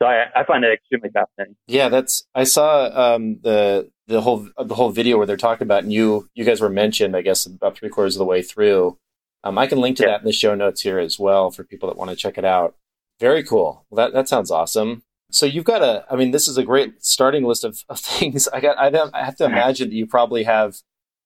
So 0.00 0.06
I, 0.06 0.26
I 0.34 0.44
find 0.44 0.62
that 0.62 0.72
extremely 0.72 1.10
fascinating. 1.10 1.56
Yeah, 1.66 1.88
that's 1.88 2.24
I 2.34 2.44
saw 2.44 3.14
um, 3.14 3.40
the 3.42 3.90
the 4.06 4.20
whole 4.20 4.48
the 4.56 4.74
whole 4.74 4.90
video 4.90 5.16
where 5.16 5.26
they're 5.26 5.36
talking 5.36 5.66
about 5.66 5.82
and 5.82 5.92
you 5.92 6.28
you 6.34 6.44
guys 6.44 6.60
were 6.60 6.68
mentioned 6.68 7.16
I 7.16 7.22
guess 7.22 7.46
about 7.46 7.76
three 7.76 7.88
quarters 7.88 8.14
of 8.14 8.18
the 8.18 8.24
way 8.24 8.42
through. 8.42 8.96
Um, 9.44 9.58
I 9.58 9.66
can 9.66 9.80
link 9.80 9.96
to 9.98 10.04
yeah. 10.04 10.10
that 10.10 10.20
in 10.20 10.26
the 10.26 10.32
show 10.32 10.54
notes 10.54 10.82
here 10.82 10.98
as 10.98 11.18
well 11.18 11.50
for 11.50 11.64
people 11.64 11.88
that 11.88 11.96
want 11.96 12.10
to 12.10 12.16
check 12.16 12.38
it 12.38 12.44
out. 12.44 12.74
Very 13.20 13.42
cool. 13.42 13.86
Well, 13.90 14.06
that 14.06 14.14
that 14.14 14.28
sounds 14.28 14.50
awesome. 14.50 15.02
So 15.30 15.46
you've 15.46 15.64
got 15.64 15.82
a 15.82 16.04
I 16.10 16.16
mean 16.16 16.30
this 16.30 16.46
is 16.46 16.56
a 16.56 16.64
great 16.64 17.04
starting 17.04 17.44
list 17.44 17.64
of, 17.64 17.84
of 17.88 17.98
things. 18.00 18.46
I 18.48 18.60
got 18.60 18.78
I, 18.78 18.88
I 19.12 19.24
have 19.24 19.36
to 19.36 19.44
imagine 19.44 19.88
that 19.88 19.96
you 19.96 20.06
probably 20.06 20.44
have 20.44 20.76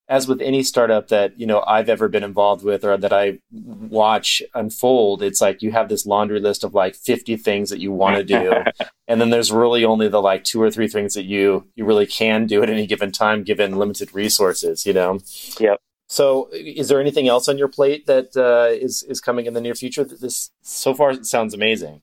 as 0.09 0.29
with 0.29 0.41
any 0.41 0.62
startup 0.62 1.09
that 1.09 1.38
you 1.38 1.47
know 1.47 1.62
I've 1.67 1.88
ever 1.88 2.09
been 2.09 2.25
involved 2.25 2.65
with 2.65 2.85
or 2.85 2.97
that 2.97 3.12
I 3.12 3.38
watch 3.51 4.43
unfold, 4.55 5.23
it's 5.23 5.41
like 5.41 5.62
you 5.62 5.73
have 5.73 5.88
this 5.88 6.07
laundry 6.07 6.41
list 6.41 6.65
of 6.65 6.75
like 6.75 6.95
50 6.95 7.37
things 7.37 7.71
that 7.71 7.81
you 7.81 7.93
want 7.93 8.17
to 8.17 8.25
do, 8.25 8.53
and 9.09 9.21
then 9.21 9.31
there's 9.31 9.53
really 9.53 9.85
only 9.85 10.09
the 10.09 10.21
like 10.21 10.45
two 10.45 10.61
or 10.61 10.71
three 10.71 10.88
things 10.88 11.15
that 11.15 11.25
you 11.25 11.67
you 11.75 11.85
really 11.85 12.07
can 12.07 12.47
do 12.47 12.62
at 12.62 12.71
any 12.71 12.87
given 12.87 13.12
time 13.12 13.43
given 13.43 13.77
limited 13.77 14.15
resources. 14.15 14.85
You 14.87 14.93
know. 14.93 15.21
Yep. 15.59 15.81
So, 16.09 16.51
is 16.53 16.88
there 16.88 17.01
anything 17.01 17.27
else 17.27 17.49
on 17.49 17.57
your 17.57 17.69
plate 17.69 18.07
that 18.07 18.37
uh, 18.37 18.71
is 18.71 19.03
is 19.05 19.19
coming 19.21 19.47
in 19.47 19.55
the 19.55 19.62
near 19.62 19.75
future? 19.75 20.05
This 20.05 20.51
so 20.61 20.93
far 20.93 21.12
it 21.12 21.25
sounds 21.25 21.55
amazing. 21.55 22.03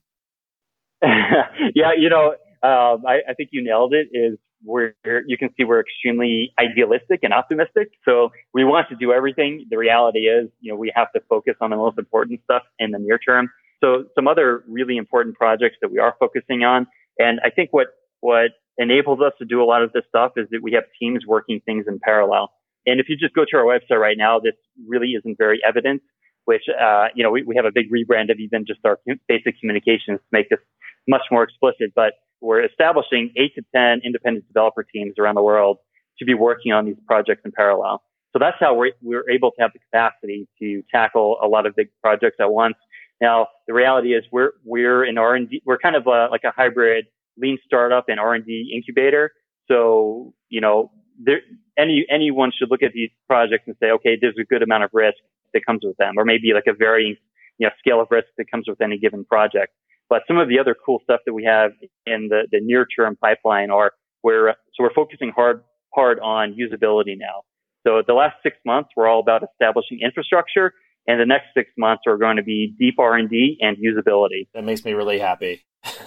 yeah, 1.02 1.92
you 1.96 2.08
know, 2.08 2.34
um, 2.62 3.06
I, 3.06 3.20
I 3.28 3.34
think 3.36 3.50
you 3.52 3.62
nailed 3.62 3.94
it. 3.94 4.08
Is 4.12 4.36
we're, 4.64 4.94
you 5.26 5.38
can 5.38 5.50
see 5.56 5.64
we're 5.64 5.80
extremely 5.80 6.52
idealistic 6.60 7.20
and 7.22 7.32
optimistic. 7.32 7.88
So 8.04 8.30
we 8.52 8.64
want 8.64 8.88
to 8.90 8.96
do 8.96 9.12
everything. 9.12 9.66
The 9.70 9.78
reality 9.78 10.20
is, 10.20 10.48
you 10.60 10.72
know, 10.72 10.78
we 10.78 10.92
have 10.94 11.12
to 11.12 11.20
focus 11.28 11.54
on 11.60 11.70
the 11.70 11.76
most 11.76 11.98
important 11.98 12.40
stuff 12.44 12.62
in 12.78 12.90
the 12.90 12.98
near 12.98 13.18
term. 13.18 13.48
So 13.82 14.04
some 14.14 14.28
other 14.28 14.62
really 14.68 14.96
important 14.96 15.36
projects 15.36 15.76
that 15.80 15.90
we 15.90 15.98
are 15.98 16.14
focusing 16.20 16.62
on. 16.62 16.86
And 17.18 17.40
I 17.44 17.50
think 17.50 17.70
what, 17.72 17.88
what 18.20 18.50
enables 18.76 19.20
us 19.20 19.32
to 19.38 19.44
do 19.44 19.62
a 19.62 19.64
lot 19.64 19.82
of 19.82 19.92
this 19.92 20.04
stuff 20.08 20.32
is 20.36 20.46
that 20.50 20.62
we 20.62 20.72
have 20.72 20.84
teams 21.00 21.24
working 21.26 21.60
things 21.64 21.86
in 21.88 21.98
parallel. 22.02 22.52
And 22.86 23.00
if 23.00 23.08
you 23.08 23.16
just 23.16 23.34
go 23.34 23.44
to 23.50 23.56
our 23.56 23.64
website 23.64 24.00
right 24.00 24.16
now, 24.16 24.40
this 24.40 24.54
really 24.86 25.12
isn't 25.12 25.36
very 25.38 25.60
evident, 25.66 26.02
which, 26.44 26.62
uh, 26.68 27.08
you 27.14 27.22
know, 27.22 27.30
we, 27.30 27.42
we 27.42 27.56
have 27.56 27.64
a 27.64 27.72
big 27.72 27.86
rebrand 27.90 28.30
of 28.30 28.38
even 28.38 28.64
just 28.66 28.80
our 28.84 28.98
basic 29.28 29.58
communications 29.60 30.18
to 30.18 30.30
make 30.32 30.48
this 30.48 30.60
much 31.08 31.22
more 31.30 31.42
explicit. 31.42 31.92
But 31.94 32.14
we're 32.40 32.64
establishing 32.64 33.32
eight 33.36 33.54
to 33.54 33.62
10 33.74 34.00
independent 34.04 34.46
developer 34.48 34.82
teams 34.82 35.14
around 35.18 35.34
the 35.34 35.42
world 35.42 35.78
to 36.18 36.24
be 36.24 36.34
working 36.34 36.72
on 36.72 36.86
these 36.86 36.96
projects 37.06 37.42
in 37.44 37.52
parallel. 37.52 38.02
So 38.32 38.38
that's 38.38 38.56
how 38.60 38.74
we're, 38.74 38.92
we're 39.02 39.28
able 39.28 39.50
to 39.52 39.60
have 39.60 39.72
the 39.72 39.80
capacity 39.80 40.48
to 40.60 40.82
tackle 40.90 41.38
a 41.42 41.48
lot 41.48 41.66
of 41.66 41.74
big 41.74 41.88
projects 42.02 42.36
at 42.40 42.50
once. 42.52 42.76
Now, 43.20 43.48
the 43.66 43.74
reality 43.74 44.14
is 44.14 44.24
we're, 44.30 44.52
we're 44.64 45.04
in 45.04 45.18
R&D, 45.18 45.62
we're 45.66 45.78
kind 45.78 45.96
of 45.96 46.06
a, 46.06 46.28
like 46.30 46.44
a 46.44 46.52
hybrid 46.56 47.06
lean 47.36 47.58
startup 47.64 48.08
and 48.08 48.20
R&D 48.20 48.72
incubator. 48.74 49.32
So, 49.68 50.32
you 50.48 50.60
know, 50.60 50.90
there, 51.22 51.40
any, 51.76 52.06
anyone 52.08 52.52
should 52.56 52.70
look 52.70 52.82
at 52.82 52.92
these 52.92 53.10
projects 53.26 53.64
and 53.66 53.76
say, 53.80 53.90
okay, 53.90 54.16
there's 54.20 54.36
a 54.40 54.44
good 54.44 54.62
amount 54.62 54.84
of 54.84 54.90
risk 54.92 55.18
that 55.52 55.66
comes 55.66 55.80
with 55.82 55.96
them, 55.96 56.14
or 56.16 56.24
maybe 56.24 56.52
like 56.54 56.66
a 56.66 56.72
varying, 56.72 57.16
you 57.58 57.66
know, 57.66 57.72
scale 57.78 58.00
of 58.00 58.08
risk 58.10 58.28
that 58.38 58.50
comes 58.50 58.68
with 58.68 58.80
any 58.80 58.98
given 58.98 59.24
project. 59.24 59.72
But 60.10 60.22
some 60.28 60.36
of 60.36 60.48
the 60.48 60.58
other 60.58 60.74
cool 60.74 61.00
stuff 61.04 61.20
that 61.24 61.32
we 61.32 61.44
have 61.44 61.70
in 62.04 62.28
the, 62.28 62.42
the 62.50 62.58
near 62.60 62.84
term 62.84 63.16
pipeline 63.16 63.70
are 63.70 63.92
where, 64.22 64.56
so 64.74 64.82
we're 64.82 64.92
focusing 64.92 65.32
hard, 65.34 65.62
hard 65.94 66.18
on 66.20 66.54
usability 66.54 67.16
now. 67.16 67.42
So 67.86 68.02
the 68.06 68.12
last 68.12 68.36
six 68.42 68.56
months, 68.66 68.90
we're 68.96 69.08
all 69.08 69.20
about 69.20 69.42
establishing 69.42 70.00
infrastructure 70.04 70.74
and 71.06 71.20
the 71.20 71.26
next 71.26 71.46
six 71.54 71.70
months 71.78 72.02
are 72.06 72.18
going 72.18 72.36
to 72.36 72.42
be 72.42 72.74
deep 72.78 72.98
R&D 72.98 73.58
and 73.60 73.76
usability. 73.78 74.48
That 74.54 74.64
makes 74.64 74.84
me 74.84 74.92
really 74.92 75.18
happy. 75.18 75.64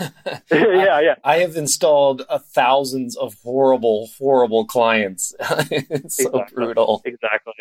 yeah, 0.52 1.00
yeah. 1.00 1.16
I 1.24 1.38
have 1.38 1.56
installed 1.56 2.24
thousands 2.54 3.16
of 3.18 3.36
horrible, 3.44 4.10
horrible 4.20 4.66
clients. 4.66 5.34
it's 5.39 6.18
so 6.18 6.30
exactly. 6.30 6.56
brutal. 6.56 7.02
Exactly. 7.06 7.54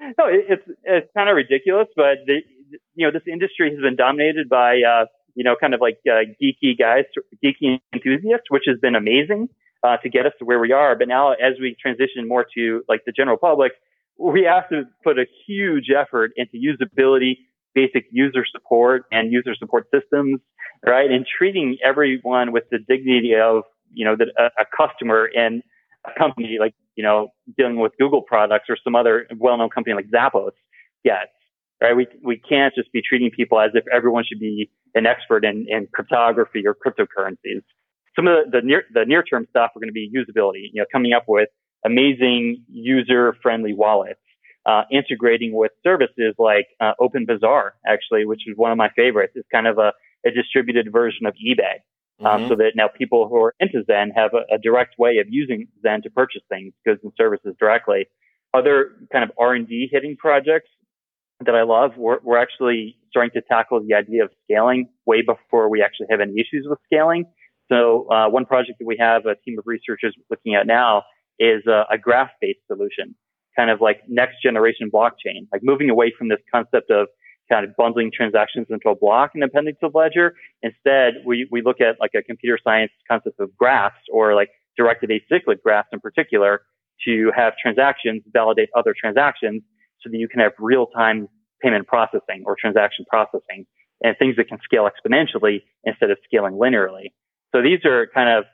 No, 0.00 0.26
it, 0.26 0.46
it's 0.48 0.78
it's 0.84 1.08
kind 1.14 1.28
of 1.28 1.36
ridiculous, 1.36 1.88
but 1.94 2.18
the, 2.26 2.38
you 2.94 3.06
know 3.06 3.10
this 3.12 3.26
industry 3.30 3.70
has 3.70 3.80
been 3.80 3.96
dominated 3.96 4.48
by 4.48 4.80
uh, 4.80 5.06
you 5.38 5.44
know, 5.44 5.54
kind 5.54 5.72
of 5.72 5.80
like 5.80 5.98
uh, 6.10 6.26
geeky 6.42 6.76
guys, 6.76 7.04
geeky 7.44 7.78
enthusiasts, 7.94 8.46
which 8.48 8.64
has 8.66 8.76
been 8.80 8.96
amazing 8.96 9.48
uh, 9.84 9.96
to 9.98 10.08
get 10.08 10.26
us 10.26 10.32
to 10.40 10.44
where 10.44 10.58
we 10.58 10.72
are. 10.72 10.96
But 10.98 11.06
now, 11.06 11.30
as 11.30 11.54
we 11.60 11.76
transition 11.80 12.26
more 12.26 12.44
to 12.56 12.82
like 12.88 13.02
the 13.06 13.12
general 13.12 13.36
public, 13.36 13.70
we 14.18 14.42
have 14.42 14.68
to 14.70 14.82
put 15.04 15.16
a 15.16 15.26
huge 15.46 15.90
effort 15.96 16.32
into 16.34 16.56
usability, 16.56 17.36
basic 17.72 18.06
user 18.10 18.44
support, 18.50 19.04
and 19.12 19.32
user 19.32 19.54
support 19.56 19.86
systems, 19.94 20.40
right? 20.84 21.08
And 21.08 21.24
treating 21.24 21.78
everyone 21.84 22.50
with 22.50 22.64
the 22.72 22.80
dignity 22.80 23.36
of 23.40 23.62
you 23.94 24.04
know 24.04 24.16
the, 24.16 24.32
a, 24.36 24.62
a 24.62 24.64
customer 24.76 25.24
in 25.24 25.62
a 26.04 26.18
company 26.18 26.56
like 26.58 26.74
you 26.96 27.04
know 27.04 27.28
dealing 27.56 27.76
with 27.76 27.92
Google 27.96 28.22
products 28.22 28.64
or 28.68 28.76
some 28.82 28.96
other 28.96 29.28
well-known 29.38 29.70
company 29.70 29.94
like 29.94 30.10
Zappos 30.10 30.50
gets 31.04 31.30
right? 31.82 31.96
We, 31.96 32.06
we 32.22 32.38
can't 32.38 32.74
just 32.74 32.92
be 32.92 33.02
treating 33.02 33.30
people 33.30 33.60
as 33.60 33.70
if 33.74 33.84
everyone 33.92 34.24
should 34.28 34.40
be 34.40 34.70
an 34.94 35.06
expert 35.06 35.44
in, 35.44 35.66
in 35.68 35.88
cryptography 35.92 36.64
or 36.66 36.74
cryptocurrencies. 36.74 37.62
Some 38.16 38.26
of 38.26 38.50
the, 38.50 38.60
the 38.60 38.66
near, 38.66 38.84
the 38.92 39.04
near 39.04 39.22
term 39.22 39.46
stuff 39.50 39.70
are 39.76 39.80
going 39.80 39.88
to 39.88 39.92
be 39.92 40.10
usability, 40.10 40.70
you 40.72 40.80
know, 40.80 40.86
coming 40.90 41.12
up 41.12 41.24
with 41.28 41.48
amazing 41.84 42.64
user 42.68 43.36
friendly 43.42 43.74
wallets, 43.74 44.20
uh, 44.66 44.82
integrating 44.90 45.52
with 45.52 45.72
services 45.84 46.34
like, 46.38 46.66
uh, 46.80 46.92
OpenBazaar, 47.00 47.70
actually, 47.86 48.26
which 48.26 48.42
is 48.48 48.56
one 48.56 48.72
of 48.72 48.78
my 48.78 48.90
favorites. 48.96 49.34
It's 49.36 49.48
kind 49.52 49.66
of 49.66 49.78
a, 49.78 49.92
a 50.26 50.30
distributed 50.30 50.92
version 50.92 51.26
of 51.26 51.34
eBay. 51.34 51.78
Um, 52.20 52.26
mm-hmm. 52.26 52.48
so 52.48 52.56
that 52.56 52.72
now 52.74 52.88
people 52.88 53.28
who 53.28 53.36
are 53.36 53.54
into 53.60 53.84
Zen 53.84 54.10
have 54.16 54.32
a, 54.34 54.56
a 54.56 54.58
direct 54.58 54.98
way 54.98 55.18
of 55.18 55.28
using 55.28 55.68
Zen 55.82 56.02
to 56.02 56.10
purchase 56.10 56.42
things, 56.48 56.72
goods 56.84 56.98
and 57.04 57.12
services 57.16 57.54
directly. 57.60 58.08
Other 58.52 58.96
kind 59.12 59.22
of 59.22 59.30
R&D 59.38 59.88
hitting 59.92 60.16
projects 60.16 60.68
that 61.44 61.54
I 61.54 61.62
love. 61.62 61.92
We're, 61.96 62.18
we're 62.22 62.38
actually 62.38 62.96
starting 63.10 63.30
to 63.34 63.40
tackle 63.40 63.80
the 63.86 63.94
idea 63.94 64.24
of 64.24 64.30
scaling 64.44 64.88
way 65.06 65.22
before 65.22 65.68
we 65.68 65.82
actually 65.82 66.06
have 66.10 66.20
any 66.20 66.32
issues 66.32 66.66
with 66.68 66.78
scaling. 66.84 67.26
So 67.70 68.10
uh, 68.10 68.28
one 68.28 68.44
project 68.44 68.78
that 68.80 68.86
we 68.86 68.96
have 68.98 69.26
a 69.26 69.34
team 69.36 69.58
of 69.58 69.66
researchers 69.66 70.14
looking 70.30 70.54
at 70.54 70.66
now 70.66 71.04
is 71.38 71.64
a, 71.66 71.84
a 71.90 71.98
graph-based 71.98 72.60
solution, 72.66 73.14
kind 73.56 73.70
of 73.70 73.80
like 73.80 74.02
next 74.08 74.42
generation 74.42 74.90
blockchain, 74.92 75.46
like 75.52 75.62
moving 75.62 75.90
away 75.90 76.12
from 76.16 76.28
this 76.28 76.40
concept 76.52 76.90
of 76.90 77.08
kind 77.50 77.64
of 77.64 77.74
bundling 77.76 78.10
transactions 78.14 78.66
into 78.68 78.88
a 78.88 78.96
block 78.96 79.30
and 79.34 79.44
appending 79.44 79.74
to 79.74 79.88
the 79.90 79.98
ledger. 79.98 80.34
Instead, 80.62 81.14
we, 81.24 81.46
we 81.50 81.62
look 81.62 81.80
at 81.80 81.96
like 82.00 82.12
a 82.14 82.22
computer 82.22 82.58
science 82.62 82.90
concept 83.08 83.38
of 83.40 83.56
graphs 83.56 83.96
or 84.12 84.34
like 84.34 84.50
directed 84.76 85.10
acyclic 85.10 85.62
graphs 85.62 85.88
in 85.92 86.00
particular 86.00 86.62
to 87.04 87.30
have 87.34 87.54
transactions 87.60 88.22
validate 88.32 88.68
other 88.76 88.94
transactions 88.98 89.62
so 90.02 90.10
that 90.10 90.16
you 90.16 90.28
can 90.28 90.40
have 90.40 90.52
real 90.58 90.86
time 90.86 91.28
payment 91.62 91.86
processing 91.86 92.44
or 92.46 92.56
transaction 92.58 93.04
processing 93.08 93.66
and 94.02 94.16
things 94.18 94.36
that 94.36 94.48
can 94.48 94.58
scale 94.62 94.88
exponentially 94.88 95.62
instead 95.84 96.10
of 96.10 96.18
scaling 96.24 96.54
linearly. 96.54 97.12
So 97.54 97.62
these 97.62 97.84
are 97.84 98.06
kind 98.14 98.28
of, 98.28 98.44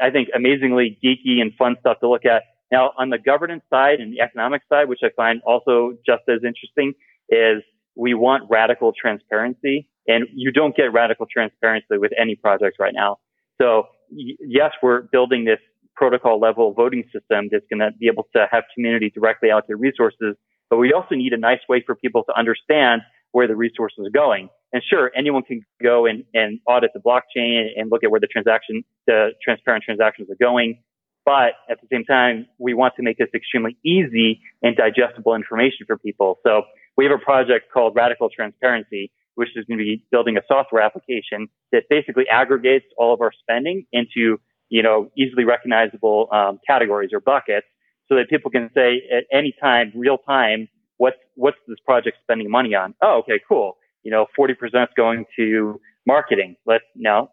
I, 0.00 0.10
think, 0.10 0.28
amazingly 0.34 0.98
geeky 1.04 1.40
and 1.40 1.52
fun 1.58 1.76
stuff 1.80 1.98
to 2.00 2.08
look 2.08 2.24
at. 2.24 2.44
Now, 2.70 2.92
on 2.96 3.10
the 3.10 3.18
governance 3.18 3.64
side 3.68 4.00
and 4.00 4.12
the 4.12 4.20
economic 4.20 4.62
side, 4.68 4.88
which 4.88 5.00
I 5.02 5.08
find 5.14 5.42
also 5.44 5.92
just 6.06 6.22
as 6.28 6.40
interesting, 6.44 6.94
is 7.28 7.62
we 7.96 8.14
want 8.14 8.44
radical 8.48 8.92
transparency, 8.98 9.88
and 10.06 10.26
you 10.34 10.52
don't 10.52 10.74
get 10.74 10.92
radical 10.92 11.26
transparency 11.30 11.98
with 11.98 12.12
any 12.18 12.34
project 12.34 12.76
right 12.78 12.94
now. 12.94 13.18
So 13.60 13.84
yes, 14.10 14.72
we're 14.82 15.02
building 15.02 15.44
this 15.44 15.60
protocol 15.96 16.40
level 16.40 16.72
voting 16.72 17.04
system 17.12 17.48
that's 17.50 17.64
going 17.70 17.80
to 17.80 17.90
be 17.98 18.08
able 18.08 18.26
to 18.34 18.46
have 18.50 18.64
community 18.74 19.10
directly 19.10 19.50
allocate 19.50 19.78
resources. 19.78 20.36
But 20.70 20.78
we 20.78 20.92
also 20.92 21.14
need 21.14 21.32
a 21.32 21.38
nice 21.38 21.60
way 21.68 21.82
for 21.84 21.94
people 21.94 22.24
to 22.24 22.38
understand 22.38 23.02
where 23.32 23.48
the 23.48 23.56
resources 23.56 24.06
are 24.06 24.10
going. 24.10 24.48
And 24.72 24.82
sure, 24.88 25.10
anyone 25.16 25.42
can 25.42 25.64
go 25.82 26.06
and, 26.06 26.24
and 26.34 26.60
audit 26.66 26.90
the 26.94 27.00
blockchain 27.00 27.66
and 27.76 27.90
look 27.90 28.04
at 28.04 28.10
where 28.10 28.20
the 28.20 28.26
transaction, 28.26 28.84
the 29.06 29.30
transparent 29.42 29.84
transactions 29.84 30.30
are 30.30 30.36
going. 30.40 30.82
But 31.24 31.54
at 31.70 31.80
the 31.80 31.88
same 31.90 32.04
time, 32.04 32.46
we 32.58 32.74
want 32.74 32.94
to 32.96 33.02
make 33.02 33.18
this 33.18 33.28
extremely 33.34 33.76
easy 33.84 34.40
and 34.62 34.76
digestible 34.76 35.34
information 35.34 35.86
for 35.86 35.96
people. 35.96 36.38
So 36.44 36.62
we 36.96 37.04
have 37.06 37.12
a 37.12 37.22
project 37.22 37.72
called 37.72 37.96
Radical 37.96 38.28
Transparency, 38.28 39.10
which 39.34 39.48
is 39.56 39.64
going 39.64 39.78
to 39.78 39.84
be 39.84 40.04
building 40.10 40.36
a 40.36 40.42
software 40.46 40.82
application 40.82 41.48
that 41.72 41.84
basically 41.88 42.24
aggregates 42.30 42.86
all 42.98 43.14
of 43.14 43.20
our 43.20 43.32
spending 43.32 43.86
into 43.92 44.38
you 44.68 44.82
know, 44.82 45.10
easily 45.16 45.44
recognizable 45.44 46.28
um, 46.32 46.60
categories 46.66 47.10
or 47.12 47.20
buckets 47.20 47.66
so 48.08 48.16
that 48.16 48.28
people 48.28 48.50
can 48.50 48.70
say 48.74 49.02
at 49.10 49.24
any 49.32 49.54
time, 49.60 49.92
real 49.94 50.18
time, 50.18 50.68
what's, 50.96 51.16
what's 51.34 51.56
this 51.68 51.78
project 51.84 52.18
spending 52.22 52.50
money 52.50 52.74
on? 52.74 52.94
Oh, 53.02 53.20
okay, 53.20 53.40
cool. 53.48 53.76
You 54.02 54.10
know, 54.10 54.26
40% 54.38 54.52
is 54.62 54.88
going 54.96 55.24
to 55.36 55.80
marketing. 56.06 56.56
Let's 56.66 56.84
now 56.94 57.30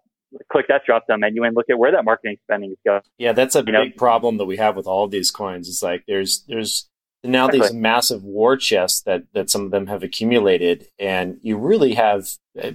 click 0.51 0.67
that 0.69 0.83
drop 0.85 1.07
down 1.07 1.19
menu 1.19 1.43
and 1.43 1.55
look 1.55 1.69
at 1.69 1.77
where 1.77 1.91
that 1.91 2.05
marketing 2.05 2.37
spending 2.43 2.71
is 2.71 2.77
going. 2.85 3.01
Yeah, 3.17 3.33
that's 3.33 3.55
a 3.55 3.59
you 3.59 3.65
big 3.65 3.73
know? 3.73 3.91
problem 3.97 4.37
that 4.37 4.45
we 4.45 4.57
have 4.57 4.77
with 4.77 4.87
all 4.87 5.03
of 5.03 5.11
these 5.11 5.31
coins. 5.31 5.67
It's 5.67 5.83
like 5.83 6.05
there's, 6.07 6.45
there's, 6.47 6.87
now 7.23 7.45
exactly. 7.45 7.67
these 7.67 7.73
massive 7.75 8.23
war 8.23 8.57
chests 8.57 9.01
that 9.01 9.23
that 9.33 9.47
some 9.49 9.63
of 9.63 9.69
them 9.69 9.85
have 9.85 10.01
accumulated 10.01 10.87
and 10.97 11.37
you 11.43 11.55
really 11.55 11.93
have 11.93 12.27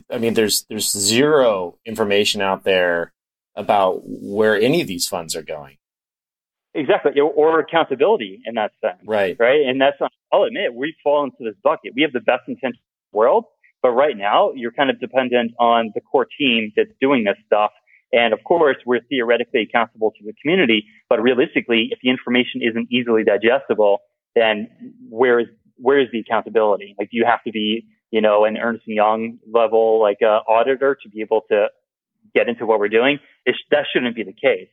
i 0.09 0.19
mean 0.19 0.35
there's 0.35 0.65
there's 0.69 0.91
zero 0.93 1.77
information 1.85 2.41
out 2.41 2.63
there 2.63 3.13
about 3.57 4.03
where 4.05 4.57
any 4.57 4.81
of 4.81 4.87
these 4.87 5.09
funds 5.09 5.35
are 5.35 5.43
going. 5.43 5.79
Exactly, 6.75 7.19
or 7.19 7.59
accountability 7.59 8.43
in 8.45 8.55
that 8.57 8.73
sense. 8.83 9.01
Right. 9.07 9.35
Right. 9.39 9.63
And 9.67 9.81
that's, 9.81 9.97
I'll 10.31 10.43
admit, 10.43 10.75
we 10.75 10.95
fall 11.03 11.25
into 11.25 11.39
this 11.41 11.55
bucket. 11.65 11.93
We 11.97 12.03
have 12.03 12.13
the 12.13 12.21
best 12.21 12.43
intentions 12.47 12.75
in 12.75 13.13
the 13.13 13.17
world, 13.19 13.45
but 13.83 13.93
right 13.93 14.17
now 14.17 14.53
you're 14.55 14.73
kind 14.73 14.91
of 14.91 15.01
dependent 15.01 15.53
on 15.59 15.93
the 15.95 16.03
core 16.03 16.27
team 16.39 16.73
that's 16.77 16.91
doing 17.01 17.25
this 17.25 17.37
stuff. 17.47 17.71
And 18.13 18.35
of 18.35 18.45
course, 18.45 18.77
we're 18.85 19.01
theoretically 19.09 19.63
accountable 19.63 20.13
to 20.19 20.25
the 20.25 20.35
community, 20.43 20.85
but 21.09 21.23
realistically, 21.23 21.89
if 21.91 21.99
the 22.03 22.11
information 22.11 22.61
isn't 22.63 22.89
easily 22.93 23.25
digestible, 23.25 24.01
then 24.35 24.69
where 25.09 25.41
is 25.41 25.47
where 25.79 25.99
is 25.99 26.09
the 26.13 26.21
accountability? 26.21 26.95
Like, 26.99 27.11
do 27.11 27.17
you 27.17 27.25
have 27.27 27.43
to 27.45 27.51
be, 27.51 27.87
you 28.11 28.21
know, 28.21 28.45
an 28.45 28.57
Ernst 28.57 28.87
Young 28.87 29.39
level 29.51 30.01
like 30.01 30.19
uh, 30.23 30.41
auditor 30.49 30.97
to 31.03 31.09
be 31.09 31.21
able 31.21 31.43
to 31.51 31.69
get 32.35 32.49
into 32.49 32.65
what 32.65 32.79
we're 32.79 32.89
doing? 32.89 33.19
It, 33.47 33.55
that 33.71 33.87
shouldn't 33.93 34.15
be 34.15 34.25
the 34.25 34.33
case, 34.35 34.69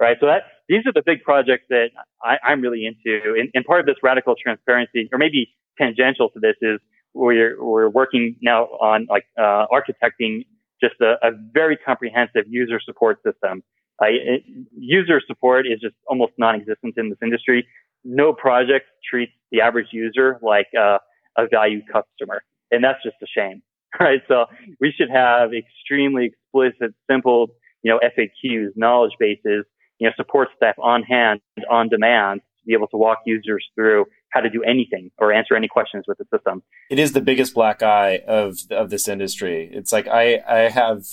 right? 0.00 0.16
So 0.18 0.26
that 0.26 0.42
these 0.68 0.86
are 0.86 0.92
the 0.92 1.02
big 1.04 1.22
projects 1.22 1.64
that 1.68 1.90
I, 2.22 2.52
am 2.52 2.62
really 2.62 2.86
into, 2.86 3.38
and, 3.38 3.50
and 3.54 3.64
part 3.64 3.80
of 3.80 3.86
this 3.86 3.96
radical 4.02 4.34
transparency, 4.34 5.08
or 5.12 5.18
maybe 5.18 5.54
tangential 5.78 6.30
to 6.30 6.40
this, 6.40 6.56
is 6.62 6.80
we're 7.12 7.62
we're 7.62 7.88
working 7.88 8.36
now 8.42 8.64
on 8.64 9.06
like 9.08 9.24
uh, 9.38 9.66
architecting 9.70 10.46
just 10.82 10.94
a, 11.00 11.14
a, 11.22 11.30
very 11.52 11.76
comprehensive 11.76 12.44
user 12.48 12.80
support 12.84 13.18
system. 13.24 13.62
It, 14.00 14.42
user 14.76 15.20
support 15.24 15.66
is 15.66 15.80
just 15.80 15.94
almost 16.08 16.32
non-existent 16.36 16.94
in 16.96 17.10
this 17.10 17.18
industry. 17.22 17.66
No 18.04 18.32
project 18.32 18.86
treats 19.08 19.32
the 19.52 19.60
average 19.60 19.88
user 19.92 20.38
like 20.42 20.66
uh, 20.78 20.98
a 21.38 21.46
valued 21.48 21.84
customer, 21.86 22.42
and 22.70 22.82
that's 22.82 23.02
just 23.04 23.16
a 23.22 23.26
shame, 23.26 23.62
right? 24.00 24.20
So 24.28 24.46
we 24.80 24.92
should 24.96 25.10
have 25.10 25.50
extremely 25.54 26.32
explicit, 26.32 26.94
simple, 27.08 27.48
you 27.84 27.92
know, 27.92 28.00
FAQs, 28.00 28.70
knowledge 28.74 29.12
bases, 29.20 29.64
you 29.98 30.08
know, 30.08 30.12
support 30.16 30.48
staff 30.56 30.74
on 30.82 31.04
hand, 31.04 31.40
on 31.70 31.88
demand 31.88 32.40
to 32.40 32.66
be 32.66 32.72
able 32.72 32.88
to 32.88 32.96
walk 32.96 33.18
users 33.26 33.64
through 33.76 34.06
how 34.30 34.40
to 34.40 34.50
do 34.50 34.64
anything 34.64 35.10
or 35.18 35.32
answer 35.32 35.54
any 35.54 35.68
questions 35.68 36.04
with 36.08 36.18
the 36.18 36.24
system. 36.34 36.62
It 36.90 36.98
is 36.98 37.12
the 37.12 37.20
biggest 37.20 37.54
black 37.54 37.82
eye 37.82 38.22
of 38.26 38.58
of 38.70 38.90
this 38.90 39.06
industry. 39.06 39.70
It's 39.72 39.92
like 39.92 40.08
I 40.08 40.40
I 40.48 40.70
have 40.70 41.04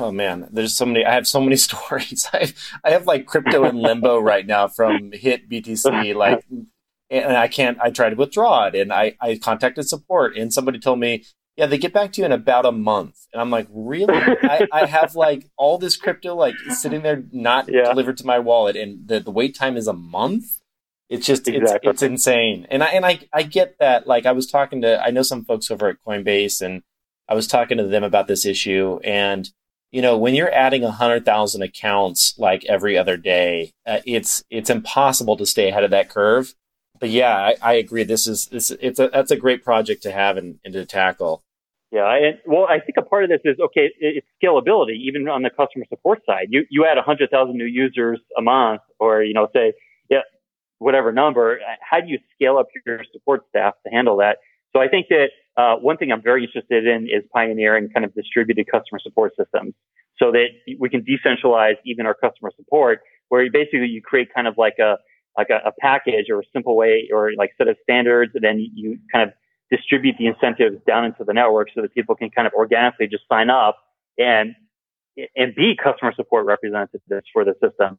oh 0.00 0.10
man, 0.10 0.48
there's 0.50 0.74
so 0.74 0.86
many 0.86 1.04
I 1.04 1.14
have 1.14 1.28
so 1.28 1.40
many 1.40 1.56
stories. 1.68 2.28
I 2.32 2.52
I 2.82 2.90
have 2.90 3.06
like 3.06 3.26
crypto 3.26 3.64
in 3.64 3.76
limbo 3.76 4.18
right 4.18 4.46
now 4.46 4.66
from 4.66 5.12
HitBTC 5.12 6.14
like 6.16 6.44
and 7.10 7.36
I 7.36 7.46
can't 7.46 7.78
I 7.80 7.90
tried 7.90 8.10
to 8.10 8.16
withdraw 8.16 8.66
it 8.66 8.74
and 8.74 8.92
I 8.92 9.16
I 9.20 9.36
contacted 9.36 9.86
support 9.86 10.36
and 10.36 10.52
somebody 10.52 10.78
told 10.78 10.98
me 10.98 11.24
yeah, 11.56 11.66
they 11.66 11.78
get 11.78 11.92
back 11.92 12.12
to 12.12 12.20
you 12.20 12.26
in 12.26 12.32
about 12.32 12.66
a 12.66 12.72
month. 12.72 13.26
And 13.32 13.40
I'm 13.40 13.50
like, 13.50 13.66
really? 13.70 14.14
I, 14.14 14.66
I, 14.72 14.86
have 14.86 15.14
like 15.14 15.48
all 15.56 15.78
this 15.78 15.96
crypto 15.96 16.34
like 16.34 16.54
sitting 16.68 17.02
there 17.02 17.24
not 17.32 17.68
yeah. 17.68 17.84
delivered 17.84 18.18
to 18.18 18.26
my 18.26 18.38
wallet 18.38 18.76
and 18.76 19.08
the, 19.08 19.20
the 19.20 19.30
wait 19.30 19.56
time 19.56 19.76
is 19.76 19.86
a 19.86 19.94
month? 19.94 20.60
It's 21.08 21.24
just 21.24 21.48
exactly. 21.48 21.90
it's 21.90 22.02
it's 22.02 22.10
insane. 22.10 22.66
And 22.70 22.82
I 22.82 22.86
and 22.88 23.06
I 23.06 23.20
I 23.32 23.42
get 23.42 23.78
that. 23.78 24.06
Like 24.06 24.26
I 24.26 24.32
was 24.32 24.46
talking 24.46 24.82
to 24.82 25.00
I 25.00 25.10
know 25.10 25.22
some 25.22 25.44
folks 25.44 25.70
over 25.70 25.88
at 25.88 25.96
Coinbase 26.06 26.60
and 26.60 26.82
I 27.28 27.34
was 27.34 27.46
talking 27.46 27.78
to 27.78 27.86
them 27.86 28.04
about 28.04 28.26
this 28.26 28.44
issue 28.44 28.98
and 29.04 29.48
you 29.92 30.02
know 30.02 30.18
when 30.18 30.34
you're 30.34 30.52
adding 30.52 30.82
a 30.82 30.90
hundred 30.90 31.24
thousand 31.24 31.62
accounts 31.62 32.34
like 32.38 32.64
every 32.66 32.98
other 32.98 33.16
day, 33.16 33.72
uh, 33.86 34.00
it's 34.04 34.44
it's 34.50 34.68
impossible 34.68 35.36
to 35.36 35.46
stay 35.46 35.68
ahead 35.68 35.84
of 35.84 35.90
that 35.92 36.10
curve. 36.10 36.54
But 36.98 37.10
yeah, 37.10 37.36
I, 37.36 37.56
I 37.62 37.74
agree. 37.74 38.02
This 38.02 38.26
is 38.26 38.46
this 38.46 38.70
it's 38.72 38.98
a 38.98 39.08
that's 39.08 39.30
a 39.30 39.36
great 39.36 39.62
project 39.62 40.02
to 40.02 40.10
have 40.10 40.36
and, 40.36 40.58
and 40.64 40.74
to 40.74 40.84
tackle. 40.84 41.44
Yeah, 41.96 42.14
and 42.14 42.38
well, 42.44 42.66
I 42.68 42.78
think 42.78 42.98
a 42.98 43.02
part 43.02 43.24
of 43.24 43.30
this 43.30 43.40
is 43.42 43.58
okay. 43.58 43.88
It's 43.98 44.26
scalability, 44.42 44.96
even 45.08 45.26
on 45.28 45.40
the 45.40 45.48
customer 45.48 45.86
support 45.88 46.20
side. 46.26 46.48
You 46.50 46.66
you 46.68 46.84
add 46.84 46.98
a 46.98 47.02
hundred 47.02 47.30
thousand 47.30 47.56
new 47.56 47.64
users 47.64 48.20
a 48.36 48.42
month, 48.42 48.82
or 48.98 49.22
you 49.22 49.32
know, 49.32 49.48
say 49.54 49.72
yeah, 50.10 50.20
whatever 50.78 51.10
number, 51.10 51.58
how 51.80 52.00
do 52.00 52.08
you 52.08 52.18
scale 52.34 52.58
up 52.58 52.66
your 52.84 53.00
support 53.14 53.44
staff 53.48 53.74
to 53.86 53.90
handle 53.90 54.18
that? 54.18 54.36
So 54.74 54.82
I 54.82 54.88
think 54.88 55.06
that 55.08 55.28
uh, 55.56 55.76
one 55.76 55.96
thing 55.96 56.12
I'm 56.12 56.20
very 56.20 56.44
interested 56.44 56.86
in 56.86 57.04
is 57.04 57.24
pioneering 57.32 57.88
kind 57.88 58.04
of 58.04 58.14
distributed 58.14 58.66
customer 58.70 58.98
support 59.02 59.32
systems 59.40 59.72
so 60.18 60.32
that 60.32 60.48
we 60.78 60.90
can 60.90 61.02
decentralize 61.02 61.76
even 61.86 62.04
our 62.04 62.14
customer 62.14 62.50
support 62.56 63.00
where 63.30 63.42
you 63.42 63.50
basically 63.50 63.86
you 63.86 64.02
create 64.02 64.28
kind 64.34 64.46
of 64.46 64.58
like 64.58 64.76
a 64.78 64.98
like 65.38 65.48
a, 65.48 65.68
a, 65.68 65.72
package 65.80 66.26
or 66.30 66.40
a 66.40 66.44
simple 66.52 66.76
way 66.76 67.08
or 67.12 67.30
like 67.38 67.52
set 67.58 67.68
of 67.68 67.76
standards 67.82 68.32
and 68.34 68.44
then 68.44 68.58
you 68.58 68.98
kind 69.12 69.28
of 69.28 69.34
distribute 69.70 70.16
the 70.18 70.26
incentives 70.26 70.76
down 70.86 71.04
into 71.04 71.24
the 71.24 71.32
network 71.32 71.68
so 71.74 71.82
that 71.82 71.92
people 71.94 72.14
can 72.14 72.30
kind 72.30 72.46
of 72.46 72.52
organically 72.52 73.06
just 73.06 73.24
sign 73.28 73.50
up 73.50 73.78
and 74.18 74.54
and 75.34 75.54
be 75.54 75.74
customer 75.82 76.12
support 76.14 76.46
representatives 76.46 77.26
for 77.32 77.44
the 77.44 77.54
system 77.62 77.98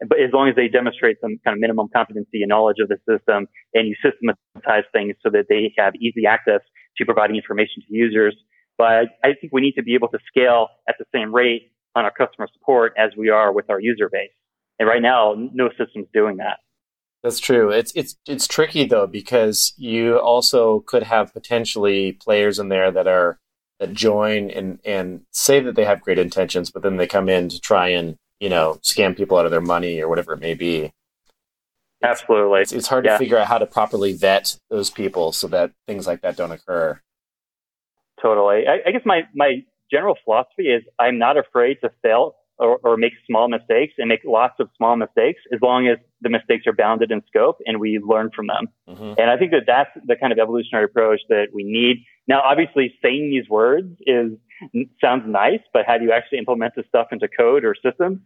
but 0.00 0.20
as 0.20 0.32
long 0.32 0.48
as 0.48 0.56
they 0.56 0.68
demonstrate 0.68 1.18
some 1.20 1.38
kind 1.44 1.54
of 1.54 1.60
minimum 1.60 1.88
competency 1.92 2.42
and 2.42 2.48
knowledge 2.48 2.78
of 2.80 2.88
the 2.88 2.98
system 3.08 3.46
and 3.74 3.88
you 3.88 3.94
systematize 4.02 4.84
things 4.92 5.14
so 5.22 5.30
that 5.30 5.46
they 5.48 5.72
have 5.78 5.94
easy 5.96 6.26
access 6.26 6.60
to 6.98 7.04
providing 7.04 7.36
information 7.36 7.82
to 7.86 7.94
users. 7.94 8.36
But 8.76 9.06
I 9.22 9.34
think 9.40 9.52
we 9.52 9.60
need 9.60 9.74
to 9.74 9.82
be 9.82 9.94
able 9.94 10.08
to 10.08 10.18
scale 10.26 10.68
at 10.88 10.96
the 10.98 11.04
same 11.14 11.34
rate 11.34 11.70
on 11.94 12.04
our 12.04 12.10
customer 12.10 12.48
support 12.52 12.92
as 12.98 13.12
we 13.16 13.28
are 13.30 13.52
with 13.52 13.70
our 13.70 13.80
user 13.80 14.08
base. 14.10 14.30
And 14.80 14.88
right 14.88 15.02
now, 15.02 15.34
no 15.52 15.68
system's 15.78 16.08
doing 16.12 16.38
that. 16.38 16.58
That's 17.24 17.40
true. 17.40 17.70
It's 17.70 17.90
it's 17.96 18.16
it's 18.28 18.46
tricky 18.46 18.84
though 18.84 19.08
because 19.08 19.72
you 19.76 20.18
also 20.18 20.80
could 20.80 21.02
have 21.02 21.32
potentially 21.32 22.12
players 22.12 22.60
in 22.60 22.68
there 22.68 22.92
that 22.92 23.08
are 23.08 23.40
that 23.80 23.92
join 23.92 24.50
and 24.50 24.78
and 24.84 25.22
say 25.32 25.58
that 25.58 25.74
they 25.74 25.84
have 25.84 26.02
great 26.02 26.18
intentions, 26.20 26.70
but 26.70 26.82
then 26.82 26.98
they 26.98 27.08
come 27.08 27.28
in 27.28 27.48
to 27.48 27.58
try 27.58 27.88
and 27.88 28.16
you 28.40 28.48
know, 28.48 28.78
scam 28.82 29.16
people 29.16 29.38
out 29.38 29.46
of 29.46 29.50
their 29.50 29.60
money 29.60 30.00
or 30.00 30.08
whatever 30.08 30.34
it 30.34 30.40
may 30.40 30.52
be. 30.52 30.92
Absolutely. 32.02 32.60
It's, 32.60 32.72
it's 32.72 32.88
hard 32.88 33.06
yeah. 33.06 33.12
to 33.12 33.18
figure 33.18 33.38
out 33.38 33.46
how 33.46 33.56
to 33.56 33.64
properly 33.64 34.12
vet 34.12 34.58
those 34.68 34.90
people 34.90 35.32
so 35.32 35.46
that 35.48 35.72
things 35.86 36.06
like 36.06 36.20
that 36.20 36.36
don't 36.36 36.52
occur. 36.52 37.00
Totally. 38.20 38.66
I, 38.68 38.88
I 38.88 38.90
guess 38.90 39.00
my, 39.06 39.22
my 39.34 39.64
general 39.90 40.16
philosophy 40.24 40.64
is 40.64 40.82
I'm 40.98 41.18
not 41.18 41.38
afraid 41.38 41.78
to 41.82 41.90
fail 42.02 42.34
or, 42.58 42.78
or, 42.84 42.96
make 42.96 43.12
small 43.26 43.48
mistakes 43.48 43.94
and 43.98 44.08
make 44.08 44.20
lots 44.24 44.54
of 44.60 44.68
small 44.76 44.96
mistakes 44.96 45.40
as 45.52 45.60
long 45.60 45.88
as 45.88 45.98
the 46.20 46.30
mistakes 46.30 46.66
are 46.66 46.72
bounded 46.72 47.10
in 47.10 47.20
scope 47.26 47.58
and 47.66 47.80
we 47.80 47.98
learn 47.98 48.30
from 48.34 48.46
them. 48.46 48.68
Mm-hmm. 48.88 49.14
And 49.18 49.30
I 49.30 49.36
think 49.36 49.50
that 49.50 49.64
that's 49.66 49.90
the 50.06 50.16
kind 50.16 50.32
of 50.32 50.38
evolutionary 50.38 50.84
approach 50.84 51.20
that 51.28 51.48
we 51.52 51.64
need. 51.64 52.04
Now, 52.28 52.42
obviously 52.42 52.94
saying 53.02 53.30
these 53.30 53.48
words 53.48 53.96
is 54.06 54.32
sounds 55.00 55.24
nice, 55.26 55.60
but 55.72 55.82
how 55.86 55.98
do 55.98 56.04
you 56.04 56.12
actually 56.12 56.38
implement 56.38 56.74
this 56.76 56.86
stuff 56.88 57.08
into 57.12 57.28
code 57.28 57.64
or 57.64 57.74
systems? 57.74 58.20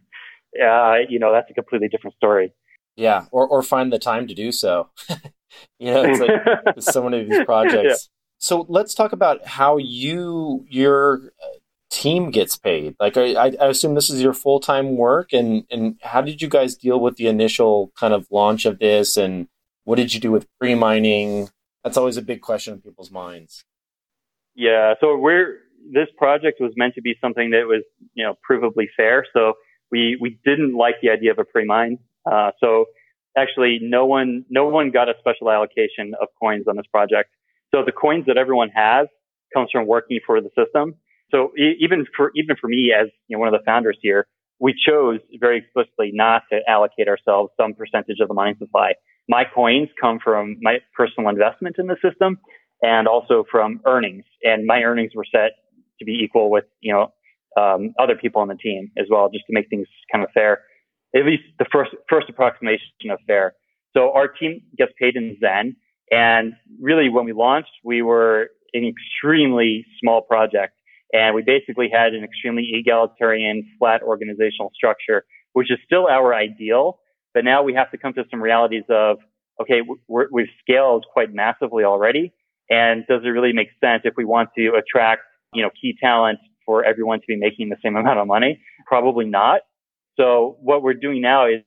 Uh, 0.55 0.97
you 1.07 1.19
know, 1.19 1.31
that's 1.31 1.49
a 1.49 1.53
completely 1.53 1.87
different 1.87 2.15
story. 2.15 2.53
Yeah, 2.95 3.25
or 3.31 3.47
or 3.47 3.63
find 3.63 3.93
the 3.93 3.99
time 3.99 4.27
to 4.27 4.33
do 4.33 4.51
so. 4.51 4.89
you 5.79 5.91
know, 5.91 6.03
it's 6.03 6.19
like 6.19 6.79
so 6.79 7.03
many 7.03 7.21
of 7.21 7.29
these 7.29 7.45
projects. 7.45 7.83
Yeah. 7.87 7.95
So 8.39 8.65
let's 8.69 8.93
talk 8.93 9.11
about 9.11 9.45
how 9.45 9.77
you 9.77 10.65
your 10.69 11.31
uh, 11.41 11.57
team 11.89 12.31
gets 12.31 12.57
paid. 12.57 12.95
Like 12.99 13.17
I, 13.17 13.33
I 13.33 13.67
assume 13.67 13.95
this 13.95 14.09
is 14.09 14.21
your 14.21 14.33
full 14.33 14.59
time 14.59 14.95
work, 14.95 15.33
and 15.33 15.63
and 15.69 15.97
how 16.01 16.21
did 16.21 16.41
you 16.41 16.47
guys 16.47 16.75
deal 16.75 16.99
with 16.99 17.17
the 17.17 17.27
initial 17.27 17.91
kind 17.99 18.13
of 18.13 18.27
launch 18.31 18.65
of 18.65 18.79
this, 18.79 19.17
and 19.17 19.47
what 19.83 19.95
did 19.95 20.13
you 20.13 20.19
do 20.19 20.31
with 20.31 20.47
pre 20.59 20.75
mining? 20.75 21.49
That's 21.83 21.97
always 21.97 22.17
a 22.17 22.21
big 22.21 22.41
question 22.41 22.73
in 22.73 22.81
people's 22.81 23.11
minds. 23.11 23.63
Yeah, 24.55 24.95
so 24.99 25.17
we're 25.17 25.59
this 25.91 26.07
project 26.17 26.59
was 26.59 26.71
meant 26.75 26.95
to 26.95 27.01
be 27.01 27.15
something 27.21 27.51
that 27.51 27.65
was, 27.67 27.83
you 28.13 28.23
know, 28.23 28.35
provably 28.49 28.87
fair. 28.95 29.25
So 29.33 29.53
we, 29.91 30.17
we 30.19 30.39
didn't 30.45 30.75
like 30.75 30.95
the 31.01 31.09
idea 31.09 31.31
of 31.31 31.39
a 31.39 31.45
pre-mine. 31.45 31.99
Uh, 32.29 32.51
so 32.59 32.85
actually 33.37 33.79
no 33.81 34.05
one, 34.05 34.45
no 34.49 34.67
one 34.67 34.91
got 34.91 35.09
a 35.09 35.13
special 35.19 35.49
allocation 35.49 36.13
of 36.21 36.27
coins 36.39 36.65
on 36.67 36.75
this 36.75 36.85
project. 36.91 37.31
So 37.73 37.83
the 37.85 37.91
coins 37.91 38.25
that 38.27 38.37
everyone 38.37 38.69
has 38.75 39.07
comes 39.53 39.69
from 39.71 39.87
working 39.87 40.19
for 40.25 40.41
the 40.41 40.49
system. 40.55 40.95
So 41.31 41.51
even 41.57 42.05
for, 42.15 42.31
even 42.35 42.55
for 42.59 42.67
me 42.67 42.91
as, 42.91 43.07
you 43.27 43.37
know, 43.37 43.39
one 43.39 43.53
of 43.53 43.59
the 43.59 43.63
founders 43.65 43.97
here, 44.01 44.27
we 44.59 44.73
chose 44.73 45.19
very 45.39 45.59
explicitly 45.59 46.11
not 46.13 46.43
to 46.51 46.59
allocate 46.67 47.07
ourselves 47.07 47.51
some 47.59 47.73
percentage 47.73 48.17
of 48.19 48.27
the 48.27 48.33
mining 48.33 48.55
supply. 48.59 48.93
My 49.27 49.43
coins 49.45 49.89
come 50.01 50.19
from 50.23 50.57
my 50.61 50.79
personal 50.97 51.29
investment 51.29 51.75
in 51.77 51.87
the 51.87 51.95
system 52.03 52.39
and 52.81 53.07
also 53.07 53.45
from 53.49 53.79
earnings. 53.85 54.25
And 54.43 54.65
my 54.65 54.83
earnings 54.83 55.11
were 55.15 55.25
set 55.31 55.51
to 55.99 56.05
be 56.05 56.19
equal 56.23 56.49
with, 56.49 56.65
you 56.81 56.93
know, 56.93 57.13
um, 57.57 57.93
other 57.99 58.15
people 58.15 58.41
on 58.41 58.47
the 58.47 58.55
team 58.55 58.91
as 58.97 59.05
well, 59.09 59.29
just 59.29 59.45
to 59.47 59.53
make 59.53 59.69
things 59.69 59.87
kind 60.11 60.23
of 60.23 60.29
fair. 60.33 60.61
At 61.15 61.25
least 61.25 61.43
the 61.57 61.65
first, 61.71 61.91
first 62.09 62.29
approximation 62.29 63.11
of 63.11 63.19
fair. 63.27 63.53
So 63.95 64.11
our 64.13 64.27
team 64.27 64.61
gets 64.77 64.91
paid 64.99 65.15
in 65.15 65.37
Zen. 65.39 65.75
And 66.11 66.53
really 66.81 67.09
when 67.09 67.25
we 67.25 67.33
launched, 67.33 67.71
we 67.83 68.01
were 68.01 68.49
an 68.73 68.85
extremely 68.85 69.85
small 69.99 70.21
project 70.21 70.73
and 71.13 71.35
we 71.35 71.41
basically 71.41 71.89
had 71.91 72.13
an 72.13 72.23
extremely 72.23 72.69
egalitarian, 72.73 73.67
flat 73.79 74.01
organizational 74.03 74.71
structure, 74.75 75.25
which 75.53 75.71
is 75.71 75.79
still 75.85 76.07
our 76.07 76.33
ideal. 76.33 76.99
But 77.33 77.45
now 77.45 77.63
we 77.63 77.73
have 77.73 77.91
to 77.91 77.97
come 77.97 78.13
to 78.13 78.23
some 78.29 78.41
realities 78.41 78.83
of, 78.89 79.17
okay, 79.61 79.81
we 80.07 80.41
have 80.41 80.49
scaled 80.61 81.05
quite 81.11 81.33
massively 81.33 81.83
already. 81.83 82.33
And 82.69 83.05
does 83.07 83.21
it 83.23 83.29
really 83.29 83.53
make 83.53 83.69
sense 83.83 84.01
if 84.05 84.13
we 84.15 84.25
want 84.25 84.49
to 84.57 84.73
attract 84.75 85.21
you 85.53 85.63
know, 85.63 85.69
key 85.81 85.95
talent 85.99 86.39
for 86.65 86.83
everyone 86.83 87.19
to 87.19 87.25
be 87.27 87.35
making 87.35 87.69
the 87.69 87.77
same 87.83 87.95
amount 87.95 88.19
of 88.19 88.27
money? 88.27 88.61
Probably 88.85 89.25
not. 89.25 89.61
So 90.19 90.57
what 90.61 90.83
we're 90.83 90.93
doing 90.93 91.21
now 91.21 91.47
is 91.47 91.61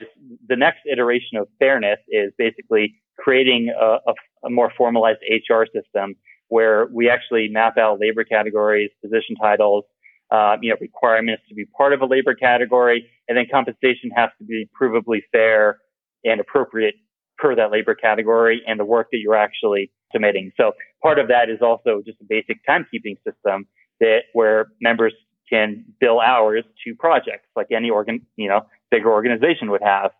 the 0.46 0.56
next 0.56 0.80
iteration 0.90 1.38
of 1.38 1.48
fairness 1.58 1.98
is 2.08 2.32
basically 2.36 2.94
creating 3.18 3.72
a, 3.78 3.96
a, 4.06 4.14
a 4.44 4.50
more 4.50 4.70
formalized 4.76 5.20
HR 5.30 5.64
system 5.64 6.14
where 6.52 6.86
we 6.92 7.08
actually 7.08 7.48
map 7.48 7.78
out 7.78 7.98
labor 7.98 8.24
categories, 8.24 8.90
position 9.02 9.34
titles, 9.36 9.84
uh, 10.30 10.54
you 10.60 10.68
know, 10.68 10.76
requirements 10.82 11.42
to 11.48 11.54
be 11.54 11.64
part 11.64 11.94
of 11.94 12.02
a 12.02 12.04
labor 12.04 12.34
category, 12.34 13.08
and 13.26 13.38
then 13.38 13.46
compensation 13.50 14.10
has 14.14 14.28
to 14.38 14.44
be 14.44 14.68
provably 14.78 15.22
fair 15.32 15.78
and 16.24 16.42
appropriate 16.42 16.96
per 17.38 17.54
that 17.54 17.70
labor 17.70 17.94
category 17.94 18.60
and 18.66 18.78
the 18.78 18.84
work 18.84 19.08
that 19.12 19.18
you're 19.18 19.34
actually 19.34 19.90
submitting. 20.12 20.52
So 20.58 20.72
part 21.02 21.18
of 21.18 21.28
that 21.28 21.48
is 21.48 21.62
also 21.62 22.02
just 22.04 22.20
a 22.20 22.24
basic 22.28 22.58
timekeeping 22.68 23.16
system 23.24 23.66
that 24.00 24.24
where 24.34 24.66
members 24.78 25.14
can 25.48 25.86
bill 26.00 26.20
hours 26.20 26.64
to 26.84 26.94
projects 26.94 27.48
like 27.56 27.68
any 27.72 27.88
organ, 27.88 28.26
you 28.36 28.48
know, 28.48 28.66
bigger 28.90 29.10
organization 29.10 29.70
would 29.70 29.82
have. 29.82 30.10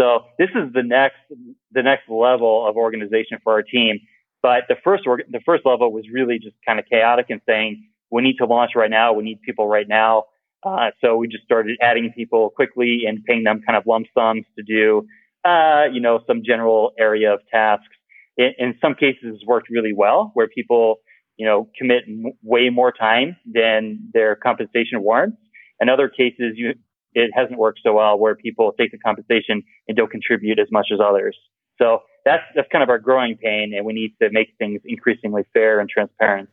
So 0.00 0.20
this 0.38 0.48
is 0.54 0.72
the 0.72 0.82
next, 0.82 1.16
the 1.70 1.82
next 1.82 2.08
level 2.08 2.66
of 2.66 2.76
organization 2.76 3.36
for 3.44 3.52
our 3.52 3.62
team. 3.62 4.00
But 4.42 4.64
the 4.68 4.76
first, 4.82 5.06
org- 5.06 5.24
the 5.30 5.40
first 5.44 5.64
level 5.64 5.92
was 5.92 6.04
really 6.12 6.38
just 6.38 6.56
kind 6.66 6.78
of 6.78 6.86
chaotic 6.90 7.26
and 7.30 7.40
saying, 7.46 7.86
we 8.10 8.22
need 8.22 8.36
to 8.38 8.46
launch 8.46 8.72
right 8.74 8.90
now. 8.90 9.12
We 9.12 9.24
need 9.24 9.40
people 9.42 9.68
right 9.68 9.88
now. 9.88 10.24
Uh, 10.64 10.90
so 11.00 11.16
we 11.16 11.28
just 11.28 11.44
started 11.44 11.76
adding 11.80 12.12
people 12.14 12.50
quickly 12.50 13.02
and 13.06 13.24
paying 13.24 13.44
them 13.44 13.60
kind 13.66 13.76
of 13.76 13.84
lump 13.86 14.06
sums 14.16 14.44
to 14.56 14.62
do, 14.62 15.06
uh, 15.44 15.84
you 15.92 16.00
know, 16.00 16.20
some 16.26 16.42
general 16.44 16.92
area 16.98 17.32
of 17.32 17.40
tasks. 17.50 17.86
In, 18.36 18.52
in 18.58 18.74
some 18.80 18.94
cases, 18.94 19.42
worked 19.46 19.68
really 19.70 19.92
well 19.92 20.30
where 20.34 20.46
people, 20.48 20.96
you 21.36 21.46
know, 21.46 21.68
commit 21.76 22.04
m- 22.06 22.32
way 22.42 22.68
more 22.70 22.92
time 22.92 23.36
than 23.52 24.10
their 24.12 24.36
compensation 24.36 25.02
warrants. 25.02 25.38
In 25.80 25.88
other 25.88 26.08
cases, 26.08 26.54
you, 26.54 26.74
it 27.14 27.30
hasn't 27.34 27.58
worked 27.58 27.80
so 27.82 27.94
well 27.94 28.18
where 28.18 28.36
people 28.36 28.72
take 28.78 28.92
the 28.92 28.98
compensation 28.98 29.62
and 29.88 29.96
don't 29.96 30.10
contribute 30.10 30.58
as 30.60 30.68
much 30.70 30.88
as 30.92 31.00
others. 31.04 31.36
So 31.80 32.00
that's, 32.24 32.44
that's 32.54 32.68
kind 32.70 32.82
of 32.82 32.88
our 32.88 32.98
growing 32.98 33.36
pain 33.36 33.74
and 33.74 33.84
we 33.84 33.92
need 33.92 34.14
to 34.20 34.30
make 34.30 34.54
things 34.58 34.80
increasingly 34.84 35.44
fair 35.52 35.80
and 35.80 35.88
transparent. 35.88 36.48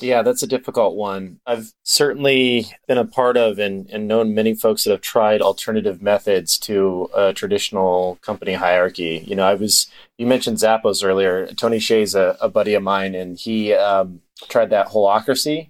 Yeah, 0.00 0.22
that's 0.22 0.42
a 0.42 0.48
difficult 0.48 0.96
one. 0.96 1.38
I've 1.46 1.72
certainly 1.84 2.66
been 2.88 2.98
a 2.98 3.04
part 3.04 3.36
of 3.36 3.60
and, 3.60 3.88
and 3.90 4.08
known 4.08 4.34
many 4.34 4.54
folks 4.54 4.82
that 4.82 4.90
have 4.90 5.02
tried 5.02 5.40
alternative 5.40 6.02
methods 6.02 6.58
to 6.60 7.08
a 7.14 7.32
traditional 7.32 8.18
company 8.20 8.54
hierarchy. 8.54 9.22
You 9.24 9.36
know, 9.36 9.46
I 9.46 9.54
was, 9.54 9.86
you 10.18 10.26
mentioned 10.26 10.56
Zappos 10.56 11.04
earlier. 11.04 11.46
Tony 11.46 11.78
Hsieh's 11.78 12.16
a, 12.16 12.36
a 12.40 12.48
buddy 12.48 12.74
of 12.74 12.82
mine, 12.82 13.14
and 13.14 13.38
he 13.38 13.72
um, 13.72 14.20
tried 14.48 14.70
that 14.70 14.88
holacracy. 14.88 15.68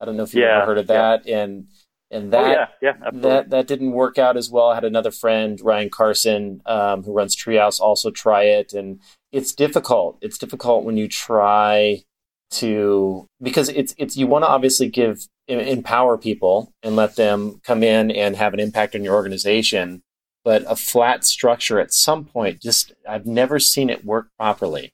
I 0.00 0.04
don't 0.04 0.16
know 0.16 0.22
if 0.22 0.34
you've 0.34 0.42
yeah, 0.42 0.58
ever 0.58 0.66
heard 0.66 0.78
of 0.78 0.86
that. 0.86 1.26
Yeah. 1.26 1.40
And 1.40 1.66
and 2.10 2.32
that 2.32 2.44
oh, 2.44 2.50
yeah, 2.50 2.66
yeah, 3.02 3.10
that 3.12 3.50
that 3.50 3.66
didn't 3.66 3.92
work 3.92 4.18
out 4.18 4.36
as 4.36 4.50
well. 4.50 4.68
I 4.70 4.74
had 4.74 4.84
another 4.84 5.10
friend, 5.10 5.60
Ryan 5.60 5.90
Carson, 5.90 6.62
um, 6.64 7.02
who 7.02 7.12
runs 7.12 7.36
Treehouse, 7.36 7.80
also 7.80 8.10
try 8.10 8.44
it, 8.44 8.72
and 8.72 9.00
it's 9.30 9.52
difficult. 9.52 10.18
It's 10.22 10.38
difficult 10.38 10.84
when 10.84 10.96
you 10.96 11.08
try 11.08 12.02
to 12.50 13.26
because 13.42 13.68
it's 13.68 13.94
it's 13.98 14.16
you 14.16 14.26
want 14.26 14.44
to 14.44 14.48
obviously 14.48 14.88
give 14.88 15.26
empower 15.48 16.16
people 16.16 16.72
and 16.82 16.96
let 16.96 17.16
them 17.16 17.60
come 17.64 17.82
in 17.82 18.10
and 18.10 18.36
have 18.36 18.54
an 18.54 18.60
impact 18.60 18.94
on 18.94 19.04
your 19.04 19.14
organization. 19.14 20.02
But 20.44 20.64
a 20.66 20.76
flat 20.76 21.26
structure 21.26 21.78
at 21.78 21.92
some 21.92 22.24
point 22.24 22.62
just 22.62 22.92
i've 23.06 23.26
never 23.26 23.58
seen 23.58 23.90
it 23.90 24.04
work 24.04 24.28
properly. 24.38 24.92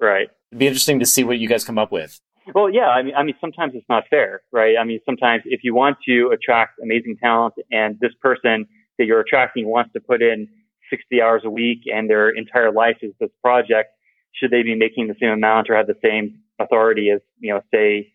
Right. 0.00 0.28
It'd 0.50 0.58
be 0.58 0.66
interesting 0.66 0.98
to 0.98 1.06
see 1.06 1.22
what 1.22 1.38
you 1.38 1.48
guys 1.48 1.64
come 1.64 1.78
up 1.78 1.92
with 1.92 2.18
well 2.54 2.70
yeah 2.70 2.88
i 2.88 3.02
mean 3.02 3.14
i 3.14 3.22
mean 3.22 3.34
sometimes 3.40 3.72
it's 3.74 3.88
not 3.88 4.04
fair 4.08 4.42
right 4.52 4.76
i 4.80 4.84
mean 4.84 5.00
sometimes 5.04 5.42
if 5.46 5.60
you 5.62 5.74
want 5.74 5.96
to 6.06 6.30
attract 6.32 6.78
amazing 6.82 7.16
talent 7.20 7.54
and 7.70 7.98
this 8.00 8.12
person 8.20 8.66
that 8.98 9.04
you're 9.04 9.20
attracting 9.20 9.66
wants 9.66 9.92
to 9.92 10.00
put 10.00 10.22
in 10.22 10.48
60 10.90 11.20
hours 11.20 11.42
a 11.44 11.50
week 11.50 11.80
and 11.92 12.08
their 12.08 12.30
entire 12.30 12.72
life 12.72 12.96
is 13.02 13.12
this 13.20 13.30
project 13.42 13.90
should 14.38 14.50
they 14.50 14.62
be 14.62 14.74
making 14.74 15.08
the 15.08 15.14
same 15.20 15.30
amount 15.30 15.70
or 15.70 15.76
have 15.76 15.86
the 15.86 15.96
same 16.02 16.40
authority 16.58 17.10
as, 17.10 17.20
you 17.38 17.52
know, 17.52 17.60
say 17.72 18.12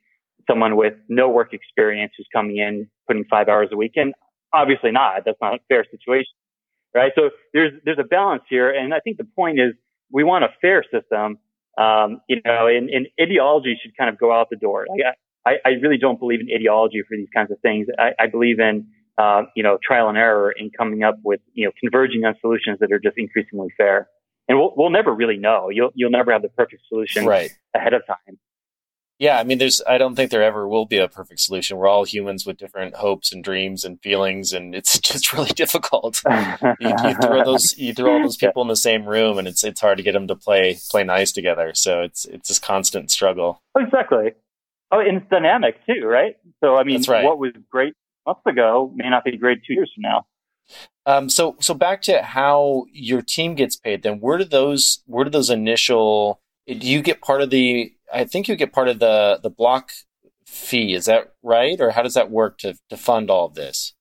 someone 0.50 0.76
with 0.76 0.94
no 1.10 1.30
work 1.30 1.54
experience 1.54 2.14
who's 2.18 2.28
coming 2.34 2.58
in, 2.58 2.90
putting 3.08 3.26
five 3.26 3.48
hours 3.48 3.70
a 3.72 3.78
week 3.78 3.94
in. 3.96 4.14
Obviously 4.54 4.92
not. 4.92 5.24
That's 5.26 5.38
not 5.42 5.56
a 5.56 5.60
fair 5.68 5.86
situation. 5.90 6.34
Right. 6.94 7.12
So 7.16 7.30
there's, 7.54 7.72
there's 7.86 8.00
a 8.00 8.08
balance 8.08 8.44
here. 8.50 8.70
And 8.70 8.94
I 8.94 9.00
think 9.00 9.18
the 9.18 9.28
point 9.36 9.60
is 9.60 9.74
we 10.12 10.24
want 10.24 10.44
a 10.44 10.50
fair 10.62 10.84
system. 10.84 11.38
Um, 11.78 12.22
you 12.28 12.38
know, 12.44 12.68
and, 12.68 12.90
and 12.90 13.08
ideology 13.20 13.78
should 13.82 13.96
kind 13.98 14.10
of 14.10 14.20
go 14.20 14.32
out 14.32 14.50
the 14.50 14.58
door. 14.58 14.86
Like 14.90 15.16
I, 15.46 15.52
I 15.66 15.70
really 15.82 15.98
don't 15.98 16.20
believe 16.20 16.42
in 16.42 16.48
ideology 16.54 17.02
for 17.08 17.16
these 17.16 17.30
kinds 17.34 17.52
of 17.52 17.60
things. 17.62 17.88
I, 17.98 18.12
I 18.20 18.28
believe 18.28 18.60
in, 18.60 18.88
uh, 19.18 19.44
you 19.56 19.64
know, 19.64 19.78
trial 19.82 20.10
and 20.10 20.18
error 20.18 20.52
in 20.52 20.70
coming 20.70 21.04
up 21.04 21.16
with, 21.24 21.40
you 21.54 21.66
know, 21.66 21.72
converging 21.80 22.26
on 22.26 22.36
solutions 22.42 22.80
that 22.80 22.92
are 22.92 23.00
just 23.00 23.18
increasingly 23.18 23.70
fair 23.78 24.10
and 24.52 24.60
we'll, 24.60 24.74
we'll 24.76 24.90
never 24.90 25.14
really 25.14 25.38
know. 25.38 25.70
You'll, 25.70 25.92
you'll 25.96 26.12
never 26.12 26.32
have 26.34 26.42
the 26.42 26.50
perfect 26.50 26.82
solution 26.90 27.26
right. 27.26 27.52
ahead 27.74 27.94
of 27.94 28.06
time. 28.06 28.38
Yeah, 29.22 29.38
I 29.38 29.44
mean, 29.44 29.60
there's. 29.60 29.84
I 29.88 30.00
don't 30.00 30.16
think 30.16 30.32
there 30.32 30.42
ever 30.42 30.68
will 30.68 30.88
be 30.88 30.98
a 30.98 31.08
perfect 31.08 31.42
solution. 31.42 31.78
We're 31.78 31.88
all 31.88 32.06
humans 32.06 32.44
with 32.44 32.58
different 32.58 32.96
hopes 32.96 33.32
and 33.32 33.44
dreams 33.44 33.86
and 33.86 34.02
feelings, 34.02 34.52
and 34.52 34.74
it's 34.80 34.98
just 34.98 35.32
really 35.32 35.52
difficult. 35.52 36.24
you, 36.80 36.90
you, 37.04 37.14
throw 37.22 37.44
those, 37.44 37.78
you 37.78 37.94
throw 37.94 38.14
all 38.14 38.24
those 38.24 38.36
people 38.36 38.64
in 38.64 38.68
the 38.68 38.76
same 38.76 39.06
room, 39.06 39.38
and 39.38 39.48
it's 39.48 39.64
it's 39.64 39.80
hard 39.80 39.98
to 39.98 40.04
get 40.04 40.14
them 40.14 40.28
to 40.28 40.36
play 40.36 40.80
play 40.90 41.04
nice 41.04 41.32
together. 41.32 41.72
So 41.76 42.02
it's 42.02 42.26
it's 42.26 42.50
this 42.50 42.58
constant 42.58 43.12
struggle. 43.12 43.62
Oh, 43.76 43.84
exactly. 43.84 44.32
Oh, 44.92 45.00
and 45.00 45.18
it's 45.18 45.30
dynamic 45.30 45.76
too, 45.86 46.04
right? 46.04 46.36
So 46.60 46.76
I 46.76 46.84
mean, 46.84 47.04
right. 47.08 47.24
what 47.24 47.38
was 47.38 47.52
great 47.70 47.94
months 48.26 48.42
ago 48.48 48.92
may 48.96 49.08
not 49.08 49.24
be 49.24 49.38
great 49.38 49.60
two 49.68 49.74
years 49.74 49.92
from 49.94 50.02
now. 50.02 50.26
Um, 51.06 51.30
so 51.30 51.58
so 51.60 51.76
back 51.76 52.02
to 52.04 52.24
how 52.24 52.86
your 52.92 53.22
team 53.22 53.54
gets 53.54 53.76
paid. 53.76 54.02
Then 54.02 54.20
where 54.20 54.40
do 54.40 54.46
those 54.46 55.04
where 55.06 55.26
do 55.26 55.30
those 55.30 55.52
initial 55.52 56.42
do 56.68 56.88
you 56.88 57.02
get 57.02 57.22
part 57.22 57.42
of 57.42 57.50
the? 57.50 57.94
I 58.14 58.26
think 58.26 58.48
you 58.48 58.56
get 58.56 58.74
part 58.74 58.88
of 58.88 59.00
the 59.00 59.40
the 59.42 59.50
block 59.50 59.92
fee. 60.46 60.94
Is 60.94 61.06
that 61.06 61.34
right, 61.44 61.80
or 61.80 61.92
how 61.92 62.02
does 62.02 62.14
that 62.14 62.32
work 62.32 62.58
to 62.60 62.76
to 62.90 62.98
fund 62.98 63.30
all 63.30 63.46
of 63.46 63.56
this? 63.56 63.94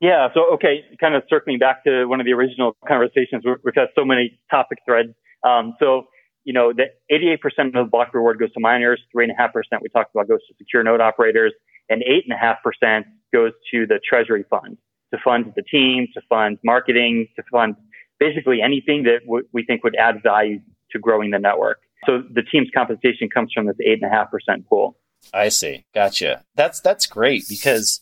Yeah. 0.00 0.28
So 0.34 0.54
okay, 0.54 0.84
kind 1.00 1.14
of 1.14 1.22
circling 1.28 1.58
back 1.58 1.84
to 1.84 2.06
one 2.06 2.20
of 2.20 2.26
the 2.26 2.32
original 2.32 2.76
conversations, 2.86 3.44
which 3.62 3.74
has 3.76 3.88
so 3.96 4.04
many 4.04 4.38
topic 4.50 4.78
threads. 4.86 5.10
Um, 5.44 5.74
so 5.78 6.04
you 6.44 6.52
know, 6.52 6.72
the 6.72 6.86
88% 7.10 7.68
of 7.68 7.72
the 7.72 7.88
block 7.90 8.12
reward 8.14 8.38
goes 8.38 8.52
to 8.52 8.60
miners, 8.60 9.00
3.5% 9.14 9.52
we 9.80 9.88
talked 9.90 10.14
about 10.14 10.28
goes 10.28 10.40
to 10.48 10.54
secure 10.58 10.82
node 10.82 11.00
operators, 11.00 11.52
and 11.88 12.02
8.5% 12.02 13.04
goes 13.32 13.52
to 13.72 13.86
the 13.86 14.00
treasury 14.08 14.44
fund 14.50 14.76
to 15.12 15.20
fund 15.22 15.52
the 15.56 15.62
team, 15.62 16.08
to 16.14 16.20
fund 16.28 16.58
marketing, 16.64 17.28
to 17.36 17.42
fund 17.50 17.76
basically 18.18 18.60
anything 18.62 19.04
that 19.04 19.20
w- 19.24 19.46
we 19.52 19.64
think 19.64 19.84
would 19.84 19.94
add 19.96 20.22
value 20.22 20.58
to 20.90 20.98
growing 20.98 21.30
the 21.30 21.38
network. 21.38 21.78
So 22.06 22.22
the 22.30 22.42
team's 22.42 22.68
compensation 22.74 23.28
comes 23.28 23.52
from 23.52 23.66
this 23.66 23.76
eight 23.80 24.02
and 24.02 24.10
a 24.10 24.14
half 24.14 24.30
percent 24.30 24.66
pool. 24.68 24.96
I 25.32 25.48
see. 25.48 25.84
Gotcha. 25.94 26.44
That's 26.54 26.80
that's 26.80 27.06
great 27.06 27.44
because 27.48 28.00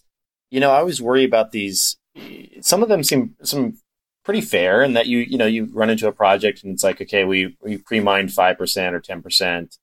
you 0.51 0.61
know 0.61 0.70
I 0.70 0.78
always 0.78 1.03
worry 1.03 1.24
about 1.24 1.53
these. 1.53 1.96
Some 2.61 2.82
of 2.82 2.88
them 2.88 3.05
seem 3.05 3.36
some 3.42 3.78
pretty 4.24 4.40
fair, 4.40 4.82
and 4.82 4.96
that 4.96 5.07
you 5.07 5.18
you 5.18 5.36
know 5.36 5.46
you 5.46 5.68
run 5.72 5.90
into 5.90 6.09
a 6.09 6.12
project 6.12 6.62
and 6.62 6.72
it's 6.72 6.84
like 6.84 7.01
okay 7.01 7.24
we 7.24 7.57
we 7.62 7.78
pre 7.78 8.01
mined 8.01 8.32
five 8.32 8.57
percent 8.57 8.94
or 8.94 9.01
ten 9.01 9.22
percent, 9.22 9.76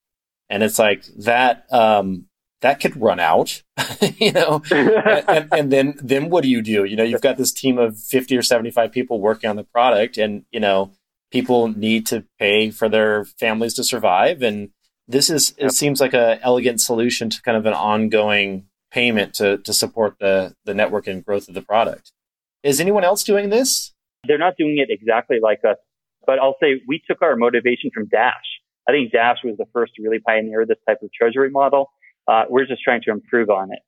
and 0.49 0.63
it's 0.63 0.79
like 0.79 1.05
that 1.17 1.71
um, 1.71 2.25
that 2.61 2.79
could 2.79 2.99
run 2.99 3.19
out, 3.19 3.61
you 4.17 4.31
know, 4.31 4.61
and, 4.71 5.47
and, 5.51 5.71
then, 5.71 5.99
then 6.01 6.29
what 6.29 6.43
do 6.43 6.49
you 6.49 6.61
do? 6.61 6.85
You 6.85 6.95
know, 6.95 7.03
you've 7.03 7.21
got 7.21 7.37
this 7.37 7.51
team 7.51 7.77
of 7.77 7.99
50 7.99 8.35
or 8.35 8.41
75 8.41 8.91
people 8.91 9.21
working 9.21 9.49
on 9.49 9.55
the 9.55 9.63
product 9.63 10.17
and, 10.17 10.43
you 10.51 10.59
know, 10.59 10.91
people 11.31 11.67
need 11.67 12.05
to 12.07 12.25
pay 12.39 12.71
for 12.71 12.89
their 12.89 13.25
families 13.25 13.73
to 13.75 13.83
survive. 13.83 14.41
And 14.41 14.69
this 15.07 15.29
is, 15.29 15.53
it 15.57 15.71
seems 15.71 15.99
like 16.01 16.13
an 16.13 16.39
elegant 16.41 16.81
solution 16.81 17.29
to 17.29 17.41
kind 17.41 17.57
of 17.57 17.65
an 17.65 17.73
ongoing 17.73 18.67
payment 18.91 19.33
to, 19.35 19.57
to 19.59 19.73
support 19.73 20.15
the, 20.19 20.53
the 20.65 20.73
network 20.73 21.07
and 21.07 21.23
growth 21.25 21.47
of 21.47 21.53
the 21.53 21.61
product. 21.61 22.11
Is 22.63 22.79
anyone 22.79 23.03
else 23.03 23.23
doing 23.23 23.49
this? 23.49 23.93
They're 24.27 24.37
not 24.37 24.55
doing 24.57 24.77
it 24.77 24.89
exactly 24.89 25.37
like 25.41 25.59
us, 25.67 25.77
but 26.25 26.39
I'll 26.39 26.55
say 26.61 26.81
we 26.87 27.01
took 27.07 27.21
our 27.21 27.35
motivation 27.35 27.91
from 27.93 28.07
Dash. 28.07 28.33
I 28.87 28.91
think 28.91 29.11
Dash 29.11 29.37
was 29.43 29.57
the 29.57 29.65
first 29.73 29.93
to 29.95 30.01
really 30.01 30.19
pioneer 30.19 30.65
this 30.65 30.77
type 30.87 30.99
of 31.01 31.09
treasury 31.13 31.49
model. 31.49 31.89
Uh, 32.27 32.43
we're 32.49 32.65
just 32.65 32.81
trying 32.81 33.01
to 33.03 33.11
improve 33.11 33.49
on 33.49 33.71
it. 33.71 33.79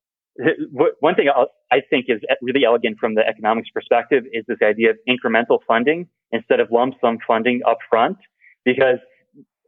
One 1.00 1.16
thing 1.16 1.28
I 1.72 1.82
think 1.90 2.06
is 2.08 2.22
really 2.42 2.64
elegant 2.66 2.98
from 2.98 3.16
the 3.16 3.28
economics 3.28 3.70
perspective 3.74 4.24
is 4.32 4.46
this 4.48 4.60
idea 4.64 4.92
of 4.92 4.98
incremental 5.08 5.60
funding 5.68 6.08
instead 6.32 6.60
of 6.60 6.72
lump 6.72 6.96
sum 7.02 7.18
funding 7.28 7.62
upfront, 7.66 8.16
because 8.64 9.00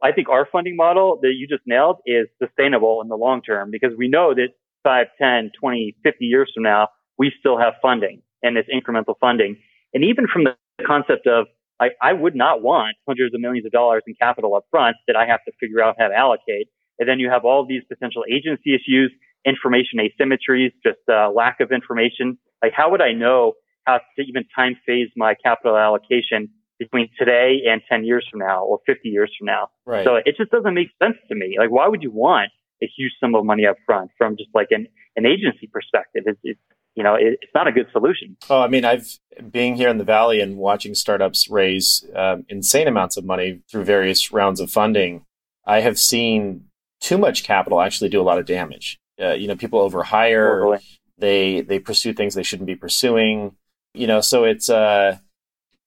I 0.02 0.12
think 0.12 0.28
our 0.28 0.48
funding 0.50 0.76
model 0.76 1.18
that 1.22 1.34
you 1.36 1.46
just 1.46 1.62
nailed 1.66 1.98
is 2.06 2.26
sustainable 2.42 3.02
in 3.02 3.08
the 3.08 3.16
long 3.16 3.42
term 3.42 3.70
because 3.70 3.92
we 3.96 4.08
know 4.08 4.34
that 4.34 4.48
5, 4.82 5.06
10, 5.20 5.52
20, 5.60 5.96
50 6.02 6.24
years 6.24 6.50
from 6.54 6.64
now, 6.64 6.88
we 7.18 7.32
still 7.38 7.58
have 7.58 7.74
funding 7.80 8.22
and 8.42 8.56
it's 8.56 8.68
incremental 8.68 9.14
funding. 9.20 9.56
And 9.94 10.02
even 10.04 10.26
from 10.32 10.44
the 10.44 10.56
concept 10.86 11.26
of 11.26 11.46
I, 11.80 11.90
I 12.00 12.12
would 12.12 12.34
not 12.34 12.62
want 12.62 12.96
hundreds 13.06 13.34
of 13.34 13.40
millions 13.40 13.66
of 13.66 13.72
dollars 13.72 14.02
in 14.06 14.14
capital 14.14 14.54
up 14.54 14.64
front 14.70 14.96
that 15.06 15.16
I 15.16 15.26
have 15.26 15.40
to 15.44 15.52
figure 15.60 15.82
out 15.82 15.96
how 15.98 16.08
to 16.08 16.14
allocate. 16.14 16.68
And 16.98 17.08
then 17.08 17.18
you 17.18 17.28
have 17.30 17.44
all 17.44 17.66
these 17.66 17.82
potential 17.88 18.24
agency 18.30 18.74
issues, 18.74 19.12
information 19.44 19.98
asymmetries, 19.98 20.72
just 20.84 21.00
uh, 21.10 21.30
lack 21.30 21.60
of 21.60 21.72
information. 21.72 22.38
Like, 22.62 22.72
how 22.74 22.90
would 22.90 23.02
I 23.02 23.12
know 23.12 23.54
how 23.84 23.98
to 23.98 24.22
even 24.22 24.44
time 24.54 24.76
phase 24.86 25.08
my 25.16 25.34
capital 25.34 25.76
allocation 25.76 26.48
between 26.78 27.08
today 27.18 27.62
and 27.68 27.82
10 27.88 28.04
years 28.04 28.26
from 28.30 28.40
now 28.40 28.64
or 28.64 28.78
50 28.86 29.08
years 29.08 29.32
from 29.38 29.46
now? 29.46 29.68
Right. 29.84 30.04
So 30.04 30.16
it 30.16 30.36
just 30.36 30.50
doesn't 30.50 30.74
make 30.74 30.88
sense 31.02 31.16
to 31.28 31.34
me. 31.34 31.56
Like, 31.58 31.70
why 31.70 31.88
would 31.88 32.02
you 32.02 32.10
want 32.10 32.50
a 32.82 32.90
huge 32.96 33.12
sum 33.20 33.34
of 33.34 33.44
money 33.44 33.66
up 33.66 33.76
front 33.86 34.10
from 34.18 34.36
just 34.36 34.50
like 34.54 34.68
an, 34.70 34.86
an 35.16 35.26
agency 35.26 35.68
perspective. 35.72 36.24
It's, 36.26 36.40
it's 36.42 36.60
you 36.94 37.02
know, 37.02 37.14
it, 37.14 37.38
it's 37.40 37.52
not 37.54 37.68
a 37.68 37.72
good 37.72 37.86
solution. 37.92 38.36
Oh, 38.50 38.60
I 38.60 38.68
mean, 38.68 38.84
I've 38.84 39.18
being 39.50 39.76
here 39.76 39.88
in 39.88 39.98
the 39.98 40.04
Valley 40.04 40.40
and 40.40 40.58
watching 40.58 40.94
startups 40.94 41.48
raise 41.48 42.04
um, 42.14 42.44
insane 42.48 42.88
amounts 42.88 43.16
of 43.16 43.24
money 43.24 43.62
through 43.70 43.84
various 43.84 44.32
rounds 44.32 44.60
of 44.60 44.70
funding. 44.70 45.24
I 45.64 45.80
have 45.80 45.98
seen 45.98 46.66
too 47.00 47.16
much 47.16 47.44
capital 47.44 47.80
actually 47.80 48.10
do 48.10 48.20
a 48.20 48.24
lot 48.24 48.38
of 48.38 48.46
damage. 48.46 48.98
Uh, 49.22 49.34
you 49.34 49.46
know, 49.46 49.56
people 49.56 49.88
overhire, 49.88 50.60
totally. 50.60 50.78
they 51.18 51.60
they 51.60 51.78
pursue 51.78 52.12
things 52.12 52.34
they 52.34 52.42
shouldn't 52.42 52.66
be 52.66 52.76
pursuing. 52.76 53.56
You 53.94 54.06
know, 54.06 54.20
so 54.20 54.44
it's 54.44 54.68
uh, 54.68 55.18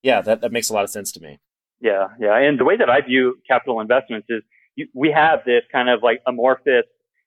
yeah, 0.03 0.21
that 0.21 0.41
that 0.41 0.51
makes 0.51 0.69
a 0.69 0.73
lot 0.73 0.83
of 0.83 0.89
sense 0.89 1.11
to 1.13 1.19
me. 1.19 1.39
Yeah, 1.81 2.07
yeah, 2.19 2.37
and 2.37 2.59
the 2.59 2.65
way 2.65 2.77
that 2.77 2.89
I 2.89 3.01
view 3.01 3.37
capital 3.47 3.81
investments 3.81 4.27
is 4.29 4.41
you, 4.75 4.87
we 4.93 5.11
have 5.11 5.39
this 5.45 5.63
kind 5.71 5.89
of 5.89 6.01
like 6.01 6.21
amorphous 6.25 6.85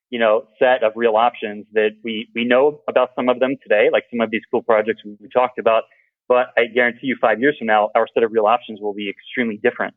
you 0.09 0.19
know, 0.19 0.47
set 0.57 0.83
of 0.83 0.93
real 0.95 1.15
options 1.15 1.65
that 1.73 1.91
we, 2.03 2.29
we 2.33 2.43
know 2.43 2.81
about 2.87 3.09
some 3.15 3.29
of 3.29 3.39
them 3.39 3.55
today, 3.61 3.89
like 3.91 4.05
some 4.09 4.21
of 4.21 4.31
these 4.31 4.41
cool 4.49 4.63
projects 4.63 5.01
we, 5.05 5.15
we 5.21 5.29
talked 5.29 5.59
about. 5.59 5.83
But 6.27 6.47
I 6.57 6.65
guarantee 6.65 7.07
you 7.07 7.17
five 7.19 7.39
years 7.39 7.55
from 7.57 7.67
now, 7.67 7.89
our 7.95 8.07
set 8.13 8.23
of 8.23 8.31
real 8.31 8.45
options 8.45 8.79
will 8.81 8.93
be 8.93 9.09
extremely 9.09 9.59
different. 9.61 9.95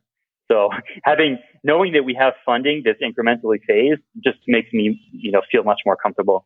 So 0.51 0.69
having, 1.03 1.39
knowing 1.63 1.93
that 1.93 2.03
we 2.03 2.15
have 2.19 2.33
funding 2.45 2.83
that's 2.85 2.99
incrementally 3.01 3.59
phased 3.67 4.01
just 4.23 4.39
makes 4.47 4.71
me, 4.73 4.99
you 5.11 5.31
know, 5.31 5.41
feel 5.51 5.63
much 5.63 5.81
more 5.85 5.95
comfortable. 5.95 6.45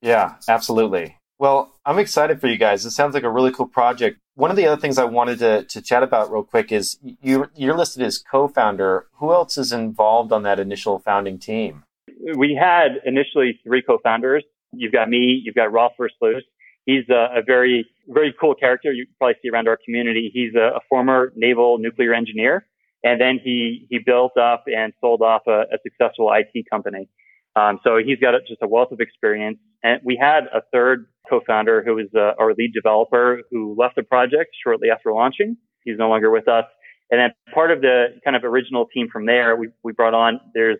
Yeah, 0.00 0.36
absolutely. 0.48 1.16
Well, 1.38 1.74
I'm 1.84 1.98
excited 1.98 2.40
for 2.40 2.46
you 2.46 2.56
guys. 2.56 2.86
It 2.86 2.92
sounds 2.92 3.14
like 3.14 3.24
a 3.24 3.30
really 3.30 3.50
cool 3.50 3.66
project. 3.66 4.18
One 4.34 4.50
of 4.50 4.56
the 4.56 4.66
other 4.66 4.80
things 4.80 4.96
I 4.96 5.04
wanted 5.04 5.40
to, 5.40 5.64
to 5.64 5.82
chat 5.82 6.02
about 6.02 6.30
real 6.30 6.44
quick 6.44 6.70
is 6.70 6.98
you, 7.02 7.50
you're 7.54 7.76
listed 7.76 8.02
as 8.02 8.18
co-founder. 8.18 9.06
Who 9.14 9.32
else 9.32 9.58
is 9.58 9.72
involved 9.72 10.32
on 10.32 10.44
that 10.44 10.60
initial 10.60 11.00
founding 11.00 11.38
team? 11.38 11.84
we 12.36 12.58
had 12.58 13.00
initially 13.04 13.60
three 13.64 13.82
co-founders. 13.82 14.44
You've 14.72 14.92
got 14.92 15.08
me, 15.08 15.40
you've 15.44 15.54
got 15.54 15.72
Rolf 15.72 15.92
Versluis. 15.98 16.40
He's 16.86 17.08
a, 17.10 17.38
a, 17.38 17.42
very, 17.46 17.86
very 18.08 18.34
cool 18.40 18.54
character. 18.54 18.92
You 18.92 19.06
probably 19.18 19.34
see 19.42 19.50
around 19.50 19.68
our 19.68 19.78
community. 19.84 20.30
He's 20.32 20.54
a, 20.54 20.76
a, 20.76 20.80
former 20.88 21.32
naval 21.36 21.78
nuclear 21.78 22.12
engineer. 22.12 22.66
And 23.04 23.20
then 23.20 23.40
he, 23.42 23.86
he 23.90 23.98
built 23.98 24.36
up 24.36 24.64
and 24.66 24.92
sold 25.00 25.22
off 25.22 25.42
a, 25.46 25.62
a 25.72 25.78
successful 25.82 26.32
IT 26.32 26.66
company. 26.70 27.08
Um, 27.56 27.80
so 27.84 27.98
he's 27.98 28.18
got 28.18 28.34
just 28.46 28.62
a 28.62 28.68
wealth 28.68 28.92
of 28.92 29.00
experience. 29.00 29.58
And 29.82 30.00
we 30.04 30.16
had 30.20 30.44
a 30.54 30.62
third 30.72 31.06
co-founder 31.28 31.82
who 31.84 31.96
was 31.96 32.06
uh, 32.14 32.40
our 32.40 32.54
lead 32.54 32.72
developer 32.72 33.42
who 33.50 33.74
left 33.78 33.96
the 33.96 34.02
project 34.02 34.54
shortly 34.62 34.88
after 34.90 35.12
launching. 35.12 35.56
He's 35.84 35.98
no 35.98 36.08
longer 36.08 36.30
with 36.30 36.48
us. 36.48 36.64
And 37.10 37.20
then 37.20 37.30
part 37.52 37.70
of 37.70 37.82
the 37.82 38.06
kind 38.24 38.36
of 38.36 38.44
original 38.44 38.86
team 38.86 39.08
from 39.12 39.26
there, 39.26 39.54
we, 39.56 39.68
we 39.82 39.92
brought 39.92 40.14
on, 40.14 40.40
there's 40.54 40.78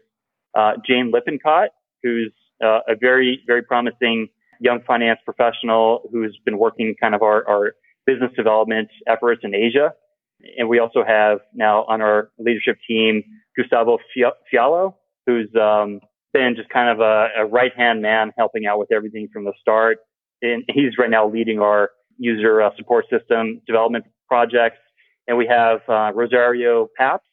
uh, 0.57 0.73
Jane 0.87 1.11
Lippincott, 1.13 1.71
who's 2.03 2.33
uh, 2.65 2.81
a 2.89 2.97
very, 2.99 3.43
very 3.47 3.63
promising 3.63 4.29
young 4.61 4.81
finance 4.87 5.19
professional 5.25 6.09
who's 6.13 6.39
been 6.45 6.57
working 6.57 6.95
kind 6.99 7.15
of 7.15 7.23
our, 7.23 7.47
our 7.49 7.75
business 8.07 8.31
development 8.37 8.89
efforts 9.07 9.43
in 9.45 9.55
Asia. 9.55 9.93
And 10.59 10.69
we 10.69 10.79
also 10.79 11.05
have 11.07 11.39
now 11.55 11.85
on 11.85 12.01
our 12.01 12.31
leadership 12.39 12.79
team, 12.89 13.23
Gustavo 13.57 13.99
Fialho, 14.53 14.95
who's 15.27 15.49
um, 15.61 16.01
been 16.33 16.55
just 16.57 16.69
kind 16.69 16.89
of 16.89 17.01
a, 17.01 17.29
a 17.43 17.47
right 17.47 17.73
hand 17.77 18.03
man 18.03 18.33
helping 18.37 18.67
out 18.67 18.79
with 18.79 18.91
everything 18.93 19.29
from 19.33 19.45
the 19.45 19.53
start. 19.61 19.99
And 20.41 20.65
he's 20.69 20.99
right 20.99 21.11
now 21.11 21.29
leading 21.29 21.61
our 21.61 21.91
user 22.19 22.63
uh, 22.63 22.71
support 22.77 23.07
system 23.11 23.61
development 23.67 24.05
projects. 24.29 24.79
And 25.29 25.39
we 25.39 25.47
have 25.47 25.81
uh, 25.89 26.13
Rosario 26.15 26.89
Pabst, 26.97 27.25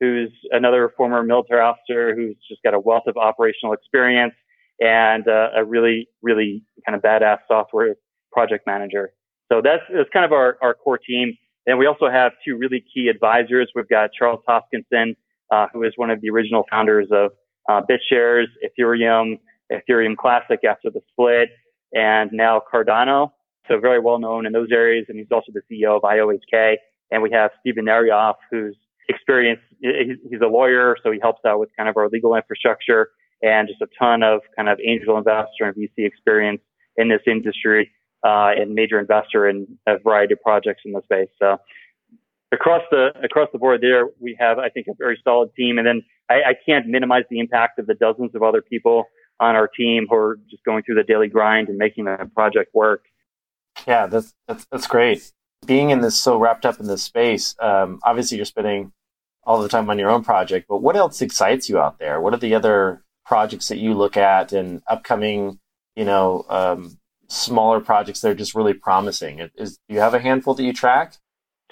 who's 0.00 0.30
another 0.50 0.92
former 0.96 1.22
military 1.22 1.60
officer 1.60 2.14
who's 2.14 2.36
just 2.48 2.62
got 2.62 2.74
a 2.74 2.78
wealth 2.80 3.04
of 3.06 3.16
operational 3.16 3.72
experience 3.72 4.34
and 4.80 5.26
uh, 5.26 5.48
a 5.56 5.64
really, 5.64 6.08
really 6.22 6.64
kind 6.86 6.96
of 6.96 7.02
badass 7.02 7.38
software 7.48 7.96
project 8.32 8.66
manager. 8.66 9.12
So 9.50 9.60
that's, 9.62 9.82
that's 9.94 10.08
kind 10.12 10.24
of 10.24 10.32
our, 10.32 10.56
our 10.62 10.74
core 10.74 10.98
team. 10.98 11.36
And 11.66 11.78
we 11.78 11.86
also 11.86 12.10
have 12.10 12.32
two 12.44 12.56
really 12.56 12.84
key 12.92 13.08
advisors. 13.08 13.70
We've 13.74 13.88
got 13.88 14.10
Charles 14.12 14.40
Hoskinson, 14.48 15.16
uh, 15.50 15.66
who 15.72 15.84
is 15.84 15.92
one 15.96 16.10
of 16.10 16.20
the 16.20 16.30
original 16.30 16.64
founders 16.70 17.08
of 17.10 17.32
uh, 17.68 17.82
BitShares, 17.88 18.46
Ethereum, 18.64 19.38
Ethereum 19.70 20.16
Classic 20.16 20.60
after 20.68 20.90
the 20.90 21.00
split, 21.10 21.50
and 21.92 22.30
now 22.32 22.60
Cardano. 22.72 23.32
So 23.68 23.78
very 23.78 24.00
well 24.00 24.18
known 24.18 24.44
in 24.44 24.52
those 24.52 24.70
areas. 24.72 25.06
And 25.08 25.18
he's 25.18 25.28
also 25.30 25.52
the 25.52 25.62
CEO 25.70 25.96
of 25.96 26.02
IOHK. 26.02 26.76
And 27.12 27.22
we 27.22 27.30
have 27.30 27.52
Steven 27.60 27.84
Nerayoff, 27.84 28.36
who's 28.50 28.76
experienced, 29.08 29.62
He's 29.80 30.40
a 30.42 30.46
lawyer, 30.46 30.96
so 31.02 31.10
he 31.10 31.18
helps 31.20 31.44
out 31.44 31.58
with 31.58 31.68
kind 31.76 31.88
of 31.88 31.96
our 31.96 32.08
legal 32.08 32.34
infrastructure 32.34 33.10
and 33.42 33.68
just 33.68 33.82
a 33.82 33.88
ton 33.98 34.22
of 34.22 34.40
kind 34.56 34.68
of 34.68 34.78
angel 34.84 35.18
investor 35.18 35.64
and 35.64 35.74
VC 35.74 36.06
experience 36.06 36.60
in 36.96 37.08
this 37.08 37.22
industry, 37.26 37.90
uh, 38.24 38.50
and 38.56 38.74
major 38.74 38.98
investor 38.98 39.48
in 39.48 39.78
a 39.86 39.98
variety 39.98 40.34
of 40.34 40.42
projects 40.42 40.82
in 40.84 40.92
the 40.92 41.02
space. 41.02 41.28
So 41.38 41.58
across 42.52 42.82
the 42.90 43.12
across 43.22 43.48
the 43.52 43.58
board 43.58 43.80
there, 43.80 44.08
we 44.20 44.36
have 44.38 44.58
I 44.58 44.68
think 44.68 44.86
a 44.88 44.94
very 44.98 45.20
solid 45.24 45.54
team. 45.54 45.78
And 45.78 45.86
then 45.86 46.02
I, 46.30 46.34
I 46.34 46.54
can't 46.66 46.86
minimize 46.86 47.24
the 47.30 47.40
impact 47.40 47.78
of 47.78 47.86
the 47.86 47.94
dozens 47.94 48.34
of 48.34 48.42
other 48.42 48.62
people 48.62 49.04
on 49.40 49.56
our 49.56 49.68
team 49.68 50.06
who 50.08 50.16
are 50.16 50.38
just 50.50 50.64
going 50.64 50.82
through 50.82 50.96
the 50.96 51.02
daily 51.04 51.28
grind 51.28 51.68
and 51.68 51.78
making 51.78 52.04
the 52.04 52.30
project 52.34 52.74
work. 52.74 53.04
Yeah, 53.86 54.06
that's 54.06 54.32
that's 54.46 54.66
that's 54.70 54.86
great 54.86 55.32
being 55.66 55.90
in 55.90 56.00
this 56.00 56.20
so 56.20 56.36
wrapped 56.36 56.66
up 56.66 56.80
in 56.80 56.86
this 56.86 57.02
space, 57.02 57.54
um, 57.60 58.00
obviously 58.02 58.36
you're 58.36 58.46
spending 58.46 58.92
all 59.44 59.60
the 59.60 59.68
time 59.68 59.88
on 59.90 59.98
your 59.98 60.10
own 60.10 60.22
project, 60.22 60.66
but 60.68 60.82
what 60.82 60.96
else 60.96 61.20
excites 61.20 61.68
you 61.68 61.78
out 61.78 61.98
there? 61.98 62.20
What 62.20 62.34
are 62.34 62.38
the 62.38 62.54
other 62.54 63.02
projects 63.24 63.68
that 63.68 63.78
you 63.78 63.94
look 63.94 64.16
at 64.16 64.52
and 64.52 64.82
upcoming, 64.86 65.58
you 65.96 66.04
know, 66.04 66.44
um, 66.48 66.98
smaller 67.32 67.80
projects 67.80 68.20
that 68.20 68.30
are 68.30 68.34
just 68.34 68.54
really 68.54 68.74
promising? 68.74 69.48
Is, 69.56 69.78
do 69.88 69.94
you 69.94 70.00
have 70.00 70.14
a 70.14 70.20
handful 70.20 70.54
that 70.54 70.62
you 70.62 70.72
track? 70.72 71.16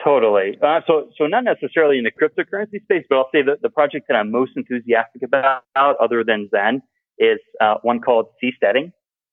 Totally. 0.03 0.59
Uh, 0.63 0.81
so, 0.87 1.11
so 1.19 1.27
not 1.27 1.45
necessarily 1.45 1.99
in 1.99 2.05
the 2.05 2.11
cryptocurrency 2.11 2.83
space, 2.83 3.05
but 3.09 3.17
I'll 3.17 3.29
say 3.33 3.43
that 3.43 3.61
the 3.61 3.69
project 3.69 4.07
that 4.09 4.15
I'm 4.15 4.31
most 4.31 4.53
enthusiastic 4.57 5.23
about, 5.23 5.63
other 5.77 6.25
than 6.25 6.49
Zen, 6.51 6.83
is 7.19 7.39
uh, 7.61 7.75
one 7.83 8.01
called 8.01 8.29
Seasteading, 8.43 8.93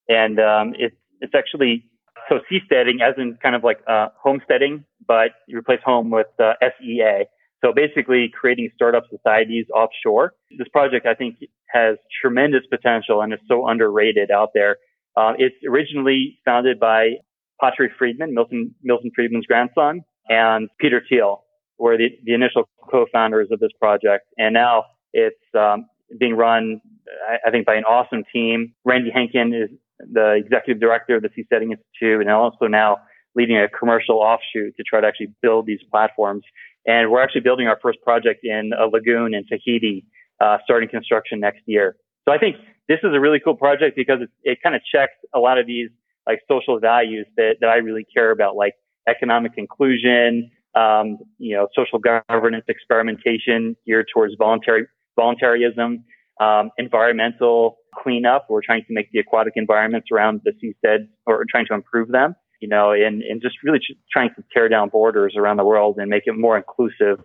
and 0.09 0.39
um, 0.39 0.73
it's 0.77 0.95
it's 1.21 1.33
actually 1.33 1.85
so 2.29 2.39
seasteading, 2.51 3.01
as 3.01 3.15
in 3.17 3.37
kind 3.41 3.55
of 3.55 3.63
like 3.63 3.79
uh, 3.87 4.09
homesteading, 4.21 4.83
but 5.07 5.31
you 5.47 5.57
replace 5.57 5.79
home 5.85 6.09
with 6.09 6.27
uh, 6.39 6.53
SEA. 6.61 7.25
So 7.63 7.73
basically 7.73 8.29
creating 8.29 8.69
startup 8.75 9.03
societies 9.09 9.65
offshore. 9.73 10.33
This 10.57 10.67
project, 10.67 11.07
I 11.07 11.15
think, 11.15 11.37
has 11.69 11.97
tremendous 12.21 12.61
potential 12.69 13.21
and 13.21 13.33
is 13.33 13.39
so 13.47 13.67
underrated 13.67 14.29
out 14.29 14.49
there. 14.53 14.77
Uh, 15.17 15.33
it's 15.39 15.55
originally 15.67 16.39
founded 16.45 16.79
by 16.79 17.13
Patri 17.59 17.89
Friedman, 17.97 18.35
Milton, 18.35 18.75
Milton 18.83 19.11
Friedman's 19.15 19.47
grandson, 19.47 20.01
and 20.29 20.69
Peter 20.79 21.01
Thiel 21.09 21.43
were 21.79 21.97
the, 21.97 22.09
the 22.23 22.33
initial 22.33 22.69
co-founders 22.91 23.47
of 23.51 23.59
this 23.59 23.71
project. 23.79 24.25
And 24.37 24.53
now 24.53 24.85
it's 25.13 25.35
um, 25.57 25.87
being 26.19 26.35
run, 26.35 26.81
I, 27.27 27.47
I 27.47 27.51
think, 27.51 27.65
by 27.65 27.75
an 27.75 27.83
awesome 27.83 28.23
team. 28.31 28.73
Randy 28.85 29.09
Hencken 29.09 29.59
is 29.59 29.69
the 29.99 30.33
executive 30.33 30.79
director 30.79 31.15
of 31.15 31.23
the 31.23 31.29
Seasteading 31.29 31.71
Institute, 31.71 32.21
and 32.21 32.29
also 32.29 32.67
now 32.67 32.97
leading 33.35 33.57
a 33.57 33.67
commercial 33.67 34.17
offshoot 34.17 34.75
to 34.77 34.83
try 34.83 35.01
to 35.01 35.07
actually 35.07 35.33
build 35.41 35.65
these 35.65 35.79
platforms. 35.91 36.43
And 36.85 37.09
we're 37.09 37.23
actually 37.23 37.41
building 37.41 37.67
our 37.67 37.79
first 37.81 37.99
project 38.03 38.41
in 38.43 38.71
a 38.79 38.85
lagoon 38.85 39.33
in 39.33 39.45
Tahiti, 39.47 40.05
uh, 40.39 40.57
starting 40.63 40.89
construction 40.89 41.39
next 41.39 41.61
year. 41.65 41.95
So 42.25 42.33
I 42.33 42.37
think 42.37 42.55
this 42.87 42.99
is 43.03 43.11
a 43.13 43.19
really 43.19 43.39
cool 43.39 43.55
project 43.55 43.95
because 43.95 44.21
it, 44.21 44.29
it 44.43 44.57
kind 44.63 44.75
of 44.75 44.81
checks 44.83 45.13
a 45.33 45.39
lot 45.39 45.57
of 45.57 45.67
these 45.67 45.89
like 46.25 46.41
social 46.47 46.79
values 46.79 47.25
that, 47.37 47.55
that 47.61 47.69
I 47.69 47.77
really 47.77 48.05
care 48.13 48.31
about, 48.31 48.55
like 48.55 48.73
economic 49.07 49.53
inclusion, 49.57 50.51
um, 50.75 51.17
you 51.37 51.55
know, 51.55 51.67
social 51.75 51.99
governance 51.99 52.65
experimentation 52.67 53.75
geared 53.85 54.07
towards 54.13 54.35
voluntary 54.37 54.85
voluntarism, 55.15 56.03
um, 56.39 56.69
environmental 56.77 57.77
cleanup. 57.95 58.45
We're 58.49 58.61
trying 58.61 58.83
to 58.87 58.93
make 58.93 59.11
the 59.11 59.19
aquatic 59.19 59.53
environments 59.55 60.09
around 60.11 60.41
the 60.43 60.51
seastead 60.51 61.07
or 61.25 61.43
trying 61.49 61.65
to 61.67 61.73
improve 61.73 62.09
them, 62.09 62.35
you 62.61 62.67
know, 62.67 62.91
and, 62.91 63.23
and 63.23 63.41
just 63.41 63.55
really 63.63 63.79
trying 64.11 64.29
to 64.35 64.43
tear 64.53 64.69
down 64.69 64.89
borders 64.89 65.35
around 65.35 65.57
the 65.57 65.65
world 65.65 65.97
and 65.97 66.09
make 66.09 66.23
it 66.25 66.37
more 66.37 66.57
inclusive 66.57 67.23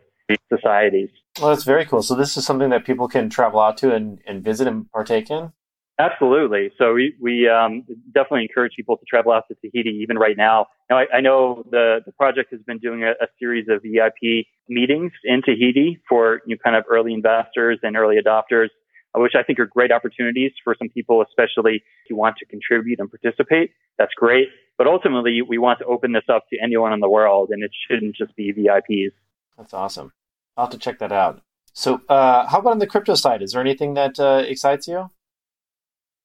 societies. 0.53 1.11
Well, 1.41 1.51
that's 1.51 1.65
very 1.65 1.85
cool. 1.85 2.03
So 2.03 2.15
this 2.15 2.37
is 2.37 2.45
something 2.45 2.71
that 2.71 2.85
people 2.85 3.09
can 3.09 3.31
travel 3.31 3.61
out 3.61 3.77
to 3.79 3.95
and, 3.95 4.21
and 4.27 4.45
visit 4.45 4.67
and 4.67 4.91
partake 4.93 5.31
in? 5.31 5.53
Absolutely. 5.99 6.73
So 6.79 6.95
we, 6.95 7.15
we 7.21 7.49
um, 7.49 7.85
definitely 8.13 8.43
encourage 8.43 8.73
people 8.75 8.97
to 8.97 9.05
travel 9.05 9.33
out 9.33 9.45
to 9.49 9.55
Tahiti 9.55 10.01
even 10.03 10.19
right 10.19 10.37
now. 10.37 10.67
Now, 10.91 10.99
I, 10.99 11.07
I 11.15 11.21
know 11.21 11.65
the, 11.71 12.01
the 12.05 12.13
project 12.13 12.51
has 12.53 12.61
been 12.63 12.79
doing 12.79 13.05
a, 13.05 13.11
a, 13.11 13.29
series 13.39 13.67
of 13.69 13.83
VIP 13.83 14.47
meetings 14.69 15.13
in 15.25 15.43
Tahiti 15.43 16.01
for 16.09 16.41
you 16.47 16.57
know, 16.57 16.61
kind 16.65 16.77
of 16.77 16.85
early 16.91 17.13
investors 17.13 17.79
and 17.83 17.97
early 17.97 18.17
adopters 18.17 18.69
which 19.15 19.33
I 19.39 19.43
think 19.43 19.59
are 19.59 19.67
great 19.67 19.93
opportunities 19.93 20.53
for 20.65 20.75
some 20.79 20.89
people, 20.89 21.23
especially 21.23 21.77
if 21.77 22.11
you 22.11 22.17
want 22.17 22.37
to 22.39 22.47
contribute 22.47 22.99
and 22.99 23.11
participate. 23.11 23.73
That's 23.99 24.15
great. 24.15 24.49
But 24.79 24.87
ultimately, 24.87 25.43
we 25.43 25.59
want 25.59 25.81
to 25.81 25.85
open 25.85 26.13
this 26.13 26.25
up 26.29 26.45
to 26.51 26.59
anyone 26.63 26.93
in 26.93 27.01
the 27.01 27.11
world, 27.11 27.51
and 27.51 27.63
it 27.63 27.71
shouldn't 27.89 28.17
just 28.17 28.35
be 28.37 28.53
VIPs. 28.53 29.13
That's 29.59 29.75
awesome. 29.75 30.13
I'll 30.57 30.67
have 30.67 30.73
to 30.73 30.79
check 30.79 30.99
that 30.99 31.13
out. 31.13 31.41
So, 31.73 32.03
uh, 32.09 32.47
how 32.47 32.59
about 32.59 32.73
on 32.73 32.79
the 32.79 32.87
crypto 32.87 33.15
side? 33.15 33.43
Is 33.43 33.53
there 33.53 33.61
anything 33.61 33.95
that 33.95 34.21
uh, 34.21 34.43
excites 34.47 34.87
you? 34.87 35.11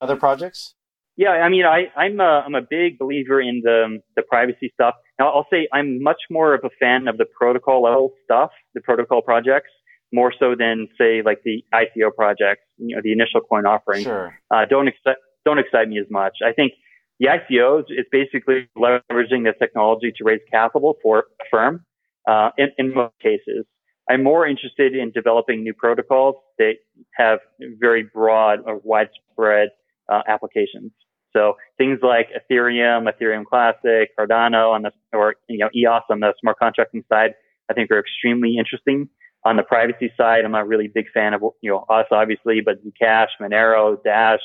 Other 0.01 0.17
projects? 0.17 0.75
Yeah, 1.15 1.29
I 1.29 1.49
mean, 1.49 1.65
I, 1.65 1.85
I'm 1.95 2.19
a, 2.19 2.43
I'm 2.45 2.53
a 2.53 2.61
big 2.61 2.99
believer 2.99 3.41
in 3.41 3.61
the 3.63 3.99
the 4.15 4.21
privacy 4.21 4.71
stuff. 4.73 4.93
Now, 5.17 5.29
I'll 5.29 5.47
say 5.51 5.67
I'm 5.73 6.03
much 6.03 6.21
more 6.29 6.53
of 6.53 6.61
a 6.63 6.69
fan 6.79 7.07
of 7.07 7.17
the 7.17 7.25
protocol 7.25 7.81
level 7.81 8.11
stuff, 8.23 8.51
the 8.75 8.81
protocol 8.81 9.23
projects, 9.23 9.69
more 10.13 10.31
so 10.37 10.53
than 10.57 10.87
say 10.97 11.21
like 11.25 11.41
the 11.43 11.63
ICO 11.73 12.13
projects, 12.15 12.61
you 12.77 12.95
know, 12.95 13.01
the 13.03 13.11
initial 13.11 13.41
coin 13.41 13.65
offering. 13.65 14.03
Sure. 14.03 14.37
Uh, 14.51 14.65
don't 14.65 14.87
excite 14.87 15.17
don't 15.43 15.59
excite 15.59 15.89
me 15.89 15.97
as 15.97 16.05
much. 16.11 16.37
I 16.45 16.53
think 16.53 16.73
the 17.19 17.27
ICOs 17.27 17.85
is 17.89 18.05
basically 18.11 18.69
leveraging 18.77 19.43
the 19.43 19.53
technology 19.57 20.13
to 20.17 20.23
raise 20.23 20.41
capital 20.51 20.97
for 21.01 21.19
a 21.19 21.43
firm. 21.49 21.83
Uh, 22.29 22.49
in, 22.57 22.67
in 22.77 22.93
most 22.93 23.13
cases, 23.21 23.65
I'm 24.09 24.23
more 24.23 24.47
interested 24.47 24.95
in 24.95 25.11
developing 25.11 25.63
new 25.63 25.73
protocols 25.73 26.35
that 26.57 26.75
have 27.15 27.39
very 27.79 28.03
broad 28.03 28.59
or 28.65 28.79
widespread 28.83 29.69
uh, 30.09 30.21
applications. 30.27 30.91
So 31.35 31.55
things 31.77 31.99
like 32.01 32.29
Ethereum, 32.31 33.07
Ethereum 33.11 33.45
Classic, 33.45 34.09
Cardano 34.17 34.71
on 34.71 34.83
the, 34.83 34.91
or, 35.13 35.35
you 35.49 35.57
know, 35.57 35.69
EOS 35.75 36.03
on 36.09 36.21
the 36.21 36.33
smart 36.39 36.57
contracting 36.57 37.03
side, 37.09 37.31
I 37.69 37.73
think 37.73 37.91
are 37.91 37.99
extremely 37.99 38.57
interesting. 38.57 39.09
On 39.45 39.55
the 39.55 39.63
privacy 39.63 40.11
side, 40.17 40.45
I'm 40.45 40.55
a 40.55 40.65
really 40.65 40.87
big 40.87 41.05
fan 41.13 41.33
of, 41.33 41.41
you 41.61 41.69
know, 41.69 41.85
us 41.89 42.05
obviously, 42.11 42.61
but 42.61 42.77
Zcash, 42.83 43.27
Monero, 43.41 44.01
Dash, 44.03 44.39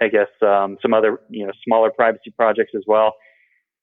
I 0.00 0.08
guess, 0.08 0.28
um, 0.42 0.78
some 0.80 0.94
other, 0.94 1.20
you 1.30 1.46
know, 1.46 1.52
smaller 1.64 1.90
privacy 1.90 2.32
projects 2.36 2.72
as 2.76 2.82
well. 2.86 3.14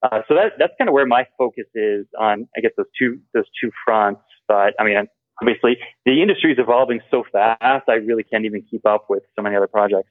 Uh, 0.03 0.22
so 0.28 0.36
that, 0.36 0.53
that's 0.59 0.74
kind 0.78 0.89
of 0.89 0.93
where 0.93 1.05
my 1.05 1.26
focus 1.38 1.65
is 1.76 2.05
on, 2.20 2.47
I 2.55 2.61
guess, 2.61 2.72
those 2.78 2.88
two, 2.97 3.20
those 3.34 3.45
two 3.61 3.72
fronts. 3.84 4.22
But 4.48 4.74
I 4.80 4.84
mean, 4.84 4.98
obviously 5.41 5.78
the 6.06 6.22
industry 6.22 6.52
is 6.52 6.60
evolving 6.60 7.00
so 7.12 7.24
fast. 7.32 7.88
I 7.88 7.93
really 7.93 8.24
can't 8.24 8.45
even 8.45 8.64
keep 8.70 8.86
up 8.86 9.06
with 9.10 9.24
so 9.36 9.41
many 9.41 9.56
other 9.56 9.68
projects. 9.68 10.10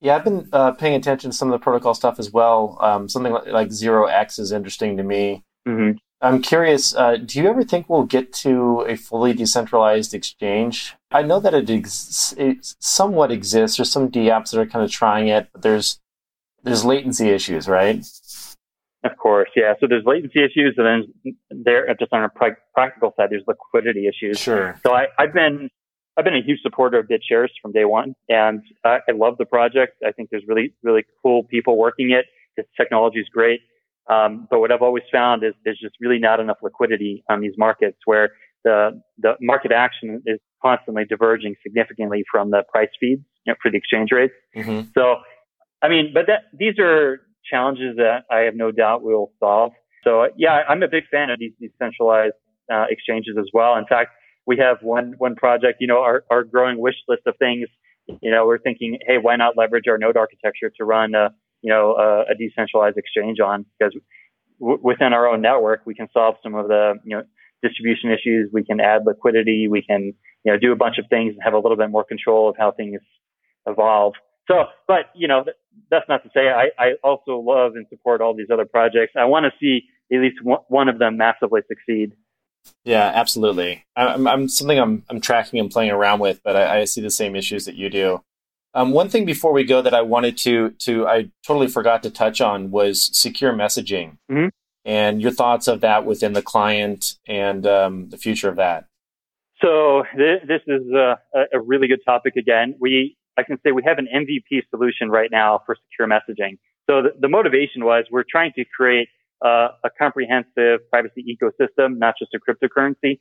Yeah, 0.00 0.16
I've 0.16 0.24
been 0.24 0.48
uh, 0.52 0.72
paying 0.72 0.94
attention 0.94 1.30
to 1.30 1.36
some 1.36 1.48
of 1.48 1.52
the 1.58 1.62
protocol 1.62 1.94
stuff 1.94 2.18
as 2.18 2.30
well. 2.32 2.76
Um, 2.80 3.08
something 3.08 3.32
like, 3.32 3.46
like, 3.46 3.72
Zero 3.72 4.06
X 4.06 4.38
is 4.38 4.52
interesting 4.52 4.96
to 4.96 5.02
me. 5.02 5.44
Mm-hmm. 5.66 5.98
I'm 6.20 6.42
curious, 6.42 6.94
uh, 6.94 7.16
do 7.16 7.38
you 7.38 7.48
ever 7.48 7.62
think 7.62 7.88
we'll 7.88 8.04
get 8.04 8.32
to 8.34 8.80
a 8.88 8.96
fully 8.96 9.32
decentralized 9.32 10.14
exchange? 10.14 10.96
I 11.10 11.22
know 11.22 11.40
that 11.40 11.54
it, 11.54 11.68
ex- 11.68 12.34
it 12.38 12.74
somewhat 12.80 13.30
exists. 13.30 13.76
There's 13.76 13.92
some 13.92 14.10
DApps 14.10 14.50
that 14.50 14.60
are 14.60 14.66
kind 14.66 14.84
of 14.84 14.90
trying 14.90 15.28
it, 15.28 15.48
but 15.52 15.62
there's 15.62 16.00
there's 16.62 16.84
latency 16.84 17.28
issues, 17.28 17.68
right? 17.68 18.04
Of 19.04 19.16
course, 19.18 19.50
yeah. 19.54 19.74
So 19.78 19.86
there's 19.86 20.04
latency 20.04 20.40
issues, 20.42 20.74
and 20.78 20.86
then 21.24 21.36
there 21.50 21.94
just 21.98 22.12
on 22.12 22.24
a 22.24 22.28
practical 22.76 23.14
side, 23.16 23.28
there's 23.30 23.44
liquidity 23.46 24.06
issues. 24.06 24.38
Sure. 24.38 24.78
So 24.84 24.94
I, 24.94 25.06
I've 25.18 25.32
been 25.32 25.70
I've 26.16 26.24
been 26.24 26.36
a 26.36 26.42
huge 26.42 26.60
supporter 26.62 26.98
of 26.98 27.06
BitShares 27.08 27.48
from 27.60 27.72
day 27.72 27.84
one, 27.84 28.14
and 28.28 28.62
I, 28.84 28.98
I 29.08 29.12
love 29.12 29.34
the 29.38 29.44
project. 29.44 29.94
I 30.06 30.12
think 30.12 30.28
there's 30.30 30.44
really 30.46 30.74
really 30.82 31.04
cool 31.22 31.44
people 31.44 31.76
working 31.76 32.10
it. 32.10 32.26
The 32.56 32.64
technology 32.76 33.18
is 33.18 33.28
great, 33.32 33.60
um, 34.10 34.46
but 34.50 34.60
what 34.60 34.70
I've 34.72 34.82
always 34.82 35.04
found 35.12 35.44
is 35.44 35.52
there's 35.64 35.80
just 35.80 35.96
really 36.00 36.18
not 36.18 36.40
enough 36.40 36.58
liquidity 36.62 37.24
on 37.28 37.40
these 37.40 37.54
markets 37.56 37.98
where 38.04 38.30
the 38.64 39.02
the 39.18 39.32
market 39.40 39.72
action 39.72 40.22
is 40.26 40.38
constantly 40.62 41.04
diverging 41.04 41.54
significantly 41.62 42.24
from 42.30 42.50
the 42.50 42.62
price 42.72 42.88
feeds 43.00 43.22
you 43.44 43.52
know, 43.52 43.56
for 43.62 43.70
the 43.70 43.76
exchange 43.76 44.10
rates. 44.12 44.34
Mm-hmm. 44.56 44.88
So, 44.94 45.16
I 45.82 45.88
mean, 45.88 46.10
but 46.12 46.26
that 46.26 46.44
these 46.52 46.78
are 46.78 47.20
challenges 47.48 47.96
that 47.96 48.24
I 48.30 48.40
have 48.40 48.54
no 48.54 48.70
doubt 48.72 49.02
we'll 49.02 49.32
solve. 49.38 49.72
So 50.02 50.28
yeah, 50.36 50.62
I'm 50.68 50.82
a 50.82 50.88
big 50.88 51.04
fan 51.10 51.30
of 51.30 51.38
these 51.38 51.52
decentralized 51.60 52.34
uh, 52.72 52.84
exchanges 52.90 53.36
as 53.38 53.46
well. 53.52 53.76
In 53.76 53.86
fact, 53.86 54.10
we 54.46 54.58
have 54.58 54.78
one 54.82 55.14
one 55.18 55.34
project, 55.34 55.78
you 55.80 55.86
know, 55.86 56.00
our, 56.00 56.24
our 56.30 56.44
growing 56.44 56.78
wish 56.78 56.94
list 57.08 57.22
of 57.26 57.36
things. 57.38 57.68
You 58.22 58.30
know, 58.30 58.46
we're 58.46 58.58
thinking, 58.58 58.98
hey, 59.06 59.18
why 59.20 59.36
not 59.36 59.56
leverage 59.56 59.84
our 59.88 59.98
node 59.98 60.16
architecture 60.16 60.70
to 60.78 60.84
run 60.84 61.14
a 61.14 61.30
you 61.62 61.70
know 61.70 61.94
a, 61.96 62.32
a 62.32 62.34
decentralized 62.38 62.96
exchange 62.96 63.40
on? 63.40 63.66
Because 63.78 63.94
w- 64.60 64.78
within 64.82 65.12
our 65.12 65.26
own 65.26 65.40
network, 65.40 65.82
we 65.84 65.94
can 65.94 66.08
solve 66.12 66.36
some 66.42 66.54
of 66.54 66.68
the 66.68 66.94
you 67.04 67.16
know 67.16 67.24
distribution 67.62 68.10
issues. 68.10 68.50
We 68.52 68.64
can 68.64 68.80
add 68.80 69.02
liquidity. 69.04 69.66
We 69.68 69.82
can 69.82 70.12
you 70.44 70.52
know 70.52 70.58
do 70.58 70.72
a 70.72 70.76
bunch 70.76 70.98
of 70.98 71.06
things 71.10 71.34
and 71.34 71.42
have 71.42 71.54
a 71.54 71.58
little 71.58 71.76
bit 71.76 71.90
more 71.90 72.04
control 72.04 72.48
of 72.48 72.56
how 72.56 72.70
things 72.72 73.00
evolve. 73.66 74.14
So, 74.48 74.64
but 74.86 75.06
you 75.14 75.26
know, 75.26 75.44
that's 75.90 76.08
not 76.08 76.22
to 76.22 76.30
say 76.32 76.48
I, 76.48 76.70
I 76.78 76.92
also 77.02 77.38
love 77.38 77.72
and 77.74 77.86
support 77.90 78.20
all 78.20 78.34
these 78.34 78.48
other 78.52 78.64
projects. 78.64 79.14
I 79.16 79.24
want 79.24 79.44
to 79.44 79.50
see 79.60 79.88
at 80.12 80.20
least 80.20 80.36
one 80.68 80.88
of 80.88 80.98
them 80.98 81.16
massively 81.16 81.62
succeed. 81.66 82.12
Yeah, 82.84 83.10
absolutely. 83.14 83.84
I'm, 83.96 84.26
I'm 84.26 84.48
something 84.48 84.78
I'm 84.78 85.04
I'm 85.08 85.20
tracking 85.20 85.60
and 85.60 85.70
playing 85.70 85.90
around 85.90 86.20
with, 86.20 86.40
but 86.44 86.56
I, 86.56 86.80
I 86.80 86.84
see 86.84 87.00
the 87.00 87.10
same 87.10 87.36
issues 87.36 87.64
that 87.64 87.74
you 87.74 87.90
do. 87.90 88.22
Um, 88.74 88.92
one 88.92 89.08
thing 89.08 89.24
before 89.24 89.52
we 89.52 89.64
go 89.64 89.80
that 89.80 89.94
I 89.94 90.02
wanted 90.02 90.36
to 90.38 90.70
to 90.80 91.06
I 91.06 91.30
totally 91.46 91.68
forgot 91.68 92.02
to 92.02 92.10
touch 92.10 92.40
on 92.40 92.70
was 92.70 93.10
secure 93.18 93.52
messaging 93.52 94.18
mm-hmm. 94.30 94.48
and 94.84 95.22
your 95.22 95.30
thoughts 95.30 95.66
of 95.66 95.80
that 95.80 96.04
within 96.04 96.34
the 96.34 96.42
client 96.42 97.16
and 97.26 97.66
um, 97.66 98.10
the 98.10 98.18
future 98.18 98.48
of 98.48 98.56
that. 98.56 98.84
So 99.62 100.04
th- 100.16 100.42
this 100.46 100.60
is 100.66 100.82
a, 100.92 101.16
a 101.52 101.60
really 101.60 101.88
good 101.88 102.04
topic. 102.04 102.36
Again, 102.36 102.74
we 102.78 103.16
I 103.38 103.42
can 103.42 103.58
say 103.64 103.72
we 103.72 103.82
have 103.84 103.98
an 103.98 104.08
MVP 104.14 104.68
solution 104.70 105.10
right 105.10 105.30
now 105.30 105.62
for 105.64 105.76
secure 105.90 106.06
messaging. 106.08 106.58
So 106.88 107.02
the, 107.02 107.10
the 107.18 107.28
motivation 107.28 107.84
was 107.84 108.04
we're 108.10 108.24
trying 108.30 108.52
to 108.56 108.64
create 108.64 109.08
uh, 109.46 109.68
a 109.84 109.90
comprehensive 109.98 110.78
privacy 110.90 111.22
ecosystem, 111.32 111.98
not 111.98 112.14
just 112.18 112.34
a 112.34 112.38
cryptocurrency. 112.38 113.12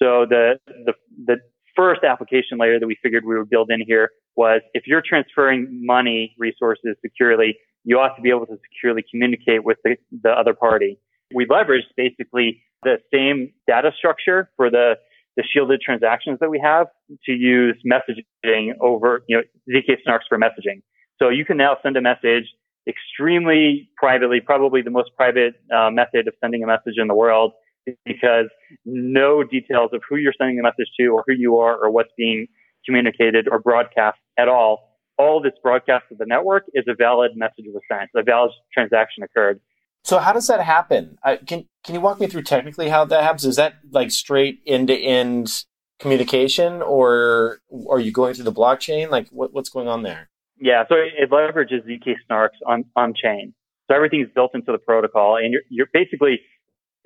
So 0.00 0.26
the, 0.28 0.58
the, 0.66 0.94
the 1.26 1.36
first 1.76 2.02
application 2.04 2.58
layer 2.58 2.78
that 2.80 2.86
we 2.86 2.96
figured 3.02 3.24
we 3.24 3.36
would 3.38 3.50
build 3.50 3.70
in 3.70 3.82
here 3.86 4.10
was 4.36 4.60
if 4.72 4.84
you're 4.86 5.02
transferring 5.06 5.60
money 5.84 6.34
resources 6.38 6.96
securely, 7.02 7.56
you 7.84 7.98
ought 7.98 8.16
to 8.16 8.22
be 8.22 8.30
able 8.30 8.46
to 8.46 8.58
securely 8.72 9.02
communicate 9.10 9.64
with 9.64 9.78
the, 9.84 9.96
the 10.22 10.30
other 10.30 10.54
party. 10.54 10.98
We 11.34 11.46
leveraged 11.46 11.90
basically 11.96 12.62
the 12.82 12.96
same 13.12 13.52
data 13.66 13.90
structure 13.96 14.50
for 14.56 14.70
the 14.70 14.94
the 15.36 15.42
shielded 15.52 15.80
transactions 15.80 16.38
that 16.40 16.48
we 16.48 16.60
have 16.62 16.86
to 17.26 17.32
use 17.32 17.76
messaging 17.84 18.70
over, 18.80 19.24
you 19.28 19.36
know, 19.36 19.42
ZK 19.68 19.96
snarks 20.06 20.26
for 20.28 20.38
messaging. 20.38 20.80
So 21.18 21.28
you 21.28 21.44
can 21.44 21.56
now 21.56 21.76
send 21.82 21.96
a 21.96 22.00
message 22.00 22.46
extremely 22.88 23.88
privately, 23.96 24.40
probably 24.40 24.82
the 24.82 24.90
most 24.90 25.10
private 25.16 25.54
uh, 25.74 25.90
method 25.90 26.28
of 26.28 26.34
sending 26.40 26.62
a 26.62 26.66
message 26.66 26.94
in 26.96 27.08
the 27.08 27.14
world 27.14 27.52
because 28.04 28.46
no 28.84 29.42
details 29.42 29.90
of 29.92 30.02
who 30.08 30.16
you're 30.16 30.32
sending 30.36 30.56
the 30.56 30.62
message 30.62 30.88
to 30.98 31.08
or 31.08 31.24
who 31.26 31.34
you 31.34 31.58
are 31.58 31.76
or 31.76 31.90
what's 31.90 32.12
being 32.16 32.46
communicated 32.84 33.48
or 33.50 33.58
broadcast 33.58 34.18
at 34.38 34.48
all. 34.48 34.98
All 35.16 35.40
this 35.40 35.52
broadcast 35.62 36.04
to 36.08 36.16
the 36.18 36.26
network 36.26 36.64
is 36.74 36.84
a 36.88 36.94
valid 36.94 37.32
message 37.36 37.66
was 37.66 37.82
sent. 37.90 38.10
A 38.16 38.22
valid 38.22 38.50
transaction 38.72 39.22
occurred. 39.22 39.60
So 40.02 40.18
how 40.18 40.32
does 40.32 40.48
that 40.48 40.60
happen? 40.60 41.18
I, 41.24 41.36
can 41.36 41.66
can 41.82 41.94
you 41.94 42.00
walk 42.00 42.20
me 42.20 42.26
through 42.26 42.42
technically 42.42 42.90
how 42.90 43.04
that 43.06 43.22
happens? 43.22 43.44
Is 43.44 43.56
that 43.56 43.74
like 43.90 44.10
straight 44.10 44.60
end 44.66 44.88
to 44.88 44.96
end 44.96 45.64
communication, 45.98 46.82
or 46.82 47.60
are 47.88 48.00
you 48.00 48.12
going 48.12 48.34
through 48.34 48.44
the 48.44 48.52
blockchain? 48.52 49.08
Like 49.08 49.28
what, 49.30 49.54
what's 49.54 49.70
going 49.70 49.88
on 49.88 50.02
there? 50.02 50.28
Yeah, 50.60 50.84
so 50.88 50.94
it 50.96 51.30
leverages 51.30 51.86
zk 51.86 52.14
snarks 52.30 52.60
on 52.66 52.84
on 52.96 53.14
chain. 53.14 53.54
So 53.88 53.96
everything's 53.96 54.28
built 54.34 54.52
into 54.54 54.72
the 54.72 54.78
protocol, 54.78 55.36
and 55.36 55.52
you're, 55.52 55.62
you're 55.68 55.88
basically 55.92 56.40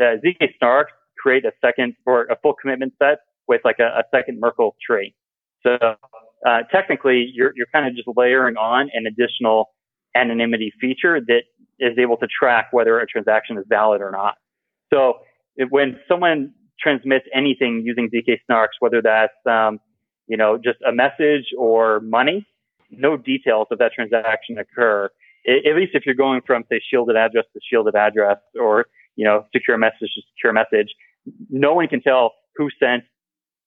uh, 0.01 0.17
zk 0.25 0.49
snarks 0.63 0.93
create 1.19 1.45
a 1.45 1.53
second 1.65 1.95
or 2.07 2.25
a 2.25 2.37
full 2.43 2.55
commitment 2.61 2.93
set 3.03 3.19
with 3.49 3.61
like 3.65 3.79
a, 3.81 4.01
a 4.01 4.03
second 4.15 4.39
Merkle 4.41 4.77
tree. 4.87 5.15
So 5.63 5.77
uh, 6.47 6.59
technically, 6.71 7.31
you're 7.33 7.53
you're 7.57 7.67
kind 7.73 7.87
of 7.87 7.95
just 7.95 8.09
layering 8.17 8.57
on 8.57 8.91
an 8.93 9.07
additional 9.07 9.71
anonymity 10.15 10.73
feature 10.81 11.21
that 11.21 11.43
is 11.81 11.99
able 11.99 12.17
to 12.19 12.27
track 12.27 12.69
whether 12.73 12.99
a 13.01 13.07
transaction 13.07 13.57
is 13.59 13.65
valid 13.69 14.01
or 14.01 14.11
not. 14.11 14.35
So 14.93 15.15
when 15.71 15.99
someone 16.09 16.53
transmits 16.81 17.27
anything 17.35 17.83
using 17.85 18.11
ZK 18.11 18.39
Snarks, 18.49 18.79
whether 18.81 19.03
that's, 19.03 19.33
um, 19.47 19.81
you 20.27 20.37
know, 20.37 20.59
just 20.59 20.79
a 20.87 20.93
message 20.93 21.47
or 21.59 22.01
money, 22.01 22.47
no 22.91 23.17
details 23.17 23.69
of 23.71 23.79
that 23.79 23.93
transaction 23.93 24.59
occur. 24.59 25.11
At 25.47 25.77
least 25.77 25.93
if 25.95 26.05
you're 26.05 26.15
going 26.15 26.43
from, 26.47 26.65
say, 26.71 26.81
shielded 26.91 27.17
address 27.17 27.45
to 27.53 27.61
shielded 27.63 27.95
address 27.95 28.39
or, 28.61 28.87
you 29.17 29.25
know, 29.25 29.47
secure 29.53 29.79
message 29.79 30.13
to 30.15 30.23
secure 30.35 30.53
message, 30.53 30.95
no 31.49 31.75
one 31.75 31.89
can 31.89 32.03
tell 32.03 32.33
who 32.57 32.69
sent 32.79 33.05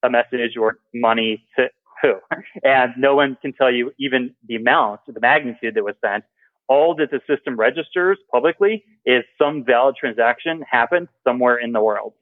a 0.03 0.09
message 0.09 0.57
or 0.59 0.80
money 0.93 1.45
to 1.57 1.67
who. 2.01 2.13
And 2.63 2.93
no 2.97 3.15
one 3.15 3.38
can 3.41 3.53
tell 3.53 3.72
you 3.72 3.91
even 3.99 4.34
the 4.47 4.55
amount, 4.55 5.01
the 5.07 5.19
magnitude 5.19 5.76
that 5.76 5.84
was 5.84 5.95
sent 6.03 6.24
all 6.72 6.95
that 6.95 7.11
the 7.11 7.19
system 7.28 7.59
registers 7.59 8.17
publicly 8.32 8.86
is 9.05 9.24
some 9.38 9.65
valid 9.65 9.95
transaction 9.99 10.63
happened 10.69 11.09
somewhere 11.28 11.57
in 11.57 11.74
the 11.74 11.82
world. 11.82 12.13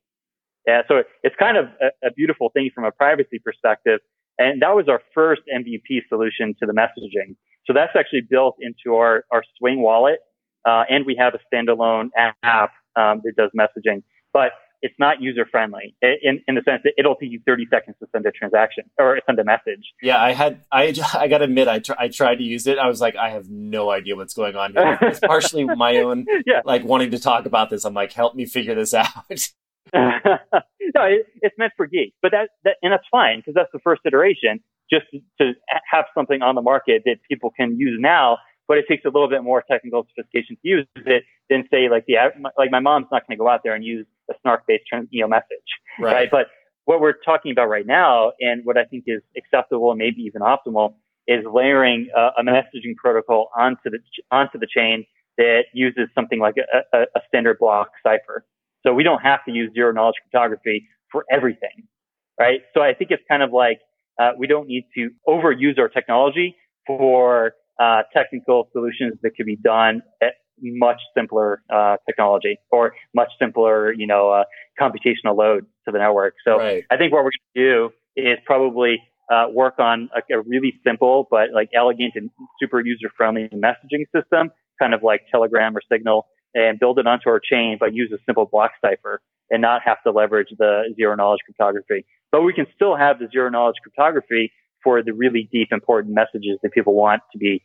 Yeah, 0.65 0.81
so 0.87 1.03
it's 1.21 1.35
kind 1.37 1.55
of 1.55 1.65
a, 1.79 2.07
a, 2.07 2.11
beautiful 2.11 2.49
thing 2.49 2.71
from 2.73 2.83
a 2.83 2.91
privacy 2.91 3.37
perspective. 3.37 3.99
And 4.39 4.61
that 4.61 4.73
was 4.73 4.87
our 4.89 5.01
first 5.13 5.41
MVP 5.53 6.07
solution 6.09 6.55
to 6.59 6.65
the 6.65 6.73
messaging. 6.73 7.35
So 7.67 7.73
that's 7.73 7.91
actually 7.95 8.21
built 8.21 8.55
into 8.59 8.95
our, 8.97 9.25
our 9.31 9.43
Swing 9.59 9.81
wallet. 9.81 10.19
Uh, 10.65 10.83
and 10.89 11.05
we 11.05 11.15
have 11.19 11.33
a 11.35 11.39
standalone 11.53 12.09
app 12.15 12.71
um, 12.95 13.21
that 13.23 13.33
does 13.37 13.51
messaging. 13.55 14.01
But 14.33 14.53
it's 14.81 14.95
not 14.97 15.21
user 15.21 15.45
friendly 15.45 15.95
in, 16.01 16.41
in 16.47 16.55
the 16.55 16.61
sense 16.63 16.81
that 16.83 16.93
it'll 16.97 17.15
take 17.15 17.31
you 17.31 17.41
30 17.45 17.67
seconds 17.69 17.97
to 17.99 18.07
send 18.11 18.25
a 18.25 18.31
transaction 18.31 18.85
or 18.97 19.19
send 19.25 19.37
a 19.39 19.43
message. 19.43 19.83
Yeah, 20.01 20.21
I 20.21 20.31
had, 20.31 20.63
I, 20.71 20.93
I 21.13 21.27
got 21.27 21.39
to 21.39 21.45
admit, 21.45 21.67
I, 21.67 21.79
tr- 21.79 21.99
I 21.99 22.07
tried 22.07 22.35
to 22.35 22.43
use 22.43 22.67
it. 22.67 22.77
I 22.77 22.87
was 22.87 23.01
like, 23.01 23.15
I 23.15 23.29
have 23.29 23.49
no 23.49 23.89
idea 23.89 24.15
what's 24.15 24.33
going 24.33 24.55
on 24.55 24.73
here. 24.73 24.97
It's 25.01 25.19
partially 25.19 25.65
my 25.65 25.97
own, 26.03 26.25
yeah. 26.45 26.61
like 26.63 26.83
wanting 26.83 27.11
to 27.11 27.19
talk 27.19 27.45
about 27.45 27.69
this. 27.69 27.83
I'm 27.83 27.93
like, 27.93 28.13
help 28.13 28.35
me 28.35 28.45
figure 28.45 28.75
this 28.75 28.93
out. 28.93 29.07
no, 29.93 31.03
it, 31.03 31.27
it's 31.41 31.55
meant 31.57 31.73
for 31.75 31.87
geeks, 31.87 32.15
but 32.21 32.31
that, 32.31 32.49
that 32.63 32.75
and 32.81 32.91
that's 32.91 33.07
fine 33.09 33.39
because 33.39 33.53
that's 33.55 33.71
the 33.73 33.79
first 33.79 34.01
iteration. 34.05 34.59
Just 34.91 35.05
to 35.39 35.53
have 35.91 36.05
something 36.15 36.41
on 36.41 36.55
the 36.55 36.61
market 36.61 37.03
that 37.05 37.17
people 37.29 37.51
can 37.55 37.77
use 37.77 37.99
now 38.01 38.37
but 38.69 38.77
it 38.77 38.85
takes 38.87 39.03
a 39.03 39.09
little 39.09 39.27
bit 39.27 39.43
more 39.43 39.63
technical 39.69 40.05
sophistication 40.15 40.55
to 40.61 40.67
use 40.69 40.87
it 40.95 41.23
than 41.49 41.63
say 41.69 41.89
like 41.89 42.05
the 42.07 42.15
like 42.57 42.71
my 42.71 42.79
mom's 42.79 43.07
not 43.11 43.27
going 43.27 43.35
to 43.35 43.41
go 43.41 43.49
out 43.49 43.61
there 43.63 43.73
and 43.73 43.83
use 43.83 44.05
a 44.29 44.33
snark 44.41 44.63
based 44.65 44.83
you 45.09 45.21
know 45.21 45.27
message 45.27 45.69
right. 45.99 46.13
right. 46.13 46.31
but 46.31 46.47
what 46.85 47.01
we're 47.01 47.15
talking 47.25 47.51
about 47.51 47.67
right 47.67 47.87
now 47.87 48.31
and 48.39 48.63
what 48.63 48.77
i 48.77 48.85
think 48.85 49.03
is 49.07 49.21
acceptable 49.35 49.91
and 49.91 49.97
maybe 49.97 50.21
even 50.21 50.41
optimal 50.41 50.93
is 51.27 51.43
layering 51.51 52.07
a, 52.15 52.29
a 52.37 52.43
messaging 52.43 52.95
protocol 52.95 53.49
onto 53.57 53.89
the 53.89 53.99
onto 54.31 54.57
the 54.57 54.67
chain 54.67 55.03
that 55.37 55.63
uses 55.73 56.07
something 56.13 56.39
like 56.39 56.55
a, 56.57 56.97
a, 56.97 57.01
a 57.15 57.21
standard 57.27 57.57
block 57.59 57.89
cipher 58.03 58.45
so 58.85 58.93
we 58.93 59.03
don't 59.03 59.21
have 59.21 59.43
to 59.45 59.51
use 59.51 59.71
zero 59.73 59.91
knowledge 59.91 60.15
cryptography 60.23 60.87
for 61.11 61.25
everything 61.31 61.87
right 62.39 62.61
so 62.73 62.81
i 62.81 62.93
think 62.93 63.11
it's 63.11 63.23
kind 63.29 63.43
of 63.43 63.51
like 63.51 63.79
uh, 64.19 64.31
we 64.37 64.47
don't 64.47 64.67
need 64.67 64.85
to 64.93 65.09
overuse 65.27 65.79
our 65.79 65.87
technology 65.87 66.55
for 66.85 67.53
uh, 67.79 68.01
technical 68.13 68.67
solutions 68.73 69.13
that 69.23 69.31
could 69.37 69.45
be 69.45 69.55
done 69.55 70.01
at 70.21 70.33
much 70.61 70.99
simpler 71.15 71.61
uh, 71.73 71.97
technology 72.05 72.57
or 72.71 72.93
much 73.15 73.29
simpler, 73.39 73.93
you 73.93 74.07
know, 74.07 74.29
uh, 74.29 74.43
computational 74.79 75.37
load 75.37 75.65
to 75.85 75.91
the 75.91 75.99
network. 75.99 76.35
So 76.45 76.57
right. 76.57 76.83
I 76.91 76.97
think 76.97 77.13
what 77.13 77.23
we're 77.23 77.31
going 77.55 77.55
to 77.55 77.89
do 78.17 78.21
is 78.21 78.37
probably 78.45 79.01
uh, 79.31 79.45
work 79.51 79.75
on 79.79 80.09
a, 80.15 80.33
a, 80.33 80.41
really 80.41 80.73
simple 80.83 81.27
but 81.29 81.51
like 81.53 81.69
elegant 81.75 82.13
and 82.15 82.31
super 82.59 82.83
user 82.83 83.09
friendly 83.15 83.47
messaging 83.53 84.05
system, 84.13 84.51
kind 84.81 84.93
of 84.93 85.03
like 85.03 85.21
Telegram 85.31 85.77
or 85.77 85.81
Signal, 85.91 86.25
and 86.53 86.79
build 86.79 86.99
it 86.99 87.07
onto 87.07 87.29
our 87.29 87.39
chain, 87.39 87.77
but 87.79 87.93
use 87.93 88.11
a 88.11 88.17
simple 88.25 88.45
block 88.45 88.71
cipher 88.81 89.21
and 89.49 89.61
not 89.61 89.81
have 89.83 89.97
to 90.03 90.11
leverage 90.11 90.49
the 90.57 90.93
zero 90.95 91.15
knowledge 91.15 91.39
cryptography. 91.45 92.05
But 92.31 92.43
we 92.43 92.53
can 92.53 92.67
still 92.75 92.95
have 92.95 93.19
the 93.19 93.27
zero 93.31 93.49
knowledge 93.49 93.77
cryptography 93.81 94.51
for 94.83 95.03
the 95.03 95.13
really 95.13 95.49
deep, 95.51 95.69
important 95.71 96.13
messages 96.13 96.59
that 96.63 96.71
people 96.71 96.93
want 96.93 97.21
to 97.31 97.37
be, 97.37 97.61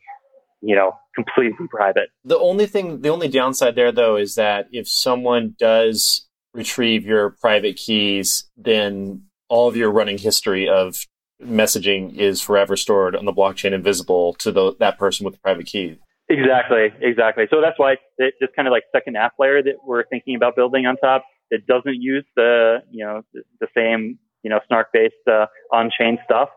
you 0.60 0.74
know, 0.74 0.96
completely 1.14 1.66
private. 1.68 2.08
The 2.24 2.38
only 2.38 2.66
thing, 2.66 3.02
the 3.02 3.10
only 3.10 3.28
downside 3.28 3.76
there, 3.76 3.92
though, 3.92 4.16
is 4.16 4.34
that 4.34 4.66
if 4.72 4.88
someone 4.88 5.54
does 5.58 6.26
retrieve 6.54 7.04
your 7.04 7.30
private 7.30 7.76
keys, 7.76 8.48
then 8.56 9.24
all 9.48 9.68
of 9.68 9.76
your 9.76 9.90
running 9.90 10.18
history 10.18 10.68
of 10.68 11.04
messaging 11.42 12.16
is 12.16 12.40
forever 12.40 12.76
stored 12.76 13.14
on 13.14 13.24
the 13.24 13.32
blockchain, 13.32 13.72
invisible 13.72 14.34
to 14.34 14.50
the, 14.50 14.74
that 14.78 14.98
person 14.98 15.24
with 15.24 15.34
the 15.34 15.40
private 15.40 15.66
key. 15.66 15.98
Exactly, 16.28 16.88
exactly. 17.00 17.44
So 17.50 17.60
that's 17.60 17.78
why 17.78 17.96
it, 18.18 18.34
this 18.40 18.48
kind 18.56 18.66
of 18.66 18.72
like 18.72 18.84
second 18.92 19.16
app 19.16 19.34
layer 19.38 19.62
that 19.62 19.74
we're 19.86 20.06
thinking 20.06 20.36
about 20.36 20.56
building 20.56 20.86
on 20.86 20.96
top 20.96 21.24
that 21.50 21.66
doesn't 21.66 22.00
use 22.00 22.24
the 22.36 22.78
you 22.90 23.04
know 23.04 23.22
the, 23.60 23.66
same 23.76 24.18
you 24.42 24.50
know 24.50 24.60
snark 24.66 24.88
based 24.92 25.14
uh, 25.30 25.46
on 25.72 25.90
chain 25.98 26.18
stuff 26.24 26.48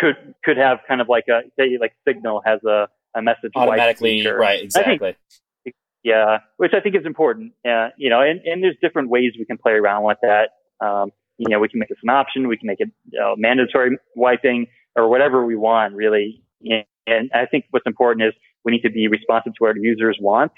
could 0.00 0.34
could 0.44 0.56
have 0.56 0.78
kind 0.88 1.00
of 1.00 1.08
like 1.08 1.24
a 1.28 1.42
say 1.58 1.76
like 1.78 1.92
Signal 2.06 2.42
has 2.44 2.60
a, 2.64 2.88
a 3.14 3.22
message 3.22 3.52
automatically 3.54 4.26
right 4.26 4.62
exactly. 4.62 5.16
Think, 5.64 5.76
yeah, 6.02 6.38
which 6.56 6.72
I 6.74 6.80
think 6.80 6.96
is 6.96 7.04
important. 7.04 7.52
Yeah, 7.64 7.86
uh, 7.86 7.88
you 7.98 8.08
know, 8.08 8.20
and, 8.22 8.40
and 8.44 8.62
there's 8.62 8.76
different 8.80 9.10
ways 9.10 9.32
we 9.38 9.44
can 9.44 9.58
play 9.58 9.72
around 9.72 10.04
with 10.04 10.18
that. 10.22 10.50
Um, 10.84 11.10
you 11.36 11.48
know, 11.48 11.58
we 11.58 11.68
can 11.68 11.78
make 11.78 11.88
this 11.88 11.98
an 12.02 12.10
option, 12.10 12.48
we 12.48 12.56
can 12.56 12.66
make 12.66 12.80
it 12.80 12.88
you 13.10 13.18
know, 13.18 13.34
mandatory 13.36 13.98
wiping 14.14 14.66
or 14.96 15.08
whatever 15.08 15.44
we 15.44 15.56
want, 15.56 15.94
really. 15.94 16.42
And 17.06 17.30
I 17.34 17.46
think 17.46 17.64
what's 17.70 17.86
important 17.86 18.28
is 18.28 18.34
we 18.64 18.72
need 18.72 18.82
to 18.82 18.90
be 18.90 19.08
responsive 19.08 19.54
to 19.54 19.58
what 19.64 19.76
users 19.76 20.18
want. 20.20 20.52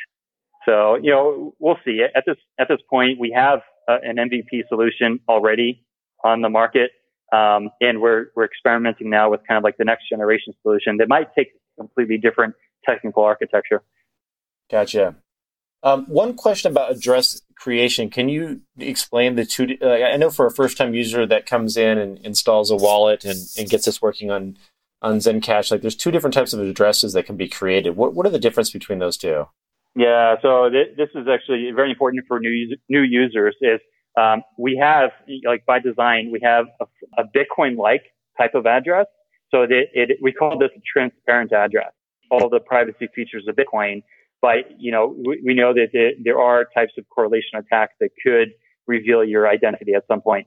So, 0.65 0.97
you 0.97 1.11
know, 1.11 1.55
we'll 1.59 1.79
see. 1.85 2.03
At 2.15 2.25
this 2.27 2.37
at 2.59 2.69
this 2.69 2.79
point, 2.89 3.19
we 3.19 3.33
have 3.35 3.61
uh, 3.89 3.99
an 4.03 4.17
MVP 4.17 4.69
solution 4.69 5.21
already 5.29 5.85
on 6.25 6.41
the 6.41 6.49
market. 6.49 6.93
Um, 7.33 7.71
and 7.81 8.01
we're, 8.01 8.27
we're 8.37 8.45
experimenting 8.45 9.09
now 9.09 9.31
with 9.31 9.41
kind 9.49 9.57
of 9.57 9.65
like 9.65 9.79
the 9.79 9.85
next 9.85 10.09
generation 10.09 10.53
solution 10.63 10.99
that 10.99 11.09
might 11.09 11.35
take 11.35 11.49
completely 11.79 12.19
different 12.19 12.55
technical 12.85 13.25
architecture. 13.25 13.83
Gotcha. 14.71 15.17
Um, 15.83 16.05
one 16.07 16.35
question 16.35 16.71
about 16.71 16.93
address 16.93 17.41
creation. 17.57 18.11
Can 18.11 18.29
you 18.29 18.61
explain 18.79 19.35
the 19.35 19.45
two? 19.45 19.77
Uh, 19.83 19.89
I 19.89 20.17
know 20.17 20.31
for 20.31 20.47
a 20.47 20.51
first 20.51 20.77
time 20.77 20.95
user 20.95 21.27
that 21.27 21.47
comes 21.47 21.77
in 21.77 21.99
and 21.99 22.19
installs 22.19 22.71
a 22.71 22.77
wallet 22.77 23.25
and, 23.25 23.39
and 23.59 23.69
gets 23.69 23.89
us 23.89 24.01
working 24.01 24.31
on, 24.31 24.57
on 25.03 25.19
ZenCash, 25.19 25.71
like 25.71 25.83
there's 25.83 25.97
two 25.97 26.11
different 26.11 26.35
types 26.35 26.53
of 26.53 26.61
addresses 26.61 27.13
that 27.13 27.27
can 27.27 27.37
be 27.37 27.49
created. 27.49 27.97
What, 27.97 28.15
what 28.15 28.25
are 28.27 28.31
the 28.31 28.39
difference 28.39 28.71
between 28.71 28.99
those 28.99 29.17
two? 29.17 29.47
Yeah, 29.95 30.37
so 30.41 30.71
th- 30.71 30.97
this 30.97 31.09
is 31.15 31.27
actually 31.29 31.71
very 31.75 31.91
important 31.91 32.25
for 32.27 32.41
new, 32.41 32.77
new 32.89 33.03
users 33.03 33.55
is 33.61 33.81
um, 34.19 34.43
we 34.59 34.79
have, 34.81 35.11
like 35.45 35.67
by 35.67 35.81
design, 35.81 36.31
we 36.33 36.41
have 36.43 36.67
a, 36.81 36.87
a 37.19 37.25
Bitcoin-like 37.25 38.05
type 38.39 38.55
of 38.55 38.67
address. 38.67 39.07
So 39.51 39.63
it, 39.63 39.71
it, 39.93 40.19
we 40.23 40.33
call 40.33 40.59
this 40.59 40.71
a 40.77 40.81
transparent 40.91 41.53
address. 41.53 41.93
All 42.31 42.49
the 42.49 42.61
privacy 42.61 43.09
features 43.15 43.45
of 43.47 43.57
Bitcoin, 43.57 44.03
but 44.41 44.61
you 44.79 44.91
know, 44.91 45.15
we, 45.27 45.43
we 45.45 45.55
know 45.55 45.75
that 45.75 45.89
there 46.25 46.41
are 46.41 46.65
types 46.75 46.95
of 46.97 47.05
correlation 47.11 47.59
attacks 47.59 47.93
that 48.01 48.09
could 48.25 48.49
reveal 48.87 49.23
your 49.23 49.47
identity 49.47 49.93
at 49.93 50.05
some 50.09 50.23
point. 50.23 50.47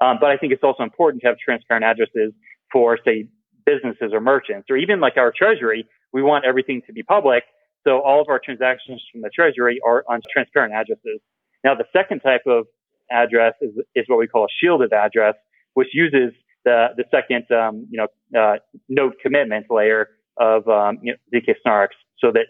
Um, 0.00 0.16
but 0.18 0.30
I 0.30 0.38
think 0.38 0.52
it's 0.54 0.62
also 0.62 0.82
important 0.82 1.20
to 1.22 1.28
have 1.28 1.36
transparent 1.38 1.84
addresses 1.84 2.32
for, 2.72 2.98
say, 3.04 3.28
businesses 3.66 4.12
or 4.12 4.20
merchants, 4.20 4.68
or 4.70 4.76
even 4.76 5.00
like 5.00 5.16
our 5.16 5.32
treasury. 5.36 5.86
We 6.12 6.22
want 6.22 6.44
everything 6.46 6.80
to 6.86 6.92
be 6.92 7.02
public, 7.02 7.42
so 7.86 8.00
all 8.00 8.20
of 8.20 8.28
our 8.28 8.40
transactions 8.42 9.02
from 9.12 9.20
the 9.20 9.30
treasury 9.30 9.78
are 9.86 10.04
on 10.08 10.20
transparent 10.32 10.72
addresses. 10.72 11.20
Now, 11.62 11.74
the 11.74 11.84
second 11.92 12.20
type 12.20 12.42
of 12.46 12.66
address 13.10 13.54
is, 13.60 13.70
is 13.94 14.04
what 14.08 14.18
we 14.18 14.26
call 14.26 14.44
a 14.44 14.52
shielded 14.60 14.92
address, 14.92 15.34
which 15.74 15.88
uses 15.92 16.32
the, 16.64 16.88
the 16.96 17.04
second, 17.10 17.44
um, 17.52 17.86
you 17.90 17.98
know, 17.98 18.40
uh, 18.40 18.56
node 18.88 19.14
commitment 19.22 19.66
layer 19.70 20.08
of, 20.36 20.66
um, 20.68 20.98
you 21.02 21.12
know, 21.12 21.38
ZK 21.38 21.54
snarks 21.64 21.96
so 22.18 22.32
that 22.32 22.46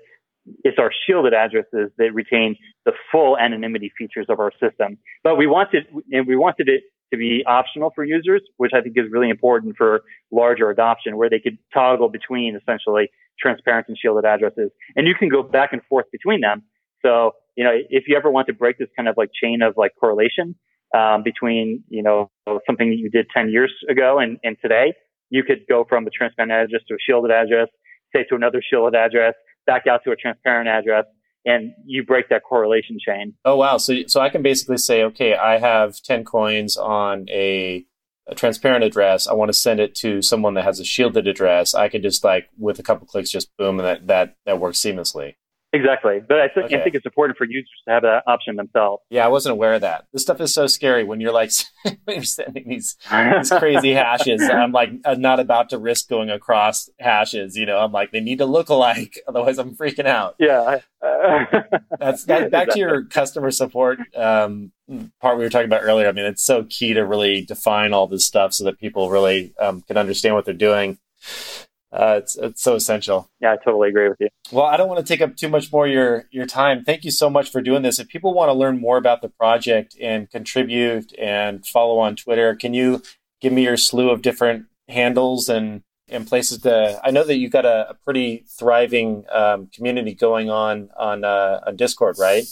it's 0.64 0.78
our 0.78 0.90
shielded 1.06 1.34
addresses 1.34 1.90
that 1.98 2.14
retain 2.14 2.56
the 2.84 2.92
full 3.10 3.36
anonymity 3.36 3.92
features 3.98 4.26
of 4.28 4.38
our 4.38 4.52
system. 4.60 4.96
But 5.22 5.36
we 5.36 5.46
wanted, 5.46 5.86
and 6.12 6.26
we 6.26 6.36
wanted 6.36 6.68
it 6.68 6.84
to 7.12 7.16
be 7.16 7.44
optional 7.46 7.92
for 7.94 8.04
users, 8.04 8.42
which 8.56 8.72
I 8.74 8.80
think 8.80 8.96
is 8.96 9.04
really 9.10 9.30
important 9.30 9.76
for 9.76 10.02
larger 10.30 10.70
adoption, 10.70 11.16
where 11.16 11.30
they 11.30 11.38
could 11.38 11.58
toggle 11.72 12.08
between 12.08 12.56
essentially 12.56 13.10
transparent 13.38 13.86
and 13.88 13.96
shielded 13.96 14.24
addresses. 14.24 14.70
And 14.96 15.06
you 15.06 15.14
can 15.14 15.28
go 15.28 15.42
back 15.42 15.72
and 15.72 15.82
forth 15.88 16.06
between 16.10 16.40
them. 16.40 16.62
So 17.04 17.32
you 17.56 17.64
know, 17.64 17.72
if 17.88 18.04
you 18.06 18.16
ever 18.16 18.30
want 18.30 18.46
to 18.48 18.52
break 18.52 18.78
this 18.78 18.88
kind 18.94 19.08
of 19.08 19.16
like 19.16 19.30
chain 19.32 19.62
of 19.62 19.74
like 19.76 19.92
correlation 19.98 20.54
um, 20.94 21.22
between, 21.24 21.82
you 21.88 22.02
know, 22.02 22.30
something 22.66 22.90
that 22.90 22.96
you 22.96 23.10
did 23.10 23.26
10 23.34 23.50
years 23.50 23.72
ago 23.90 24.18
and, 24.18 24.38
and 24.44 24.56
today, 24.62 24.92
you 25.30 25.42
could 25.42 25.60
go 25.68 25.84
from 25.88 26.06
a 26.06 26.10
transparent 26.10 26.52
address 26.52 26.82
to 26.88 26.94
a 26.94 26.98
shielded 27.04 27.32
address, 27.32 27.68
say 28.14 28.24
to 28.28 28.36
another 28.36 28.62
shielded 28.62 28.94
address, 28.94 29.34
back 29.66 29.86
out 29.90 30.02
to 30.04 30.12
a 30.12 30.16
transparent 30.16 30.68
address, 30.68 31.04
and 31.46 31.72
you 31.86 32.04
break 32.04 32.28
that 32.28 32.42
correlation 32.42 32.98
chain. 32.98 33.34
Oh 33.44 33.56
wow! 33.56 33.78
So 33.78 33.94
so 34.08 34.20
I 34.20 34.28
can 34.28 34.42
basically 34.42 34.78
say, 34.78 35.04
okay, 35.04 35.34
I 35.34 35.58
have 35.58 36.02
10 36.02 36.24
coins 36.24 36.76
on 36.76 37.26
a, 37.30 37.86
a 38.26 38.34
transparent 38.34 38.84
address. 38.84 39.26
I 39.28 39.32
want 39.32 39.48
to 39.48 39.54
send 39.54 39.80
it 39.80 39.94
to 39.96 40.20
someone 40.20 40.54
that 40.54 40.64
has 40.64 40.80
a 40.80 40.84
shielded 40.84 41.26
address. 41.26 41.74
I 41.74 41.88
can 41.88 42.02
just 42.02 42.24
like 42.24 42.50
with 42.58 42.78
a 42.78 42.82
couple 42.82 43.06
clicks, 43.06 43.30
just 43.30 43.56
boom, 43.56 43.78
and 43.78 43.86
that 43.86 44.06
that 44.08 44.36
that 44.44 44.60
works 44.60 44.80
seamlessly. 44.80 45.36
Exactly. 45.76 46.20
But 46.26 46.40
I, 46.40 46.48
th- 46.48 46.66
okay. 46.66 46.80
I, 46.80 46.82
think 46.82 46.94
it's 46.94 47.06
important 47.06 47.36
for 47.36 47.44
users 47.44 47.70
to 47.86 47.92
have 47.92 48.02
that 48.02 48.22
option 48.26 48.56
themselves. 48.56 49.02
Yeah, 49.10 49.24
I 49.24 49.28
wasn't 49.28 49.52
aware 49.52 49.74
of 49.74 49.82
that. 49.82 50.06
This 50.12 50.22
stuff 50.22 50.40
is 50.40 50.54
so 50.54 50.66
scary 50.66 51.04
when 51.04 51.20
you're 51.20 51.32
like, 51.32 51.52
when 51.82 51.96
you're 52.08 52.24
sending 52.24 52.68
these, 52.68 52.96
these 53.10 53.50
crazy 53.50 53.92
hashes. 53.92 54.42
I'm 54.42 54.72
like, 54.72 54.90
I'm 55.04 55.20
not 55.20 55.38
about 55.38 55.70
to 55.70 55.78
risk 55.78 56.08
going 56.08 56.30
across 56.30 56.88
hashes. 56.98 57.56
You 57.56 57.66
know, 57.66 57.78
I'm 57.78 57.92
like, 57.92 58.10
they 58.10 58.20
need 58.20 58.38
to 58.38 58.46
look 58.46 58.68
alike. 58.68 59.20
Otherwise, 59.28 59.58
I'm 59.58 59.76
freaking 59.76 60.06
out. 60.06 60.36
Yeah. 60.38 60.80
That's 61.98 62.24
that, 62.24 62.26
back 62.50 62.68
exactly. 62.68 62.72
to 62.72 62.78
your 62.78 63.04
customer 63.04 63.50
support 63.50 63.98
um, 64.16 64.72
part 65.20 65.36
we 65.36 65.44
were 65.44 65.50
talking 65.50 65.66
about 65.66 65.82
earlier. 65.82 66.08
I 66.08 66.12
mean, 66.12 66.24
it's 66.24 66.44
so 66.44 66.64
key 66.64 66.94
to 66.94 67.02
really 67.02 67.42
define 67.42 67.92
all 67.92 68.06
this 68.06 68.24
stuff 68.24 68.54
so 68.54 68.64
that 68.64 68.78
people 68.78 69.10
really 69.10 69.54
um, 69.60 69.82
can 69.82 69.96
understand 69.96 70.34
what 70.34 70.44
they're 70.44 70.54
doing. 70.54 70.98
Uh, 71.96 72.16
it's 72.18 72.36
it's 72.36 72.62
so 72.62 72.74
essential. 72.74 73.30
Yeah, 73.40 73.52
I 73.52 73.56
totally 73.56 73.88
agree 73.88 74.08
with 74.08 74.18
you. 74.20 74.28
Well, 74.52 74.66
I 74.66 74.76
don't 74.76 74.88
want 74.88 75.04
to 75.04 75.06
take 75.06 75.22
up 75.22 75.34
too 75.36 75.48
much 75.48 75.72
more 75.72 75.88
your 75.88 76.26
your 76.30 76.44
time. 76.44 76.84
Thank 76.84 77.04
you 77.04 77.10
so 77.10 77.30
much 77.30 77.50
for 77.50 77.62
doing 77.62 77.82
this. 77.82 77.98
If 77.98 78.08
people 78.08 78.34
want 78.34 78.50
to 78.50 78.52
learn 78.52 78.78
more 78.78 78.98
about 78.98 79.22
the 79.22 79.30
project 79.30 79.96
and 80.00 80.30
contribute 80.30 81.18
and 81.18 81.66
follow 81.66 81.98
on 81.98 82.14
Twitter, 82.14 82.54
can 82.54 82.74
you 82.74 83.02
give 83.40 83.52
me 83.52 83.64
your 83.64 83.78
slew 83.78 84.10
of 84.10 84.20
different 84.20 84.66
handles 84.88 85.48
and 85.48 85.82
and 86.08 86.26
places 86.26 86.58
to? 86.62 87.00
I 87.02 87.10
know 87.10 87.24
that 87.24 87.36
you've 87.36 87.52
got 87.52 87.64
a, 87.64 87.90
a 87.90 87.94
pretty 87.94 88.44
thriving 88.46 89.24
um, 89.32 89.68
community 89.74 90.14
going 90.14 90.50
on 90.50 90.90
on 90.98 91.24
uh, 91.24 91.60
on 91.66 91.76
Discord, 91.76 92.16
right? 92.18 92.44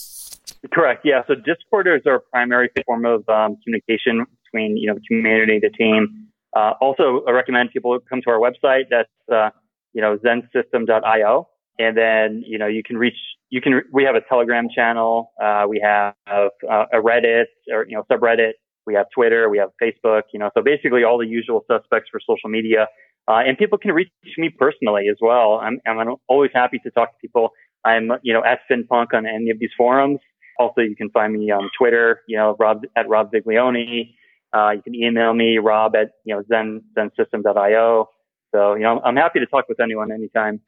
Correct. 0.72 1.02
Yeah. 1.04 1.22
So 1.26 1.34
Discord 1.34 1.86
is 1.86 2.06
our 2.06 2.20
primary 2.32 2.70
form 2.86 3.04
of 3.04 3.28
um, 3.28 3.58
communication 3.62 4.24
between 4.44 4.78
you 4.78 4.88
know 4.88 4.94
the 4.94 5.02
community, 5.06 5.58
the 5.60 5.70
team. 5.70 6.28
Uh, 6.54 6.72
also, 6.80 7.22
I 7.26 7.32
recommend 7.32 7.70
people 7.70 7.98
come 8.08 8.20
to 8.22 8.30
our 8.30 8.38
website. 8.38 8.84
That's 8.90 9.08
uh, 9.32 9.50
you 9.92 10.00
know 10.00 10.18
zensystem.io, 10.18 11.48
and 11.78 11.96
then 11.96 12.42
you 12.46 12.58
know 12.58 12.66
you 12.66 12.82
can 12.82 12.96
reach. 12.96 13.18
You 13.50 13.60
can. 13.60 13.82
We 13.92 14.04
have 14.04 14.14
a 14.14 14.20
Telegram 14.28 14.68
channel. 14.74 15.32
Uh, 15.42 15.64
we 15.68 15.80
have 15.84 16.14
uh, 16.30 16.84
a 16.92 16.98
Reddit 16.98 17.46
or 17.72 17.86
you 17.88 17.96
know 17.96 18.04
subreddit. 18.10 18.52
We 18.86 18.94
have 18.94 19.06
Twitter. 19.14 19.48
We 19.48 19.58
have 19.58 19.70
Facebook. 19.82 20.22
You 20.32 20.40
know, 20.40 20.50
so 20.56 20.62
basically 20.62 21.04
all 21.04 21.18
the 21.18 21.26
usual 21.26 21.64
suspects 21.70 22.08
for 22.10 22.20
social 22.20 22.48
media. 22.48 22.88
Uh, 23.26 23.40
and 23.46 23.56
people 23.56 23.78
can 23.78 23.92
reach 23.92 24.10
me 24.36 24.50
personally 24.50 25.08
as 25.10 25.16
well. 25.20 25.58
I'm, 25.62 25.80
I'm 25.86 26.16
always 26.28 26.50
happy 26.54 26.78
to 26.80 26.90
talk 26.90 27.12
to 27.12 27.16
people. 27.20 27.50
I'm, 27.84 28.10
you 28.22 28.34
know, 28.34 28.42
at 28.44 28.60
FinPunk 28.70 29.14
on 29.14 29.26
any 29.26 29.50
of 29.50 29.58
these 29.58 29.70
forums. 29.76 30.18
Also, 30.58 30.82
you 30.82 30.94
can 30.94 31.10
find 31.10 31.32
me 31.32 31.50
on 31.50 31.70
Twitter, 31.78 32.20
you 32.28 32.36
know, 32.36 32.54
Rob 32.58 32.82
at 32.96 33.08
Rob 33.08 33.32
Viglione. 33.32 34.14
Uh, 34.54 34.70
you 34.70 34.82
can 34.82 34.94
email 34.94 35.34
me, 35.34 35.58
Rob 35.58 35.96
at, 35.96 36.12
you 36.24 36.34
know, 36.34 36.42
Zen, 36.48 36.82
ZenSystem.io. 36.96 38.08
So, 38.54 38.74
you 38.74 38.82
know, 38.82 39.00
I'm 39.04 39.16
happy 39.16 39.40
to 39.40 39.46
talk 39.46 39.68
with 39.68 39.80
anyone 39.80 40.12
anytime. 40.12 40.60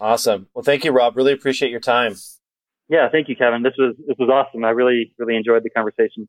Awesome. 0.00 0.48
Well, 0.54 0.62
thank 0.62 0.84
you, 0.84 0.92
Rob. 0.92 1.16
Really 1.16 1.32
appreciate 1.32 1.70
your 1.70 1.80
time. 1.80 2.14
Yeah, 2.88 3.08
thank 3.08 3.28
you, 3.28 3.36
Kevin. 3.36 3.62
This 3.62 3.74
was 3.78 3.94
this 4.06 4.16
was 4.18 4.28
awesome. 4.28 4.64
I 4.64 4.70
really 4.70 5.14
really 5.16 5.36
enjoyed 5.36 5.62
the 5.62 5.70
conversation. 5.70 6.28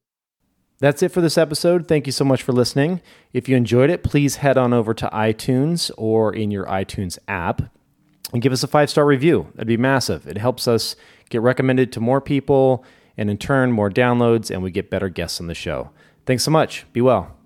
That's 0.80 1.04
it 1.04 1.10
for 1.10 1.20
this 1.22 1.38
episode. 1.38 1.88
Thank 1.88 2.06
you 2.06 2.12
so 2.12 2.24
much 2.24 2.44
for 2.44 2.54
listening. 2.54 3.02
If 3.34 3.50
you 3.50 3.56
enjoyed 3.56 3.90
it, 3.90 4.04
please 4.04 4.38
head 4.38 4.58
on 4.58 4.72
over 4.72 4.94
to 4.94 5.10
iTunes 5.10 5.92
or 5.98 6.34
in 6.34 6.50
your 6.50 6.66
iTunes 6.66 7.18
app 7.28 7.62
and 8.32 8.42
give 8.42 8.54
us 8.54 8.64
a 8.64 8.68
five 8.68 8.90
star 8.90 9.06
review. 9.06 9.48
That'd 9.56 9.68
be 9.68 9.78
massive. 9.78 10.28
It 10.28 10.38
helps 10.38 10.68
us 10.68 10.96
get 11.30 11.42
recommended 11.42 11.92
to 11.94 12.00
more 12.00 12.22
people 12.22 12.86
and 13.18 13.30
in 13.30 13.38
turn, 13.38 13.72
more 13.72 13.90
downloads, 13.90 14.50
and 14.50 14.64
we 14.64 14.72
get 14.72 14.90
better 14.90 15.10
guests 15.10 15.40
on 15.40 15.48
the 15.48 15.56
show. 15.56 15.92
Thanks 16.32 16.46
so 16.46 16.52
much. 16.52 16.86
Be 16.94 17.02
well. 17.02 17.41